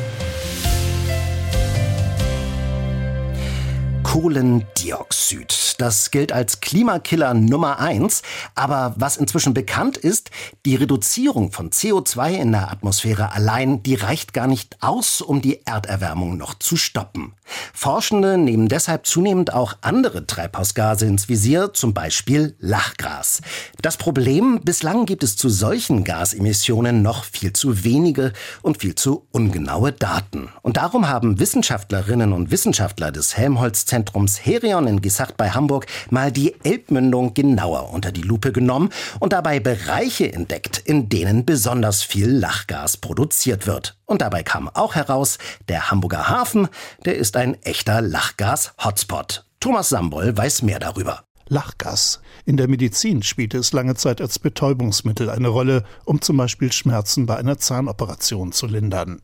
Kohlendioxid. 4.12 5.76
Das 5.78 6.12
gilt 6.12 6.34
als 6.34 6.60
Klimakiller 6.60 7.34
Nummer 7.34 7.80
eins. 7.80 8.24
Aber 8.56 8.94
was 8.98 9.16
inzwischen 9.16 9.54
bekannt 9.54 9.96
ist, 9.96 10.32
die 10.66 10.76
Reduzierung 10.76 11.54
von 11.54 11.70
CO2 11.70 12.34
in 12.34 12.52
der 12.52 12.70
Atmosphäre 12.74 13.32
allein, 13.32 13.84
die 13.84 13.96
reicht 13.96 14.34
gar 14.34 14.48
nicht 14.48 14.76
aus, 14.82 15.22
um 15.22 15.42
die 15.42 15.66
Erderwärmung 15.66 16.36
noch 16.36 16.56
zu 16.56 16.76
stoppen. 16.76 17.36
Forschende 17.74 18.38
nehmen 18.38 18.68
deshalb 18.68 19.06
zunehmend 19.06 19.54
auch 19.54 19.76
andere 19.82 20.28
Treibhausgase 20.28 21.06
ins 21.06 21.30
Visier, 21.30 21.74
zum 21.74 21.94
Beispiel 21.94 22.56
Lachgras. 22.60 23.42
Das 23.82 23.98
Problem, 23.98 24.60
bislang 24.64 25.06
gibt 25.06 25.24
es 25.24 25.38
zu 25.38 25.50
solchen 25.50 26.04
Gasemissionen 26.04 27.02
noch 27.02 27.24
viel 27.24 27.54
zu 27.54 27.84
wenige 27.84 28.34
und 28.62 28.80
viel 28.80 28.96
zu 28.96 29.26
ungenaue 29.32 29.94
Daten. 29.94 30.50
Und 30.62 30.78
darum 30.78 31.08
haben 31.08 31.40
Wissenschaftlerinnen 31.40 32.34
und 32.34 32.52
Wissenschaftler 32.52 33.12
des 33.12 33.38
Helmholtz 33.38 33.86
Zentrums 34.02 34.44
Herion 34.44 34.88
in 34.88 35.02
Gesacht 35.02 35.38
bei 35.38 35.52
Hamburg 35.52 35.86
mal 36.10 36.32
die 36.32 36.56
Elbmündung 36.64 37.36
genauer 37.36 37.94
unter 37.94 38.12
die 38.12 38.24
Lupe 38.24 38.52
genommen 38.52 38.90
und 39.20 39.32
dabei 39.32 39.60
Bereiche 39.60 40.34
entdeckt, 40.34 40.80
in 40.80 41.08
denen 41.08 41.46
besonders 41.46 42.02
viel 42.02 42.28
Lachgas 42.28 42.98
produziert 42.98 43.68
wird. 43.68 43.96
Und 44.06 44.24
dabei 44.24 44.42
kam 44.42 44.70
auch 44.70 44.96
heraus, 44.96 45.38
der 45.70 45.92
Hamburger 45.92 46.30
Hafen, 46.30 46.68
der 47.06 47.16
ist 47.16 47.38
ein 47.38 47.62
echter 47.62 48.02
Lachgas-Hotspot. 48.02 49.46
Thomas 49.60 49.90
Sambol 49.90 50.36
weiß 50.36 50.64
mehr 50.64 50.80
darüber. 50.80 51.24
Lachgas. 51.48 52.22
In 52.46 52.58
der 52.58 52.68
Medizin 52.68 53.22
spielte 53.22 53.60
es 53.60 53.72
lange 53.72 53.94
Zeit 53.94 54.20
als 54.20 54.40
Betäubungsmittel 54.40 55.30
eine 55.30 55.50
Rolle, 55.50 55.84
um 56.06 56.22
zum 56.22 56.38
Beispiel 56.38 56.72
Schmerzen 56.72 57.28
bei 57.28 57.38
einer 57.38 57.60
Zahnoperation 57.60 58.52
zu 58.52 58.66
lindern. 58.66 59.22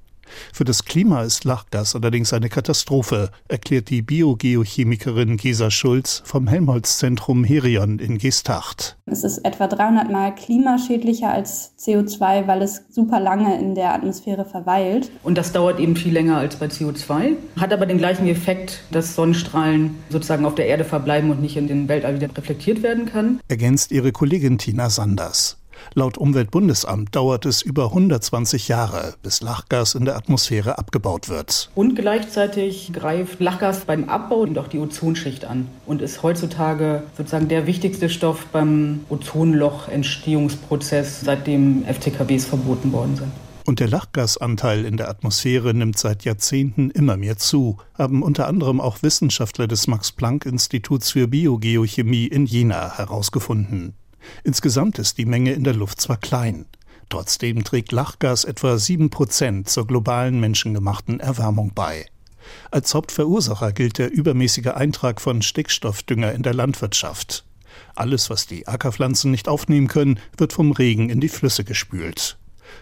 Für 0.53 0.63
das 0.63 0.85
Klima 0.85 1.23
ist 1.23 1.43
Lachgas 1.43 1.95
allerdings 1.95 2.33
eine 2.33 2.49
Katastrophe, 2.49 3.31
erklärt 3.47 3.89
die 3.89 4.01
Biogeochemikerin 4.01 5.37
Gesa 5.37 5.71
Schulz 5.71 6.21
vom 6.25 6.47
Helmholtz-Zentrum 6.47 7.43
Herion 7.43 7.99
in 7.99 8.17
Geesthacht. 8.17 8.97
Es 9.05 9.23
ist 9.23 9.39
etwa 9.39 9.67
300 9.67 10.11
Mal 10.11 10.35
klimaschädlicher 10.35 11.29
als 11.29 11.71
CO2, 11.79 12.47
weil 12.47 12.61
es 12.61 12.83
super 12.89 13.19
lange 13.19 13.57
in 13.59 13.75
der 13.75 13.93
Atmosphäre 13.93 14.45
verweilt. 14.45 15.09
Und 15.23 15.37
das 15.37 15.51
dauert 15.51 15.79
eben 15.79 15.95
viel 15.95 16.13
länger 16.13 16.37
als 16.37 16.57
bei 16.57 16.67
CO2, 16.67 17.35
hat 17.59 17.73
aber 17.73 17.85
den 17.85 17.97
gleichen 17.97 18.27
Effekt, 18.27 18.81
dass 18.91 19.15
Sonnenstrahlen 19.15 19.95
sozusagen 20.09 20.45
auf 20.45 20.55
der 20.55 20.67
Erde 20.67 20.83
verbleiben 20.83 21.31
und 21.31 21.41
nicht 21.41 21.57
in 21.57 21.67
den 21.67 21.87
Weltall 21.87 22.15
wieder 22.15 22.35
reflektiert 22.35 22.83
werden 22.83 23.05
kann. 23.05 23.39
Ergänzt 23.47 23.91
ihre 23.91 24.11
Kollegin 24.11 24.57
Tina 24.57 24.89
Sanders. 24.89 25.56
Laut 25.93 26.17
Umweltbundesamt 26.17 27.15
dauert 27.15 27.45
es 27.45 27.61
über 27.61 27.85
120 27.85 28.67
Jahre, 28.67 29.15
bis 29.23 29.41
Lachgas 29.41 29.95
in 29.95 30.05
der 30.05 30.15
Atmosphäre 30.15 30.77
abgebaut 30.77 31.29
wird. 31.29 31.69
Und 31.75 31.95
gleichzeitig 31.95 32.91
greift 32.93 33.39
Lachgas 33.39 33.85
beim 33.85 34.09
Abbau 34.09 34.37
und 34.37 34.57
auch 34.57 34.67
die 34.67 34.79
Ozonschicht 34.79 35.45
an 35.45 35.67
und 35.85 36.01
ist 36.01 36.23
heutzutage 36.23 37.03
sozusagen 37.17 37.47
der 37.47 37.67
wichtigste 37.67 38.09
Stoff 38.09 38.47
beim 38.51 39.05
Ozonloch-Entstehungsprozess, 39.09 41.21
seitdem 41.21 41.85
FTKWs 41.85 42.45
verboten 42.45 42.91
worden 42.91 43.15
sind. 43.15 43.31
Und 43.67 43.81
der 43.81 43.89
Lachgasanteil 43.89 44.85
in 44.85 44.95
der 44.95 45.09
Atmosphäre 45.09 45.73
nimmt 45.73 45.99
seit 45.99 46.23
Jahrzehnten 46.23 46.89
immer 46.89 47.17
mehr 47.17 47.37
zu, 47.37 47.75
haben 47.97 48.23
unter 48.23 48.47
anderem 48.47 48.79
auch 48.79 49.03
Wissenschaftler 49.03 49.67
des 49.67 49.87
Max-Planck-Instituts 49.87 51.11
für 51.11 51.27
Biogeochemie 51.27 52.27
in 52.27 52.45
Jena 52.45 52.97
herausgefunden. 52.97 53.93
Insgesamt 54.43 54.99
ist 54.99 55.17
die 55.17 55.25
Menge 55.25 55.53
in 55.53 55.63
der 55.63 55.73
Luft 55.73 56.01
zwar 56.01 56.17
klein, 56.17 56.65
trotzdem 57.09 57.63
trägt 57.63 57.91
Lachgas 57.91 58.43
etwa 58.43 58.77
sieben 58.77 59.09
Prozent 59.09 59.69
zur 59.69 59.87
globalen 59.87 60.39
menschengemachten 60.39 61.19
Erwärmung 61.19 61.71
bei. 61.73 62.05
Als 62.71 62.93
Hauptverursacher 62.93 63.73
gilt 63.73 63.97
der 63.97 64.11
übermäßige 64.11 64.67
Eintrag 64.67 65.21
von 65.21 65.41
Stickstoffdünger 65.41 66.31
in 66.31 66.43
der 66.43 66.53
Landwirtschaft. 66.53 67.43
Alles, 67.95 68.29
was 68.29 68.47
die 68.47 68.67
Ackerpflanzen 68.67 69.31
nicht 69.31 69.47
aufnehmen 69.47 69.87
können, 69.87 70.19
wird 70.37 70.53
vom 70.53 70.71
Regen 70.71 71.09
in 71.09 71.19
die 71.19 71.29
Flüsse 71.29 71.63
gespült. 71.63 72.37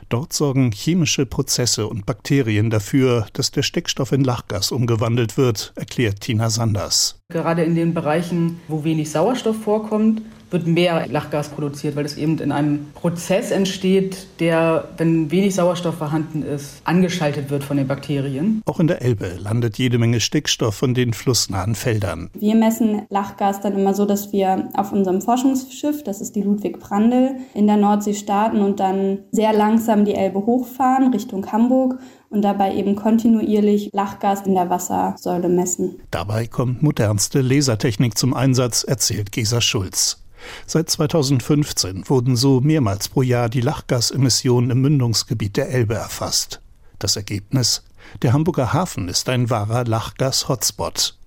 Dort 0.10 0.34
sorgen 0.34 0.72
chemische 0.72 1.26
Prozesse 1.26 1.88
und 1.88 2.06
Bakterien 2.06 2.70
dafür, 2.70 3.28
dass 3.34 3.52
der 3.52 3.64
Stickstoff 3.64 4.12
in 4.12 4.24
Lachgas 4.24 4.72
umgewandelt 4.72 5.38
wird, 5.38 5.74
erklärt 5.76 6.22
Tina 6.22 6.50
Sanders. 6.50 7.20
Gerade 7.30 7.64
in 7.64 7.76
den 7.76 7.94
Bereichen, 7.94 8.60
wo 8.68 8.84
wenig 8.84 9.12
Sauerstoff 9.12 9.62
vorkommt, 9.64 10.22
wird 10.52 10.68
mehr 10.68 11.08
Lachgas 11.08 11.50
produziert, 11.50 11.96
weil 11.96 12.06
es 12.06 12.18
eben 12.18 12.38
in 12.40 12.52
einem 12.52 12.88
Prozess 12.94 13.52
entsteht, 13.52 14.28
der, 14.40 14.90
wenn 14.98 15.32
wenig 15.32 15.56
Sauerstoff 15.56 15.96
vorhanden 15.96 16.44
ist, 16.44 16.82
angeschaltet 16.84 17.50
wird 17.50 17.64
von 17.64 17.78
den 17.78 17.88
Bakterien. 17.88 18.62
Auch 18.66 18.80
in 18.80 18.88
der 18.88 19.02
Elbe 19.02 19.38
landet 19.40 19.78
jede 19.78 19.98
Menge 19.98 20.20
Stickstoff 20.20 20.76
von 20.76 20.94
den 20.94 21.14
flussnahen 21.14 21.76
Feldern. 21.76 22.30
Wir 22.34 22.56
messen 22.56 23.04
Lachgas 23.10 23.62
dann 23.62 23.78
immer 23.78 23.94
so, 23.94 24.06
dass 24.06 24.32
wir 24.32 24.70
auf 24.74 24.92
unserem 24.92 25.22
Forschungsschiff, 25.22 26.04
das 26.04 26.22
ist 26.22 26.36
die 26.36 26.42
Ludwig 26.42 26.80
Brandl, 26.80 27.32
in 27.54 27.68
der 27.68 27.78
Nordsee 27.78 28.14
starten 28.14 28.62
und 28.62 28.80
dann 28.80 29.20
sehr 29.32 29.54
langsam 29.54 30.06
die 30.06 30.16
Elbe 30.16 30.46
hochfahren 30.46 31.12
Richtung 31.14 31.52
Hamburg 31.52 32.00
und 32.30 32.42
dabei 32.42 32.76
eben 32.76 32.96
kontinuierlich 32.96 33.90
Lachgas 33.94 34.42
in 34.46 34.56
der 34.56 34.70
Wassersäule 34.70 35.50
messen. 35.50 36.02
Dabei 36.12 36.48
kommt 36.48 36.84
modernste 36.84 37.42
Lasertechnik 37.42 38.18
zum 38.18 38.34
Einsatz, 38.34 38.84
erzählt 38.84 39.32
Gesa 39.32 39.62
Schulz. 39.62 40.25
Seit 40.66 40.90
2015 40.90 42.10
wurden 42.10 42.36
so 42.36 42.62
mehrmals 42.62 43.10
pro 43.10 43.22
Jahr 43.22 43.50
die 43.50 43.62
Lachgasemissionen 43.62 44.72
im 44.72 44.82
Mündungsgebiet 44.82 45.58
der 45.58 45.70
Elbe 45.70 45.96
erfasst. 45.96 46.62
Das 47.00 47.16
Ergebnis? 47.16 47.84
Der 48.22 48.34
Hamburger 48.34 48.74
Hafen 48.74 49.10
ist 49.10 49.30
ein 49.30 49.50
wahrer 49.50 49.84
Lachgas-Hotspot. 49.86 51.18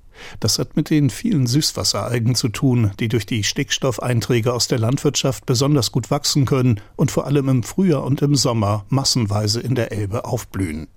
Das 0.40 0.58
hat 0.58 0.76
mit 0.76 0.90
den 0.90 1.10
vielen 1.10 1.46
Süßwasseralgen 1.46 2.34
zu 2.34 2.48
tun, 2.48 2.92
die 2.98 3.08
durch 3.08 3.26
die 3.26 3.44
Stickstoffeinträge 3.44 4.52
aus 4.52 4.68
der 4.68 4.78
Landwirtschaft 4.78 5.46
besonders 5.46 5.92
gut 5.92 6.10
wachsen 6.10 6.44
können 6.44 6.80
und 6.96 7.10
vor 7.10 7.26
allem 7.26 7.48
im 7.48 7.62
Frühjahr 7.62 8.04
und 8.04 8.22
im 8.22 8.34
Sommer 8.34 8.84
massenweise 8.88 9.60
in 9.60 9.74
der 9.74 9.92
Elbe 9.92 10.24
aufblühen. 10.24 10.88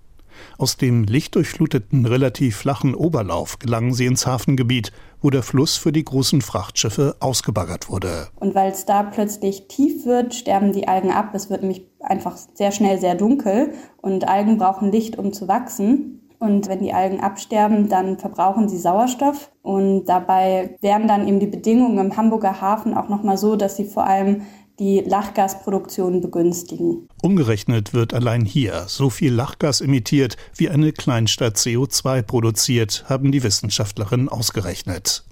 Aus 0.57 0.77
dem 0.77 1.03
lichtdurchfluteten, 1.03 2.05
relativ 2.05 2.57
flachen 2.57 2.95
Oberlauf 2.95 3.59
gelangen 3.59 3.93
sie 3.93 4.05
ins 4.05 4.25
Hafengebiet, 4.27 4.91
wo 5.21 5.29
der 5.29 5.43
Fluss 5.43 5.77
für 5.77 5.91
die 5.91 6.05
großen 6.05 6.41
Frachtschiffe 6.41 7.15
ausgebaggert 7.19 7.89
wurde. 7.89 8.29
Und 8.39 8.55
weil 8.55 8.71
es 8.71 8.85
da 8.85 9.03
plötzlich 9.03 9.67
tief 9.67 10.05
wird, 10.05 10.33
sterben 10.33 10.71
die 10.73 10.87
Algen 10.87 11.11
ab. 11.11 11.31
Es 11.33 11.49
wird 11.49 11.61
nämlich 11.61 11.87
einfach 11.99 12.37
sehr 12.53 12.71
schnell 12.71 12.99
sehr 12.99 13.15
dunkel 13.15 13.73
und 14.01 14.27
Algen 14.27 14.57
brauchen 14.57 14.91
Licht, 14.91 15.17
um 15.17 15.33
zu 15.33 15.47
wachsen. 15.47 16.17
Und 16.39 16.67
wenn 16.67 16.79
die 16.79 16.91
Algen 16.91 17.19
absterben, 17.19 17.87
dann 17.87 18.17
verbrauchen 18.17 18.67
sie 18.67 18.79
Sauerstoff. 18.79 19.51
Und 19.61 20.05
dabei 20.05 20.75
wären 20.81 21.07
dann 21.07 21.27
eben 21.27 21.39
die 21.39 21.45
Bedingungen 21.45 21.99
im 21.99 22.17
Hamburger 22.17 22.59
Hafen 22.59 22.95
auch 22.95 23.09
nochmal 23.09 23.37
so, 23.37 23.55
dass 23.55 23.75
sie 23.75 23.85
vor 23.85 24.07
allem 24.07 24.41
die 24.81 25.01
Lachgasproduktion 25.01 26.21
begünstigen. 26.21 27.07
Umgerechnet 27.21 27.93
wird 27.93 28.15
allein 28.15 28.45
hier 28.45 28.85
so 28.87 29.11
viel 29.11 29.31
Lachgas 29.31 29.79
emittiert, 29.79 30.37
wie 30.55 30.69
eine 30.69 30.91
Kleinstadt 30.91 31.57
CO2 31.57 32.23
produziert, 32.23 33.05
haben 33.07 33.31
die 33.31 33.43
Wissenschaftlerinnen 33.43 34.27
ausgerechnet. 34.27 35.23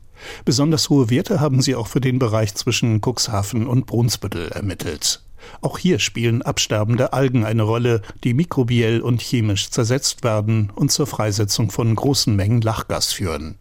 Besonders 0.45 0.91
hohe 0.91 1.10
Werte 1.10 1.39
haben 1.39 1.64
sie 1.64 1.74
auch 1.74 1.88
für 1.88 2.00
den 2.00 2.20
Bereich 2.20 2.54
zwischen 2.54 3.02
Cuxhaven 3.02 3.66
und 3.66 3.88
Brunsbüttel 3.88 4.50
ermittelt. 4.50 5.24
Auch 5.62 5.80
hier 5.80 5.97
spielen 5.97 6.43
absterbende 6.43 7.14
Algen 7.14 7.43
eine 7.43 7.64
Rolle, 7.64 8.04
die 8.24 8.36
mikrobiell 8.36 9.02
und 9.02 9.20
chemisch 9.20 9.72
zersetzt 9.72 10.24
werden 10.24 10.72
und 10.76 10.91
zur 10.91 11.08
Freisetzung 11.08 11.72
von 11.72 11.95
großen 11.95 12.36
Mengen 12.36 12.62
Lachgas 12.62 13.14
führen. 13.14 13.58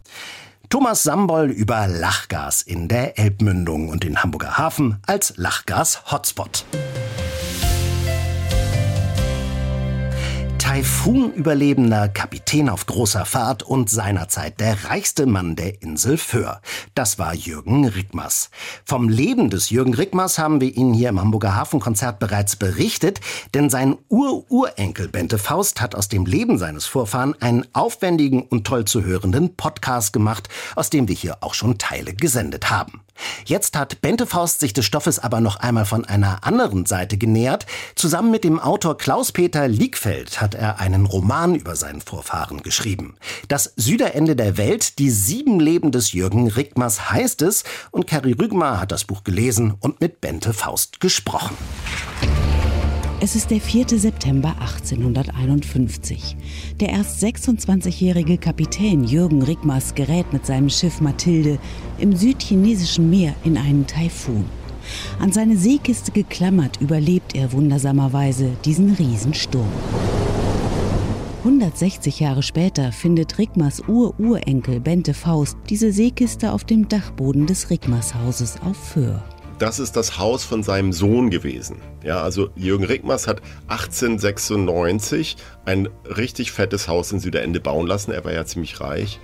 Thomas 0.69 1.01
Sambol 1.01 1.49
über 1.49 1.87
Lachgas 1.87 2.61
in 2.61 2.87
der 2.87 3.17
Elbmündung 3.17 3.89
und 3.89 4.03
den 4.03 4.21
Hamburger 4.21 4.59
Hafen 4.59 4.99
als 5.07 5.33
Lachgas-Hotspot. 5.35 6.63
Taifun-Überlebender, 10.69 12.09
Kapitän 12.09 12.69
auf 12.69 12.85
großer 12.85 13.25
Fahrt 13.25 13.63
und 13.63 13.89
seinerzeit 13.89 14.59
der 14.59 14.85
reichste 14.85 15.25
Mann 15.25 15.55
der 15.55 15.81
Insel 15.81 16.15
Föhr. 16.15 16.61
Das 16.93 17.17
war 17.17 17.33
Jürgen 17.33 17.87
Rickmers. 17.87 18.51
Vom 18.85 19.09
Leben 19.09 19.49
des 19.49 19.71
Jürgen 19.71 19.95
Rickmers 19.95 20.37
haben 20.37 20.61
wir 20.61 20.77
Ihnen 20.77 20.93
hier 20.93 21.09
im 21.09 21.19
Hamburger 21.19 21.55
Hafenkonzert 21.55 22.19
bereits 22.19 22.55
berichtet, 22.55 23.19
denn 23.55 23.71
sein 23.71 23.97
Ur-Urenkel 24.09 25.07
Bente 25.07 25.39
Faust 25.39 25.81
hat 25.81 25.95
aus 25.95 26.07
dem 26.07 26.27
Leben 26.27 26.59
seines 26.59 26.85
Vorfahren 26.85 27.33
einen 27.41 27.65
aufwendigen 27.73 28.43
und 28.43 28.67
toll 28.67 28.85
zu 28.85 29.03
hörenden 29.03 29.55
Podcast 29.55 30.13
gemacht, 30.13 30.49
aus 30.75 30.91
dem 30.91 31.07
wir 31.07 31.15
hier 31.15 31.37
auch 31.41 31.55
schon 31.55 31.79
Teile 31.79 32.13
gesendet 32.13 32.69
haben. 32.69 33.01
Jetzt 33.45 33.77
hat 33.77 34.01
Bente 34.01 34.25
Faust 34.25 34.59
sich 34.59 34.73
des 34.73 34.85
Stoffes 34.85 35.19
aber 35.19 35.41
noch 35.41 35.57
einmal 35.57 35.85
von 35.85 36.05
einer 36.05 36.43
anderen 36.45 36.85
Seite 36.85 37.17
genähert. 37.17 37.65
Zusammen 37.95 38.31
mit 38.31 38.43
dem 38.43 38.59
Autor 38.59 38.97
Klaus-Peter 38.97 39.67
Liegfeld 39.67 40.41
hat 40.41 40.55
er 40.55 40.79
einen 40.79 41.05
Roman 41.05 41.55
über 41.55 41.75
seinen 41.75 42.01
Vorfahren 42.01 42.61
geschrieben. 42.61 43.15
Das 43.47 43.73
Süderende 43.75 44.35
der 44.35 44.57
Welt, 44.57 44.99
die 44.99 45.09
sieben 45.09 45.59
Leben 45.59 45.91
des 45.91 46.13
Jürgen 46.13 46.47
Rickmers 46.49 47.11
heißt 47.11 47.41
es 47.41 47.63
und 47.91 48.07
Carrie 48.07 48.33
Rügmar 48.33 48.79
hat 48.79 48.91
das 48.91 49.05
Buch 49.05 49.23
gelesen 49.23 49.75
und 49.79 50.01
mit 50.01 50.21
Bente 50.21 50.53
Faust 50.53 50.99
gesprochen. 50.99 51.57
Es 53.21 53.35
ist 53.35 53.51
der 53.51 53.59
4. 53.59 53.99
September 53.99 54.55
1851. 54.61 56.37
Der 56.79 56.87
erst 56.87 57.21
26-jährige 57.21 58.37
Kapitän 58.37 59.03
Jürgen 59.03 59.41
Rickmers 59.41 59.93
gerät 59.93 60.31
mit 60.31 60.45
seinem 60.45 60.69
Schiff 60.69 61.01
Mathilde 61.01 61.59
im 61.97 62.15
südchinesischen 62.15 63.09
Meer 63.09 63.33
in 63.43 63.57
einen 63.57 63.85
Taifun. 63.85 64.45
An 65.19 65.33
seine 65.33 65.57
Seekiste 65.57 66.13
geklammert 66.13 66.79
überlebt 66.79 67.35
er 67.35 67.51
wundersamerweise 67.51 68.51
diesen 68.63 68.93
Riesensturm. 68.93 69.67
160 71.39 72.21
Jahre 72.21 72.41
später 72.41 72.93
findet 72.93 73.37
Rickmers 73.37 73.83
Ur-Urenkel 73.85 74.79
Bente 74.79 75.13
Faust 75.13 75.57
diese 75.69 75.91
Seekiste 75.91 76.53
auf 76.53 76.63
dem 76.63 76.87
Dachboden 76.87 77.47
des 77.47 77.69
Rickmers 77.69 78.15
Hauses 78.15 78.55
auf 78.61 78.77
Föhr 78.77 79.21
das 79.59 79.79
ist 79.79 79.95
das 79.95 80.17
Haus 80.17 80.43
von 80.43 80.63
seinem 80.63 80.93
Sohn 80.93 81.29
gewesen. 81.29 81.77
Ja, 82.03 82.21
also 82.21 82.49
Jürgen 82.55 82.85
Rickmers 82.85 83.27
hat 83.27 83.41
1896 83.67 85.35
ein 85.65 85.89
richtig 86.05 86.51
fettes 86.51 86.87
Haus 86.87 87.11
in 87.11 87.19
Süderende 87.19 87.59
bauen 87.59 87.85
lassen. 87.85 88.11
Er 88.11 88.23
war 88.23 88.33
ja 88.33 88.45
ziemlich 88.45 88.79
reich. 88.79 89.19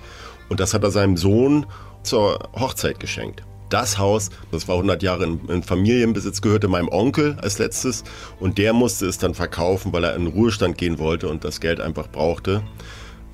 Und 0.49 0.59
das 0.59 0.73
hat 0.73 0.83
er 0.83 0.91
seinem 0.91 1.17
Sohn 1.17 1.65
zur 2.03 2.49
Hochzeit 2.53 2.99
geschenkt. 2.99 3.43
Das 3.69 3.97
Haus, 3.97 4.29
das 4.51 4.67
war 4.67 4.75
100 4.75 5.01
Jahre 5.01 5.23
in, 5.23 5.63
Familienbesitz, 5.63 6.41
gehörte 6.41 6.67
meinem 6.67 6.89
Onkel 6.89 7.35
als 7.41 7.57
letztes 7.57 8.03
und 8.39 8.59
der 8.59 8.73
musste 8.73 9.07
es 9.07 9.17
dann 9.17 9.33
verkaufen, 9.33 9.91
weil 9.91 10.03
er 10.03 10.15
in 10.15 10.27
Ruhestand 10.27 10.77
gehen 10.77 10.99
wollte 10.99 11.29
und 11.29 11.43
das 11.43 11.59
Geld 11.61 11.81
einfach 11.81 12.07
brauchte. 12.07 12.61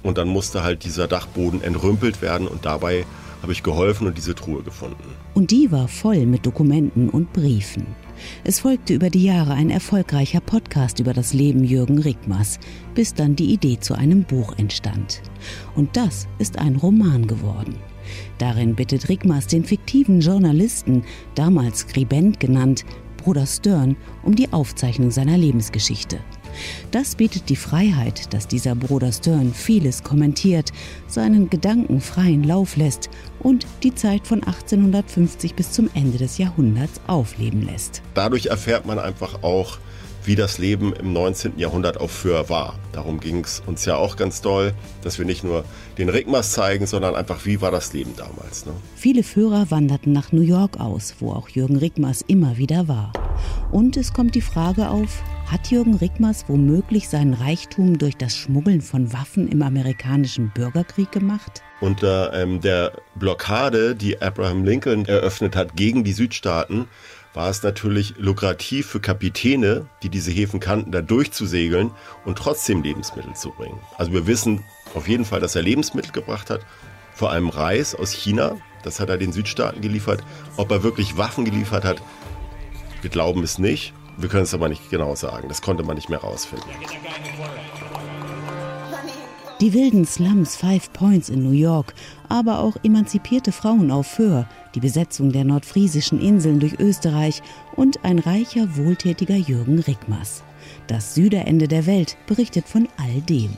Und 0.04 0.18
dann 0.18 0.30
musste 0.30 0.64
halt 0.64 0.84
dieser 0.84 1.08
Dachboden 1.08 1.62
entrümpelt 1.62 2.22
werden 2.22 2.48
und 2.48 2.66
dabei 2.66 3.06
habe 3.42 3.52
ich 3.52 3.64
geholfen 3.64 4.08
und 4.08 4.18
diese 4.18 4.36
Truhe 4.36 4.62
gefunden. 4.62 5.04
Und 5.34 5.52
die 5.52 5.72
war 5.72 5.88
voll 5.88 6.26
mit 6.26 6.46
Dokumenten 6.46 7.10
und 7.10 7.34
Briefen. 7.34 7.88
Es 8.44 8.60
folgte 8.60 8.94
über 8.94 9.10
die 9.10 9.24
Jahre 9.24 9.54
ein 9.54 9.70
erfolgreicher 9.70 10.42
Podcast 10.42 11.00
über 11.00 11.14
das 11.14 11.34
Leben 11.34 11.64
Jürgen 11.64 12.00
Rickmers, 12.00 12.60
bis 12.94 13.14
dann 13.14 13.36
die 13.36 13.52
Idee 13.52 13.80
zu 13.80 13.96
einem 13.96 14.24
Buch 14.24 14.54
entstand. 14.58 15.22
Und 15.76 15.98
das 15.98 16.28
ist 16.38 16.60
ein 16.60 16.76
Roman 16.76 17.26
geworden. 17.26 17.76
Darin 18.38 18.76
bittet 18.76 19.10
Rickmers 19.10 19.48
den 19.48 19.64
fiktiven 19.64 20.22
Journalisten, 20.22 21.04
damals 21.36 21.80
Skribent 21.80 22.40
genannt, 22.40 22.86
Bruder 23.18 23.46
Stern, 23.46 23.96
um 24.24 24.36
die 24.36 24.52
Aufzeichnung 24.52 25.12
seiner 25.12 25.38
Lebensgeschichte. 25.38 26.20
Das 26.92 27.16
bietet 27.16 27.50
die 27.50 27.56
Freiheit, 27.56 28.34
dass 28.34 28.48
dieser 28.48 28.76
Bruder 28.76 29.12
Stern 29.12 29.54
vieles 29.54 30.04
kommentiert, 30.04 30.72
seinen 31.08 31.50
Gedanken 31.50 32.02
freien 32.02 32.44
Lauf 32.44 32.76
lässt 32.76 33.10
und 33.40 33.66
die 33.84 33.96
Zeit 33.96 34.28
von 34.28 34.44
1850 34.44 35.56
bis 35.56 35.72
zum 35.72 35.90
Ende 35.94 36.18
des 36.18 36.38
Jahrhunderts 36.38 37.02
aufleben 37.08 37.66
lässt. 37.66 38.02
Dadurch 38.14 38.48
erfährt 38.48 38.86
man 38.86 39.00
einfach 39.00 39.44
auch, 39.44 39.78
wie 40.24 40.36
das 40.36 40.58
Leben 40.58 40.94
im 40.94 41.14
19. 41.14 41.58
Jahrhundert 41.58 42.00
auf 42.00 42.12
Föhr 42.12 42.50
war. 42.50 42.76
Darum 42.92 43.20
ging 43.20 43.44
es 43.44 43.62
uns 43.66 43.86
ja 43.86 43.96
auch 43.96 44.16
ganz 44.16 44.42
doll, 44.42 44.74
dass 45.02 45.18
wir 45.18 45.26
nicht 45.26 45.44
nur 45.44 45.64
den 45.98 46.10
Rigmas 46.10 46.52
zeigen, 46.52 46.86
sondern 46.86 47.16
einfach, 47.16 47.46
wie 47.46 47.62
war 47.62 47.72
das 47.72 47.94
Leben 47.94 48.14
damals. 48.16 48.66
Ne? 48.66 48.74
Viele 48.96 49.24
Führer 49.24 49.72
wanderten 49.72 50.12
nach 50.12 50.32
New 50.32 50.42
York 50.42 50.80
aus, 50.80 51.16
wo 51.20 51.32
auch 51.32 51.50
Jürgen 51.50 51.78
Rigmas 51.78 52.24
immer 52.28 52.58
wieder 52.58 52.88
war. 52.88 53.14
Und 53.72 53.98
es 53.98 54.14
kommt 54.14 54.36
die 54.36 54.42
Frage 54.42 54.90
auf, 54.90 55.24
hat 55.52 55.70
Jürgen 55.70 55.96
Rickmers 55.96 56.46
womöglich 56.48 57.10
seinen 57.10 57.34
Reichtum 57.34 57.98
durch 57.98 58.16
das 58.16 58.38
Schmuggeln 58.38 58.80
von 58.80 59.12
Waffen 59.12 59.50
im 59.50 59.62
amerikanischen 59.62 60.50
Bürgerkrieg 60.50 61.12
gemacht? 61.12 61.62
Unter 61.82 62.32
ähm, 62.34 62.62
der 62.62 62.94
Blockade, 63.16 63.94
die 63.94 64.22
Abraham 64.22 64.64
Lincoln 64.64 65.06
eröffnet 65.06 65.58
hat 65.58 65.76
gegen 65.76 66.06
die 66.06 66.14
Südstaaten, 66.14 66.88
war 67.34 67.50
es 67.50 67.64
natürlich 67.64 68.14
lukrativ 68.18 68.88
für 68.88 69.02
Kapitäne, 69.02 69.88
die 70.04 70.10
diese 70.10 70.32
Häfen 70.32 70.62
kannten, 70.62 70.94
da 70.94 71.02
durchzusegeln 71.02 71.92
und 72.24 72.38
trotzdem 72.38 72.82
Lebensmittel 72.82 73.34
zu 73.34 73.52
bringen. 73.52 73.80
Also 73.98 74.14
wir 74.14 74.28
wissen 74.28 74.64
auf 74.96 75.10
jeden 75.10 75.26
Fall, 75.26 75.42
dass 75.42 75.58
er 75.58 75.64
Lebensmittel 75.64 76.14
gebracht 76.14 76.50
hat, 76.50 76.62
vor 77.14 77.32
allem 77.32 77.50
Reis 77.50 77.94
aus 77.94 78.14
China, 78.14 78.56
das 78.84 79.02
hat 79.02 79.10
er 79.10 79.18
den 79.18 79.34
Südstaaten 79.34 79.82
geliefert. 79.82 80.24
Ob 80.56 80.72
er 80.72 80.82
wirklich 80.82 81.18
Waffen 81.18 81.44
geliefert 81.44 81.84
hat, 81.84 82.02
wir 83.02 83.10
glauben 83.10 83.44
es 83.44 83.60
nicht. 83.60 83.94
Wir 84.18 84.30
können 84.30 84.44
es 84.44 84.54
aber 84.54 84.70
nicht 84.70 84.90
genau 84.90 85.16
sagen. 85.16 85.48
Das 85.48 85.62
konnte 85.62 85.84
man 85.84 85.96
nicht 85.96 86.10
mehr 86.10 86.20
rausfinden. 86.20 86.70
Die 89.62 89.74
wilden 89.74 90.06
Slums 90.06 90.56
Five 90.56 90.92
Points 90.92 91.30
in 91.30 91.44
New 91.44 91.52
York, 91.52 91.94
aber 92.30 92.60
auch 92.60 92.76
emanzipierte 92.84 93.52
Frauen 93.52 93.92
auf 93.92 94.08
Föhr, 94.08 94.48
die 94.74 94.80
Besetzung 94.80 95.32
der 95.32 95.44
nordfriesischen 95.44 96.20
Inseln 96.20 96.60
durch 96.60 96.80
Österreich 96.80 97.44
und 97.76 98.04
ein 98.04 98.18
reicher, 98.18 98.76
wohltätiger 98.76 99.36
Jürgen 99.36 99.78
Rickmers. 99.78 100.44
Das 100.88 101.14
Süderende 101.14 101.68
der 101.68 101.86
Welt 101.86 102.18
berichtet 102.26 102.68
von 102.68 102.88
all 102.98 103.22
dem. 103.22 103.52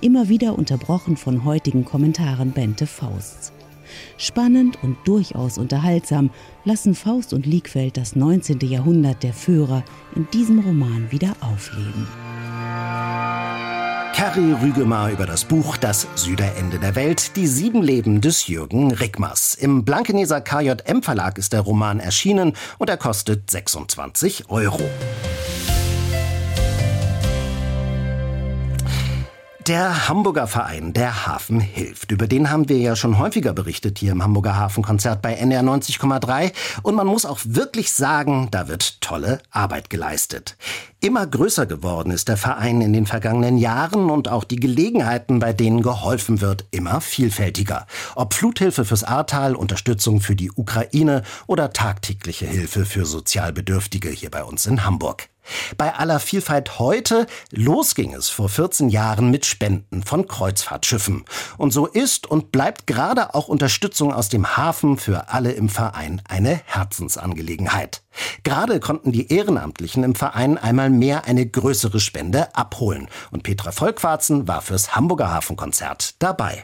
Immer 0.00 0.30
wieder 0.30 0.56
unterbrochen 0.58 1.18
von 1.18 1.44
heutigen 1.44 1.84
Kommentaren 1.84 2.52
Bente 2.52 2.86
Fausts. 2.86 3.52
Spannend 4.16 4.78
und 4.82 4.96
durchaus 5.04 5.58
unterhaltsam 5.58 6.30
lassen 6.64 6.94
Faust 6.94 7.32
und 7.32 7.46
Liegfeld 7.46 7.96
das 7.96 8.16
19. 8.16 8.60
Jahrhundert 8.60 9.22
der 9.22 9.32
Führer 9.32 9.84
in 10.14 10.28
diesem 10.32 10.60
Roman 10.60 11.10
wieder 11.10 11.34
aufleben. 11.40 12.06
Carrie 14.14 14.52
Rügemar 14.52 15.10
über 15.10 15.26
das 15.26 15.44
Buch 15.44 15.76
Das 15.76 16.06
Süderende 16.14 16.78
der 16.78 16.94
Welt, 16.94 17.34
die 17.34 17.48
sieben 17.48 17.82
Leben 17.82 18.20
des 18.20 18.46
Jürgen 18.46 18.92
Rickmers. 18.92 19.54
Im 19.54 19.84
Blankeneser 19.84 20.40
KJM 20.40 21.02
Verlag 21.02 21.36
ist 21.36 21.52
der 21.52 21.62
Roman 21.62 21.98
erschienen 21.98 22.52
und 22.78 22.88
er 22.88 22.96
kostet 22.96 23.50
26 23.50 24.50
Euro. 24.50 24.80
Der 29.66 30.08
Hamburger 30.10 30.46
Verein, 30.46 30.92
der 30.92 31.26
Hafen 31.26 31.58
hilft. 31.58 32.12
Über 32.12 32.26
den 32.26 32.50
haben 32.50 32.68
wir 32.68 32.76
ja 32.76 32.94
schon 32.96 33.18
häufiger 33.18 33.54
berichtet 33.54 33.98
hier 33.98 34.12
im 34.12 34.22
Hamburger 34.22 34.56
Hafenkonzert 34.56 35.22
bei 35.22 35.32
NR 35.32 35.62
90,3. 35.62 36.52
Und 36.82 36.94
man 36.94 37.06
muss 37.06 37.24
auch 37.24 37.38
wirklich 37.44 37.90
sagen, 37.90 38.48
da 38.50 38.68
wird 38.68 39.00
tolle 39.00 39.40
Arbeit 39.50 39.88
geleistet. 39.88 40.58
Immer 41.00 41.26
größer 41.26 41.64
geworden 41.64 42.10
ist 42.10 42.28
der 42.28 42.36
Verein 42.36 42.82
in 42.82 42.92
den 42.92 43.06
vergangenen 43.06 43.56
Jahren 43.56 44.10
und 44.10 44.28
auch 44.28 44.44
die 44.44 44.56
Gelegenheiten, 44.56 45.38
bei 45.38 45.54
denen 45.54 45.80
geholfen 45.80 46.42
wird, 46.42 46.66
immer 46.70 47.00
vielfältiger. 47.00 47.86
Ob 48.16 48.34
Fluthilfe 48.34 48.84
fürs 48.84 49.04
Ahrtal, 49.04 49.54
Unterstützung 49.56 50.20
für 50.20 50.36
die 50.36 50.52
Ukraine 50.52 51.22
oder 51.46 51.72
tagtägliche 51.72 52.46
Hilfe 52.46 52.84
für 52.84 53.06
Sozialbedürftige 53.06 54.10
hier 54.10 54.30
bei 54.30 54.44
uns 54.44 54.66
in 54.66 54.84
Hamburg. 54.84 55.30
Bei 55.76 55.94
aller 55.94 56.20
Vielfalt 56.20 56.78
heute, 56.78 57.26
los 57.50 57.94
ging 57.94 58.14
es 58.14 58.28
vor 58.28 58.48
14 58.48 58.88
Jahren 58.88 59.30
mit 59.30 59.46
Spenden 59.46 60.02
von 60.02 60.26
Kreuzfahrtschiffen. 60.26 61.24
Und 61.58 61.72
so 61.72 61.86
ist 61.86 62.26
und 62.26 62.52
bleibt 62.52 62.86
gerade 62.86 63.34
auch 63.34 63.48
Unterstützung 63.48 64.12
aus 64.12 64.28
dem 64.28 64.56
Hafen 64.56 64.96
für 64.96 65.28
alle 65.30 65.52
im 65.52 65.68
Verein 65.68 66.22
eine 66.28 66.60
Herzensangelegenheit. 66.64 68.03
Gerade 68.42 68.80
konnten 68.80 69.12
die 69.12 69.32
Ehrenamtlichen 69.32 70.04
im 70.04 70.14
Verein 70.14 70.58
einmal 70.58 70.90
mehr 70.90 71.26
eine 71.26 71.46
größere 71.46 72.00
Spende 72.00 72.54
abholen. 72.54 73.08
Und 73.30 73.42
Petra 73.42 73.72
Volkwarzen 73.72 74.48
war 74.48 74.62
fürs 74.62 74.94
Hamburger 74.94 75.32
Hafenkonzert 75.32 76.14
dabei. 76.18 76.62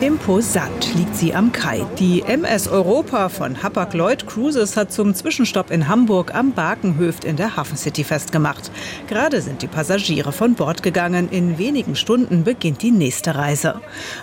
Imposant 0.00 0.94
liegt 0.94 1.14
sie 1.16 1.34
am 1.34 1.52
Kai. 1.52 1.84
Die 1.98 2.22
MS 2.22 2.68
Europa 2.68 3.28
von 3.28 3.62
Hapag-Lloyd 3.62 4.26
Cruises 4.26 4.76
hat 4.76 4.92
zum 4.92 5.14
Zwischenstopp 5.14 5.70
in 5.70 5.88
Hamburg 5.88 6.34
am 6.34 6.52
Barkenhöft 6.52 7.24
in 7.24 7.36
der 7.36 7.56
Hafen 7.56 7.76
City 7.76 8.02
festgemacht. 8.02 8.70
Gerade 9.08 9.42
sind 9.42 9.60
die 9.60 9.66
Passagiere 9.66 10.32
von 10.32 10.54
Bord 10.54 10.82
gegangen. 10.82 11.28
In 11.30 11.58
wenigen 11.58 11.96
Stunden 11.96 12.44
beginnt 12.44 12.80
die 12.80 12.92
nächste 12.92 13.34
Reise. 13.34 13.80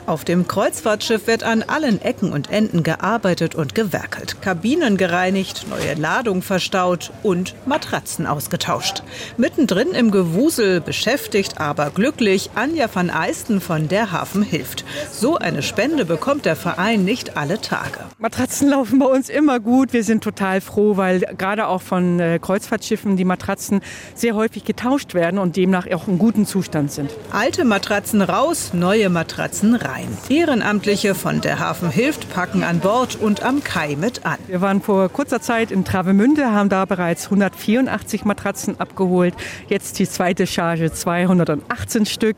Auf 0.07 0.25
dem 0.25 0.47
Kreuzfahrtschiff 0.47 1.27
wird 1.27 1.43
an 1.43 1.61
allen 1.61 2.01
Ecken 2.01 2.31
und 2.31 2.49
Enden 2.49 2.81
gearbeitet 2.81 3.53
und 3.53 3.75
gewerkelt. 3.75 4.41
Kabinen 4.41 4.97
gereinigt, 4.97 5.67
neue 5.69 5.93
Ladung 5.93 6.41
verstaut 6.57 7.11
und 7.21 7.53
Matratzen 7.67 8.25
ausgetauscht. 8.25 9.03
Mittendrin 9.37 9.89
im 9.89 10.09
Gewusel, 10.09 10.81
beschäftigt, 10.81 11.61
aber 11.61 11.91
glücklich, 11.91 12.49
Anja 12.55 12.87
van 12.91 13.11
Eisten 13.11 13.61
von 13.61 13.87
der 13.87 14.11
Hafen 14.11 14.41
hilft. 14.41 14.83
So 15.11 15.37
eine 15.37 15.61
Spende 15.61 16.03
bekommt 16.03 16.45
der 16.45 16.55
Verein 16.55 17.05
nicht 17.05 17.37
alle 17.37 17.61
Tage. 17.61 17.99
Matratzen 18.17 18.69
laufen 18.69 18.97
bei 18.97 19.05
uns 19.05 19.29
immer 19.29 19.59
gut. 19.59 19.93
Wir 19.93 20.03
sind 20.03 20.23
total 20.23 20.59
froh, 20.61 20.97
weil 20.97 21.19
gerade 21.37 21.67
auch 21.67 21.83
von 21.83 22.19
äh, 22.19 22.39
Kreuzfahrtschiffen 22.41 23.17
die 23.17 23.25
Matratzen 23.25 23.81
sehr 24.15 24.33
häufig 24.33 24.65
getauscht 24.65 25.13
werden 25.13 25.37
und 25.37 25.57
demnach 25.57 25.85
auch 25.93 26.07
in 26.07 26.17
gutem 26.17 26.47
Zustand 26.47 26.91
sind. 26.91 27.11
Alte 27.31 27.65
Matratzen 27.65 28.23
raus, 28.23 28.71
neue 28.73 29.09
Matratzen 29.09 29.75
rein. 29.75 30.07
Ehrenamtliche 30.27 31.13
von 31.13 31.39
der 31.39 31.59
Hafen 31.59 31.91
hilft 31.91 32.33
packen 32.33 32.63
an 32.63 32.79
Bord 32.79 33.15
und 33.15 33.43
am 33.43 33.63
Kai 33.63 33.95
mit 33.95 34.25
an. 34.25 34.37
Wir 34.47 34.59
waren 34.61 34.81
vor 34.81 35.09
kurzer 35.09 35.39
Zeit 35.39 35.67
in 35.69 35.85
Travemünde, 35.85 36.46
haben 36.51 36.69
da 36.69 36.85
bereits 36.85 37.25
184 37.25 38.25
Matratzen 38.25 38.79
abgeholt. 38.79 39.33
Jetzt 39.67 39.99
die 39.99 40.07
zweite 40.07 40.47
Charge 40.47 40.91
218 40.91 42.05
Stück. 42.05 42.37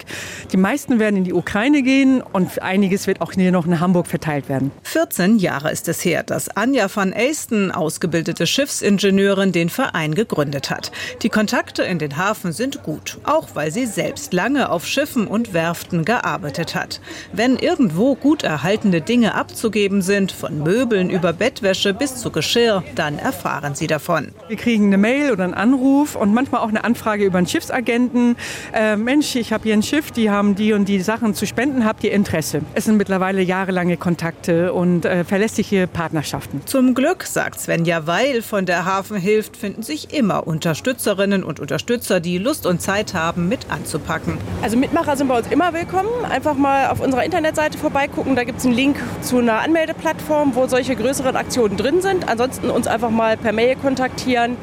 Die 0.51 0.57
meisten 0.57 0.99
werden 0.99 1.17
in 1.17 1.23
die 1.23 1.33
Ukraine 1.33 1.81
gehen 1.81 2.21
und 2.21 2.61
einiges 2.61 3.07
wird 3.07 3.21
auch 3.21 3.31
hier 3.31 3.51
noch 3.51 3.65
in 3.65 3.79
Hamburg 3.79 4.07
verteilt 4.07 4.49
werden. 4.49 4.71
14 4.83 5.37
Jahre 5.37 5.71
ist 5.71 5.87
es 5.87 6.03
her, 6.03 6.23
dass 6.23 6.49
Anja 6.49 6.87
van 6.93 7.13
Eisten, 7.13 7.71
ausgebildete 7.71 8.47
Schiffsingenieurin, 8.47 9.51
den 9.51 9.69
Verein 9.69 10.15
gegründet 10.15 10.69
hat. 10.69 10.91
Die 11.21 11.29
Kontakte 11.29 11.83
in 11.83 11.99
den 11.99 12.17
Hafen 12.17 12.51
sind 12.51 12.83
gut, 12.83 13.19
auch 13.23 13.49
weil 13.53 13.71
sie 13.71 13.85
selbst 13.85 14.33
lange 14.33 14.69
auf 14.69 14.85
Schiffen 14.85 15.27
und 15.27 15.53
Werften 15.53 16.05
gearbeitet 16.05 16.75
hat. 16.75 17.01
Wenn 17.33 17.57
irgendwo 17.57 18.15
gut 18.15 18.43
erhaltene 18.43 19.01
Dinge 19.01 19.35
abzugeben 19.35 20.01
sind, 20.01 20.31
von 20.31 20.63
Möbeln 20.63 21.09
über 21.09 21.33
Bettwäsche 21.33 21.93
bis 21.93 22.15
zu 22.15 22.31
Geschirr, 22.31 22.83
dann 22.95 23.19
erfahren 23.19 23.75
sie 23.75 23.87
davon. 23.87 23.98
Wir 24.47 24.57
kriegen 24.57 24.87
eine 24.87 24.97
Mail 24.97 25.31
oder 25.31 25.43
einen 25.43 25.53
Anruf 25.53 26.15
und 26.15 26.33
manchmal 26.33 26.61
auch 26.61 26.69
eine 26.69 26.83
Anfrage 26.83 27.25
über 27.25 27.37
einen 27.37 27.47
Schiffsagenten. 27.47 28.35
Äh, 28.73 28.95
Mensch, 28.95 29.35
ich 29.35 29.53
habe 29.53 29.63
hier 29.63 29.73
ein 29.73 29.83
Schiff, 29.83 30.11
die 30.11 30.29
haben 30.29 30.55
die 30.55 30.73
und 30.73 30.87
die 30.87 30.99
Sachen 31.01 31.33
zu 31.33 31.45
spenden, 31.45 31.85
habt 31.85 32.03
ihr 32.03 32.11
Interesse? 32.11 32.61
Es 32.73 32.85
sind 32.85 32.97
mittlerweile 32.97 33.41
jahrelange 33.41 33.97
Kontakte 33.97 34.73
und 34.73 35.05
äh, 35.05 35.23
verlässliche 35.23 35.87
Partnerschaften. 35.87 36.61
Zum 36.65 36.95
Glück, 36.95 37.23
sagt 37.23 37.59
Svenja 37.59 38.07
Weil 38.07 38.41
von 38.41 38.65
der 38.65 38.85
Hafen 38.85 39.17
hilft, 39.17 39.57
finden 39.57 39.83
sich 39.83 40.13
immer 40.13 40.47
Unterstützerinnen 40.47 41.43
und 41.43 41.59
Unterstützer, 41.59 42.19
die 42.19 42.37
Lust 42.37 42.65
und 42.65 42.81
Zeit 42.81 43.13
haben, 43.13 43.49
mit 43.49 43.69
anzupacken. 43.69 44.37
Also 44.61 44.77
Mitmacher 44.77 45.17
sind 45.17 45.27
bei 45.27 45.37
uns 45.37 45.47
immer 45.47 45.73
willkommen. 45.73 46.09
Einfach 46.29 46.55
mal 46.55 46.87
auf 46.87 47.01
unserer 47.01 47.23
Internetseite 47.23 47.77
vorbeigucken. 47.77 48.35
Da 48.35 48.43
gibt 48.43 48.59
es 48.59 48.65
einen 48.65 48.75
Link 48.75 48.97
zu 49.21 49.39
einer 49.39 49.59
Anmeldeplattform, 49.59 50.55
wo 50.55 50.67
solche 50.67 50.95
größeren 50.95 51.35
Aktionen 51.35 51.77
drin 51.77 52.01
sind. 52.01 52.27
Ansonsten 52.27 52.69
uns 52.69 52.87
einfach 52.87 53.09
mal 53.09 53.37
per 53.37 53.51
Mail 53.51 53.75
kontaktieren. 53.75 53.88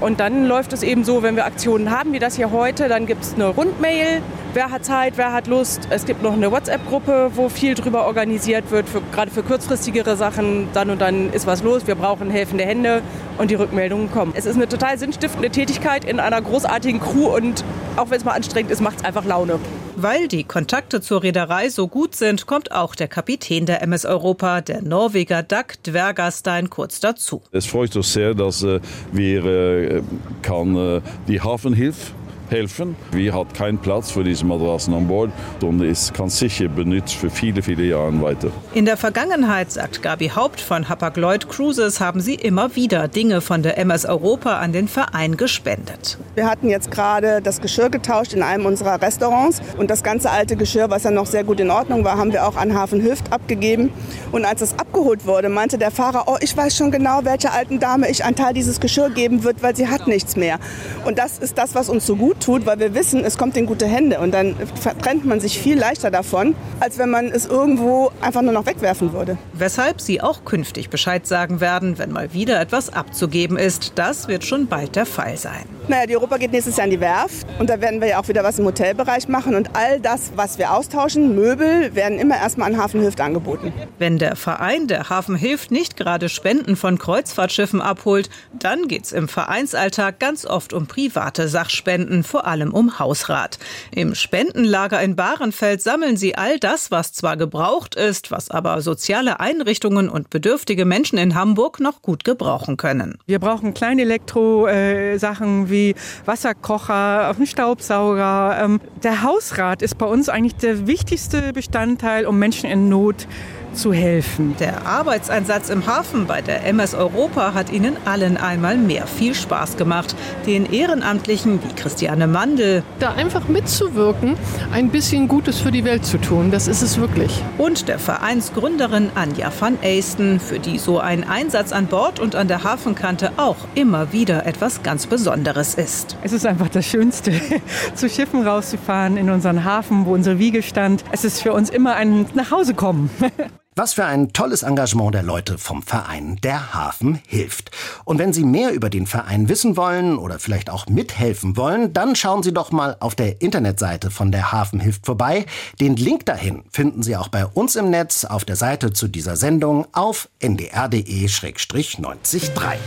Und 0.01 0.21
dann 0.21 0.47
läuft 0.47 0.73
es 0.73 0.83
eben 0.83 1.05
so, 1.05 1.23
wenn 1.23 1.37
wir 1.37 1.47
Aktionen 1.47 1.91
haben, 1.91 2.13
wie 2.13 2.19
das 2.19 2.37
hier 2.37 2.51
heute, 2.51 2.89
dann 2.89 3.07
gibt 3.07 3.25
es 3.25 3.35
eine 3.35 3.49
Rundmail. 3.49 4.23
Wer 4.55 4.71
hat 4.71 4.85
Zeit, 4.85 5.15
wer 5.17 5.33
hat 5.33 5.49
Lust? 5.49 5.89
Es 5.91 6.07
gibt 6.07 6.23
noch 6.23 6.33
eine 6.33 6.51
WhatsApp-Gruppe, 6.51 7.33
wo 7.35 7.49
viel 7.49 7.75
drüber 7.75 8.07
organisiert 8.07 8.71
wird, 8.71 8.89
für, 8.89 9.03
gerade 9.13 9.31
für 9.31 9.43
kurzfristigere 9.43 10.17
Sachen. 10.17 10.69
Dann 10.73 10.91
und 10.91 11.01
dann 11.01 11.33
ist 11.33 11.47
was 11.47 11.63
los, 11.63 11.87
wir 11.87 11.95
brauchen 11.95 12.31
helfende 12.31 12.65
Hände 12.65 13.03
und 13.39 13.51
die 13.51 13.55
Rückmeldungen 13.57 14.11
kommen. 14.11 14.33
Es 14.35 14.47
ist 14.47 14.57
eine 14.57 14.69
total 14.69 14.99
sinnstiftende 14.99 15.51
Tätigkeit 15.51 16.05
in 16.05 16.21
einer 16.21 16.41
großartigen 16.41 17.01
Crew 17.01 17.35
und 17.35 17.65
auch 17.97 18.11
wenn 18.11 18.19
es 18.19 18.25
mal 18.25 18.33
anstrengend 18.33 18.71
ist, 18.71 18.81
macht 18.81 18.99
es 18.99 19.05
einfach 19.05 19.25
Laune. 19.25 19.59
Weil 19.99 20.29
die 20.29 20.45
Kontakte 20.45 21.01
zur 21.01 21.23
Reederei 21.23 21.71
so 21.71 21.89
gut 21.89 22.15
sind, 22.15 22.47
kommt 22.47 22.71
auch 22.71 22.95
der 22.95 23.09
Kapitän 23.09 23.65
der 23.65 23.81
MS 23.83 24.05
Europa, 24.05 24.61
der 24.61 24.83
Norweger 24.83 25.43
Dag 25.43 25.83
Dvergastein, 25.85 26.69
kurz 26.69 27.01
dazu. 27.01 27.41
Es 27.51 27.65
freut 27.65 27.97
uns 27.97 28.13
sehr, 28.13 28.35
dass 28.35 28.63
äh, 28.63 28.81
wir 29.13 29.45
äh, 29.47 30.03
kann, 30.43 30.77
äh, 30.77 31.01
die 31.29 31.41
Hafenhilfe 31.41 32.13
helfen. 32.51 32.97
Wir 33.13 33.35
hat 33.35 33.55
keinen 33.55 33.79
Platz 33.79 34.11
für 34.11 34.25
diese 34.25 34.45
Matratzen 34.45 34.95
an 34.95 35.07
Bord 35.07 35.31
und 35.61 35.83
es 35.83 36.13
kann 36.13 36.29
sicher 36.29 36.69
benutzt 36.69 37.15
für 37.15 37.31
viele, 37.31 37.63
viele 37.63 37.85
Jahre 37.85 38.21
weiter. 38.23 38.49
In 38.75 38.85
der 38.85 38.97
Vergangenheit, 38.97 39.71
sagt 39.73 40.03
Gabi 40.03 40.29
Haupt 40.29 40.61
von 40.61 40.89
Hapag-Lloyd 40.89 41.49
Cruises, 41.49 42.01
haben 42.01 42.21
sie 42.21 42.35
immer 42.35 42.77
wieder 42.77 43.09
Dinge 43.09 43.41
von 43.41 43.63
der 43.63 43.79
MS 43.79 44.05
Europa 44.05 44.59
an 44.59 44.73
den 44.73 44.89
Verein 44.89 45.37
gespendet. 45.37 46.19
Wir 46.35 46.49
hatten 46.49 46.69
jetzt 46.69 46.91
gerade 46.91 47.41
das 47.43 47.61
Geschirr 47.61 47.91
getauscht 47.91 48.33
in 48.33 48.43
einem 48.43 48.67
unserer 48.67 49.01
Restaurants 49.01 49.61
und 49.77 49.91
das 49.91 50.03
ganze 50.03 50.31
alte 50.31 50.57
Geschirr, 50.57 50.91
was 50.91 51.05
ja 51.05 51.11
noch 51.11 51.27
sehr 51.27 51.45
gut 51.45 51.61
in 51.61 51.71
Ordnung 51.71 52.05
war, 52.05 52.19
haben 52.19 52.33
wir 52.33 52.47
auch 52.47 52.57
an 52.57 52.75
Hafen 52.75 53.03
Hüft 53.03 53.33
abgegeben. 53.33 53.91
Und 54.33 54.45
als 54.45 54.61
es 54.61 54.79
abgeholt 54.79 55.27
wurde, 55.27 55.49
meinte 55.49 55.79
der 55.79 55.91
Fahrer, 55.91 56.25
oh, 56.27 56.37
ich 56.41 56.57
weiß 56.57 56.77
schon 56.77 56.91
genau, 56.91 57.21
welcher 57.25 57.53
alten 57.53 57.81
Dame 57.81 58.11
ich 58.11 58.25
einen 58.25 58.37
Teil 58.37 58.55
dieses 58.55 58.81
Geschirr 58.81 59.11
geben 59.11 59.45
wird, 59.45 59.63
weil 59.63 59.75
sie 59.75 59.89
hat 59.89 60.07
nichts 60.07 60.37
mehr. 60.37 60.59
Und 61.05 61.19
das 61.19 61.39
ist 61.39 61.59
das, 61.59 61.75
was 61.75 61.89
uns 61.89 62.07
so 62.07 62.17
gut 62.17 62.36
tut, 62.41 62.67
weil 62.67 62.79
wir 62.79 62.95
wissen, 62.95 63.25
es 63.25 63.39
kommt 63.39 63.57
in 63.57 63.67
gute 63.67 63.87
Hände 63.87 64.21
und 64.21 64.33
dann 64.33 64.55
trennt 65.03 65.25
man 65.25 65.41
sich 65.41 65.59
viel 65.59 65.79
leichter 65.79 66.11
davon, 66.11 66.55
als 66.81 66.99
wenn 66.99 67.11
man 67.11 67.27
es 67.27 67.47
irgendwo 67.47 68.11
einfach 68.21 68.43
nur 68.43 68.53
noch 68.53 68.67
wegwerfen 68.67 69.13
würde. 69.13 69.39
Weshalb 69.53 70.01
sie 70.01 70.21
auch 70.21 70.45
künftig 70.45 70.91
Bescheid 70.91 71.27
sagen 71.27 71.61
werden, 71.61 71.99
wenn 71.99 72.13
mal 72.13 72.33
wieder 72.33 72.61
etwas 72.61 72.93
abzugeben 72.93 73.57
ist. 73.57 73.93
Das 73.97 74.29
wird 74.29 74.45
schon 74.45 74.67
bald 74.67 74.97
der 74.97 75.07
Fall 75.07 75.37
sein. 75.37 75.65
Naja, 75.89 76.07
die 76.07 76.17
Europa 76.17 76.37
geht 76.39 76.53
nächstes 76.53 76.77
Jahr 76.77 76.87
in 76.87 76.91
die 76.91 77.01
Werft 77.01 77.47
und 77.59 77.71
da 77.71 77.81
werden 77.81 78.01
wir 78.01 78.09
ja 78.09 78.21
auch 78.21 78.29
wieder 78.29 78.43
was 78.43 78.59
im 78.59 78.65
Hotelbereich 78.65 79.29
machen 79.29 79.55
und 79.55 79.71
all 79.75 80.01
das, 80.01 80.33
was 80.35 80.59
wir 80.59 80.73
austauschen, 80.73 81.35
Möbel, 81.35 81.95
werden 81.95 82.19
immer 82.19 82.37
erstmal 82.37 82.73
an 82.73 82.79
Hafen 82.79 83.01
Hilft 83.01 83.21
angeboten. 83.21 83.73
Wenn 83.99 84.19
der 84.19 84.37
Verein 84.37 84.89
der 84.89 85.09
Hafen 85.09 85.37
Hilft 85.37 85.71
nicht 85.71 85.97
gerade 85.97 86.29
Spenden 86.29 86.77
von 86.77 86.99
Kreuzfahrtschiffen 86.99 87.81
abholt, 87.81 88.31
dann 88.59 88.89
geht 88.89 89.05
es 89.05 89.13
im 89.13 89.29
Vereinsalltag 89.29 90.19
ganz 90.19 90.45
oft 90.45 90.73
um 90.73 90.87
private 90.87 91.49
Sachspenden 91.49 92.25
vor 92.27 92.47
allem 92.47 92.73
um 92.73 92.99
Hausrat. 92.99 93.59
Im 93.91 94.15
Spendenlager 94.15 95.01
in 95.01 95.17
Bahrenfeld 95.17 95.81
sammeln 95.81 96.17
sie 96.17 96.37
all 96.37 96.59
das, 96.59 96.91
was 96.91 97.13
zwar 97.13 97.37
gebraucht 97.37 97.95
ist, 97.95 98.31
was 98.31 98.51
aber 98.51 98.83
soziale 98.83 99.41
Einrichtungen 99.41 100.09
und 100.09 100.29
bedürftige 100.31 100.85
Menschen 100.85 101.19
in 101.19 101.35
Hamburg 101.35 101.81
noch 101.81 102.03
gut 102.03 102.25
gebrauchen 102.25 102.77
können. 102.77 103.19
Wir 103.27 103.39
brauchen 103.39 103.73
kleine 103.73 104.03
Elektro-Sachen 104.03 105.71
wie 105.71 105.95
Wasserkocher, 106.25 107.35
Staubsauger. 107.45 108.59
Ähm, 108.61 108.81
der 109.03 109.23
Hausrat 109.23 109.83
ist 109.83 109.99
bei 109.99 110.07
uns 110.07 110.29
eigentlich 110.29 110.57
der 110.57 110.87
wichtigste 110.87 111.53
Bestandteil, 111.53 112.27
um 112.27 112.39
Menschen 112.39 112.69
in 112.69 112.89
Not 112.89 113.27
zu 113.73 113.93
helfen. 113.93 114.57
Der 114.59 114.87
Arbeitseinsatz 114.87 115.69
im 115.69 115.87
Hafen 115.87 116.27
bei 116.27 116.43
der 116.43 116.65
MS 116.67 116.95
Europa 116.95 117.55
hat 117.55 117.71
ihnen 117.71 117.97
allen 118.05 118.37
einmal 118.37 118.77
mehr 118.77 119.07
viel 119.07 119.35
Spaß 119.35 119.77
gemacht. 119.77 120.15
Den 120.47 120.71
Ehrenamtlichen 120.73 121.63
wie 121.63 121.75
Christiane 121.75 122.27
Mandel. 122.27 122.83
Da 122.99 123.13
einfach 123.13 123.49
mitzuwirken, 123.49 124.37
ein 124.73 124.91
bisschen 124.91 125.29
Gutes 125.29 125.61
für 125.61 125.71
die 125.71 125.85
Welt 125.85 126.05
zu 126.05 126.19
tun, 126.19 126.51
das 126.51 126.69
ist 126.69 126.83
es 126.83 126.99
wirklich. 126.99 127.43
Und 127.59 127.89
der 127.89 127.99
Vereinsgründerin 127.99 129.11
Anja 129.15 129.51
van 129.59 129.79
Eisten, 129.83 130.41
für 130.41 130.59
die 130.59 130.79
so 130.79 130.99
ein 130.99 131.29
Einsatz 131.29 131.73
an 131.73 131.87
Bord 131.87 132.21
und 132.21 132.35
an 132.35 132.49
der 132.49 132.65
Hafenkante 132.65 133.33
auch 133.37 133.57
immer 133.75 134.13
wieder 134.13 134.47
etwas 134.47 134.83
ganz 134.83 135.07
Besonderes 135.07 135.75
ist. 135.75 136.17
Es 136.23 136.33
ist 136.33 136.47
einfach 136.47 136.69
das 136.69 136.87
Schönste, 136.87 137.33
zu 137.95 138.09
Schiffen 138.09 138.47
rauszufahren 138.47 139.17
in 139.17 139.31
unseren 139.31 139.65
Hafen, 139.65 140.07
wo 140.07 140.15
unsere 140.15 140.39
Wiege 140.39 140.63
stand. 140.63 141.05
Es 141.13 141.25
ist 141.25 141.43
für 141.43 141.53
uns 141.53 141.71
immer 141.71 141.97
ein 141.97 142.27
Nachhausekommen. 142.35 143.11
Was 143.79 143.93
für 143.93 144.07
ein 144.07 144.33
tolles 144.33 144.63
Engagement 144.63 145.15
der 145.15 145.23
Leute 145.23 145.59
vom 145.59 145.83
Verein 145.83 146.39
Der 146.43 146.73
Hafen 146.73 147.21
hilft. 147.29 147.71
Und 148.07 148.19
wenn 148.19 148.33
Sie 148.33 148.45
mehr 148.45 148.73
über 148.73 148.89
den 148.89 149.07
Verein 149.07 149.51
wissen 149.51 149.77
wollen 149.77 150.17
oder 150.17 150.39
vielleicht 150.39 150.71
auch 150.71 150.87
mithelfen 150.87 151.59
wollen, 151.59 151.93
dann 151.93 152.17
schauen 152.17 152.43
Sie 152.43 152.55
doch 152.55 152.73
mal 152.73 152.97
auf 153.01 153.15
der 153.15 153.43
Internetseite 153.43 154.11
von 154.11 154.33
Der 154.33 154.51
Hafen 154.51 154.81
hilft 154.81 155.05
vorbei. 155.05 155.45
Den 155.79 155.97
Link 155.97 156.25
dahin 156.25 156.63
finden 156.71 157.03
Sie 157.03 157.19
auch 157.19 157.29
bei 157.29 157.45
uns 157.45 157.77
im 157.77 157.91
Netz 157.91 158.25
auf 158.25 158.47
der 158.47 158.57
Seite 158.57 158.95
zu 158.95 159.09
dieser 159.09 159.37
Sendung 159.37 159.87
auf 159.93 160.31
ndr.de-903. 160.41 162.79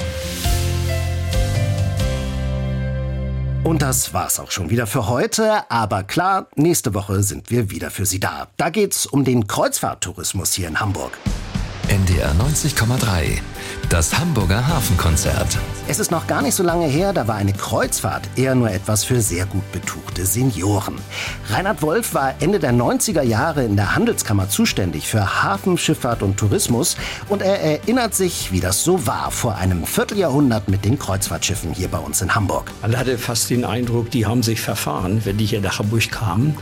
Und 3.63 3.81
das 3.81 4.13
war's 4.13 4.39
auch 4.39 4.51
schon 4.51 4.69
wieder 4.69 4.87
für 4.87 5.07
heute. 5.07 5.69
Aber 5.69 6.03
klar, 6.03 6.47
nächste 6.55 6.93
Woche 6.93 7.23
sind 7.23 7.51
wir 7.51 7.69
wieder 7.69 7.91
für 7.91 8.05
Sie 8.05 8.19
da. 8.19 8.47
Da 8.57 8.69
geht's 8.69 9.05
um 9.05 9.25
den 9.25 9.47
Kreuzfahrttourismus 9.47 10.53
hier 10.53 10.67
in 10.67 10.79
Hamburg. 10.79 11.17
NDR 11.89 12.35
90,3. 12.35 13.39
Das 13.89 14.19
Hamburger 14.19 14.67
Hafenkonzert. 14.67 15.57
Es 15.87 15.97
ist 15.97 16.11
noch 16.11 16.27
gar 16.27 16.43
nicht 16.43 16.53
so 16.53 16.61
lange 16.61 16.85
her, 16.85 17.13
da 17.13 17.27
war 17.27 17.33
eine 17.33 17.51
Kreuzfahrt 17.51 18.29
eher 18.35 18.53
nur 18.53 18.69
etwas 18.69 19.03
für 19.03 19.21
sehr 19.21 19.47
gut 19.47 19.71
betuchte 19.71 20.27
Senioren. 20.27 20.99
Reinhard 21.49 21.81
Wolf 21.81 22.13
war 22.13 22.35
Ende 22.41 22.59
der 22.59 22.73
90er 22.73 23.23
Jahre 23.23 23.63
in 23.63 23.75
der 23.75 23.95
Handelskammer 23.95 24.49
zuständig 24.49 25.07
für 25.07 25.41
Hafen, 25.41 25.79
Schifffahrt 25.79 26.21
und 26.21 26.37
Tourismus 26.37 26.95
und 27.27 27.41
er 27.41 27.59
erinnert 27.59 28.13
sich, 28.13 28.51
wie 28.51 28.59
das 28.59 28.83
so 28.83 29.07
war 29.07 29.31
vor 29.31 29.55
einem 29.55 29.83
Vierteljahrhundert 29.83 30.69
mit 30.69 30.85
den 30.85 30.99
Kreuzfahrtschiffen 30.99 31.73
hier 31.73 31.87
bei 31.87 31.97
uns 31.97 32.21
in 32.21 32.35
Hamburg. 32.35 32.71
Man 32.83 32.95
hatte 32.95 33.17
fast 33.17 33.49
den 33.49 33.65
Eindruck, 33.65 34.11
die 34.11 34.27
haben 34.27 34.43
sich 34.43 34.61
verfahren, 34.61 35.21
wenn 35.25 35.37
die 35.37 35.47
hier 35.47 35.61
nach 35.61 35.79
Hamburg 35.79 36.11
kamen 36.11 36.55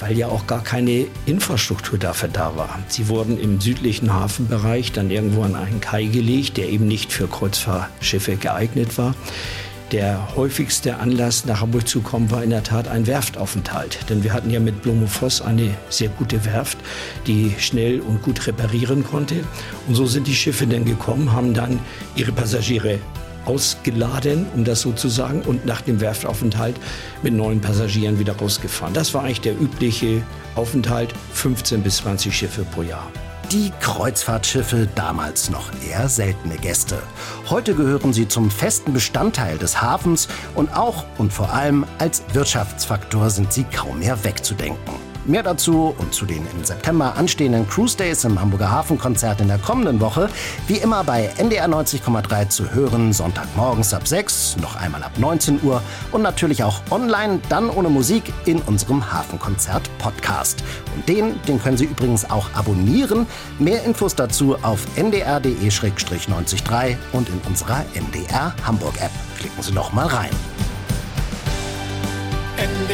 weil 0.00 0.16
ja 0.16 0.28
auch 0.28 0.46
gar 0.46 0.62
keine 0.62 1.06
Infrastruktur 1.26 1.98
dafür 1.98 2.28
da 2.28 2.56
war. 2.56 2.78
Sie 2.88 3.08
wurden 3.08 3.38
im 3.38 3.60
südlichen 3.60 4.12
Hafenbereich 4.12 4.92
dann 4.92 5.10
irgendwo 5.10 5.42
an 5.42 5.54
einen 5.54 5.80
Kai 5.80 6.04
gelegt, 6.04 6.56
der 6.56 6.68
eben 6.68 6.86
nicht 6.86 7.12
für 7.12 7.28
Kreuzfahrtschiffe 7.28 8.36
geeignet 8.36 8.98
war. 8.98 9.14
Der 9.92 10.34
häufigste 10.34 10.96
Anlass, 10.96 11.44
nach 11.44 11.60
Hamburg 11.60 11.86
zu 11.86 12.00
kommen, 12.00 12.30
war 12.30 12.42
in 12.42 12.50
der 12.50 12.64
Tat 12.64 12.88
ein 12.88 13.06
Werftaufenthalt. 13.06 14.08
Denn 14.08 14.24
wir 14.24 14.32
hatten 14.32 14.50
ja 14.50 14.58
mit 14.58 14.82
Blomofoss 14.82 15.40
eine 15.40 15.70
sehr 15.88 16.08
gute 16.08 16.44
Werft, 16.44 16.78
die 17.26 17.54
schnell 17.58 18.00
und 18.00 18.22
gut 18.22 18.46
reparieren 18.46 19.04
konnte. 19.04 19.36
Und 19.86 19.94
so 19.94 20.06
sind 20.06 20.26
die 20.26 20.34
Schiffe 20.34 20.66
dann 20.66 20.84
gekommen, 20.84 21.32
haben 21.32 21.54
dann 21.54 21.78
ihre 22.16 22.32
Passagiere 22.32 22.98
ausgeladen, 23.46 24.46
um 24.54 24.64
das 24.64 24.80
so 24.80 24.92
zu 24.92 25.08
sagen, 25.08 25.42
und 25.42 25.66
nach 25.66 25.80
dem 25.80 26.00
Werftaufenthalt 26.00 26.76
mit 27.22 27.34
neuen 27.34 27.60
Passagieren 27.60 28.18
wieder 28.18 28.36
rausgefahren. 28.36 28.94
Das 28.94 29.14
war 29.14 29.22
eigentlich 29.22 29.40
der 29.40 29.60
übliche 29.60 30.22
Aufenthalt, 30.54 31.14
15 31.32 31.82
bis 31.82 31.98
20 31.98 32.36
Schiffe 32.36 32.64
pro 32.64 32.82
Jahr. 32.82 33.10
Die 33.52 33.70
Kreuzfahrtschiffe 33.80 34.88
damals 34.94 35.50
noch 35.50 35.70
eher 35.88 36.08
seltene 36.08 36.56
Gäste. 36.56 37.02
Heute 37.50 37.74
gehören 37.74 38.12
sie 38.12 38.26
zum 38.26 38.50
festen 38.50 38.92
Bestandteil 38.92 39.58
des 39.58 39.82
Hafens 39.82 40.28
und 40.54 40.74
auch 40.74 41.04
und 41.18 41.32
vor 41.32 41.52
allem 41.52 41.84
als 41.98 42.22
Wirtschaftsfaktor 42.32 43.30
sind 43.30 43.52
sie 43.52 43.64
kaum 43.64 43.98
mehr 43.98 44.24
wegzudenken. 44.24 45.03
Mehr 45.26 45.42
dazu 45.42 45.94
und 45.96 46.12
zu 46.12 46.26
den 46.26 46.46
im 46.52 46.64
September 46.64 47.16
anstehenden 47.16 47.66
Cruise 47.66 47.96
Days 47.96 48.24
im 48.24 48.38
Hamburger 48.38 48.70
Hafenkonzert 48.70 49.40
in 49.40 49.48
der 49.48 49.56
kommenden 49.58 49.98
Woche, 50.00 50.28
wie 50.66 50.76
immer 50.76 51.02
bei 51.02 51.30
NDR 51.38 51.66
90,3 51.66 52.50
zu 52.50 52.74
hören, 52.74 53.14
Sonntagmorgens 53.14 53.94
ab 53.94 54.06
6, 54.06 54.58
noch 54.60 54.76
einmal 54.76 55.02
ab 55.02 55.12
19 55.18 55.62
Uhr 55.62 55.80
und 56.12 56.20
natürlich 56.20 56.62
auch 56.62 56.82
online, 56.90 57.40
dann 57.48 57.70
ohne 57.70 57.88
Musik 57.88 58.34
in 58.44 58.60
unserem 58.62 59.10
Hafenkonzert 59.12 59.88
Podcast. 59.98 60.62
Und 60.94 61.08
den, 61.08 61.40
den 61.48 61.62
können 61.62 61.78
Sie 61.78 61.86
übrigens 61.86 62.28
auch 62.30 62.50
abonnieren. 62.54 63.26
Mehr 63.58 63.82
Infos 63.84 64.14
dazu 64.14 64.56
auf 64.62 64.86
ndr.de-903 64.96 66.96
und 67.12 67.30
in 67.30 67.40
unserer 67.46 67.82
NDR 67.94 68.54
Hamburg 68.66 69.00
App. 69.00 69.12
Klicken 69.38 69.62
Sie 69.62 69.72
noch 69.72 69.94
mal 69.94 70.06
rein. 70.06 70.28
NDR 72.56 72.93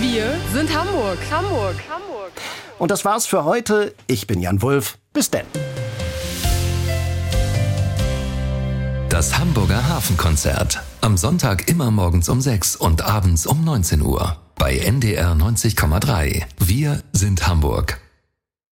Wir 0.00 0.34
sind 0.52 0.76
Hamburg. 0.76 1.18
Hamburg. 1.30 1.76
Hamburg. 1.88 2.32
Und 2.78 2.90
das 2.90 3.04
war's 3.04 3.26
für 3.26 3.44
heute. 3.44 3.94
Ich 4.08 4.26
bin 4.26 4.40
Jan 4.40 4.60
Wulff. 4.60 4.98
Bis 5.12 5.30
denn. 5.30 5.46
Das 9.08 9.38
Hamburger 9.38 9.88
Hafenkonzert. 9.88 10.80
Am 11.00 11.16
Sonntag 11.16 11.68
immer 11.68 11.90
morgens 11.90 12.28
um 12.28 12.40
6 12.40 12.74
und 12.76 13.02
abends 13.02 13.46
um 13.46 13.62
19 13.64 14.02
Uhr. 14.02 14.36
Bei 14.56 14.76
NDR 14.76 15.32
90,3. 15.32 16.42
Wir 16.58 17.02
sind 17.12 17.46
Hamburg. 17.46 18.00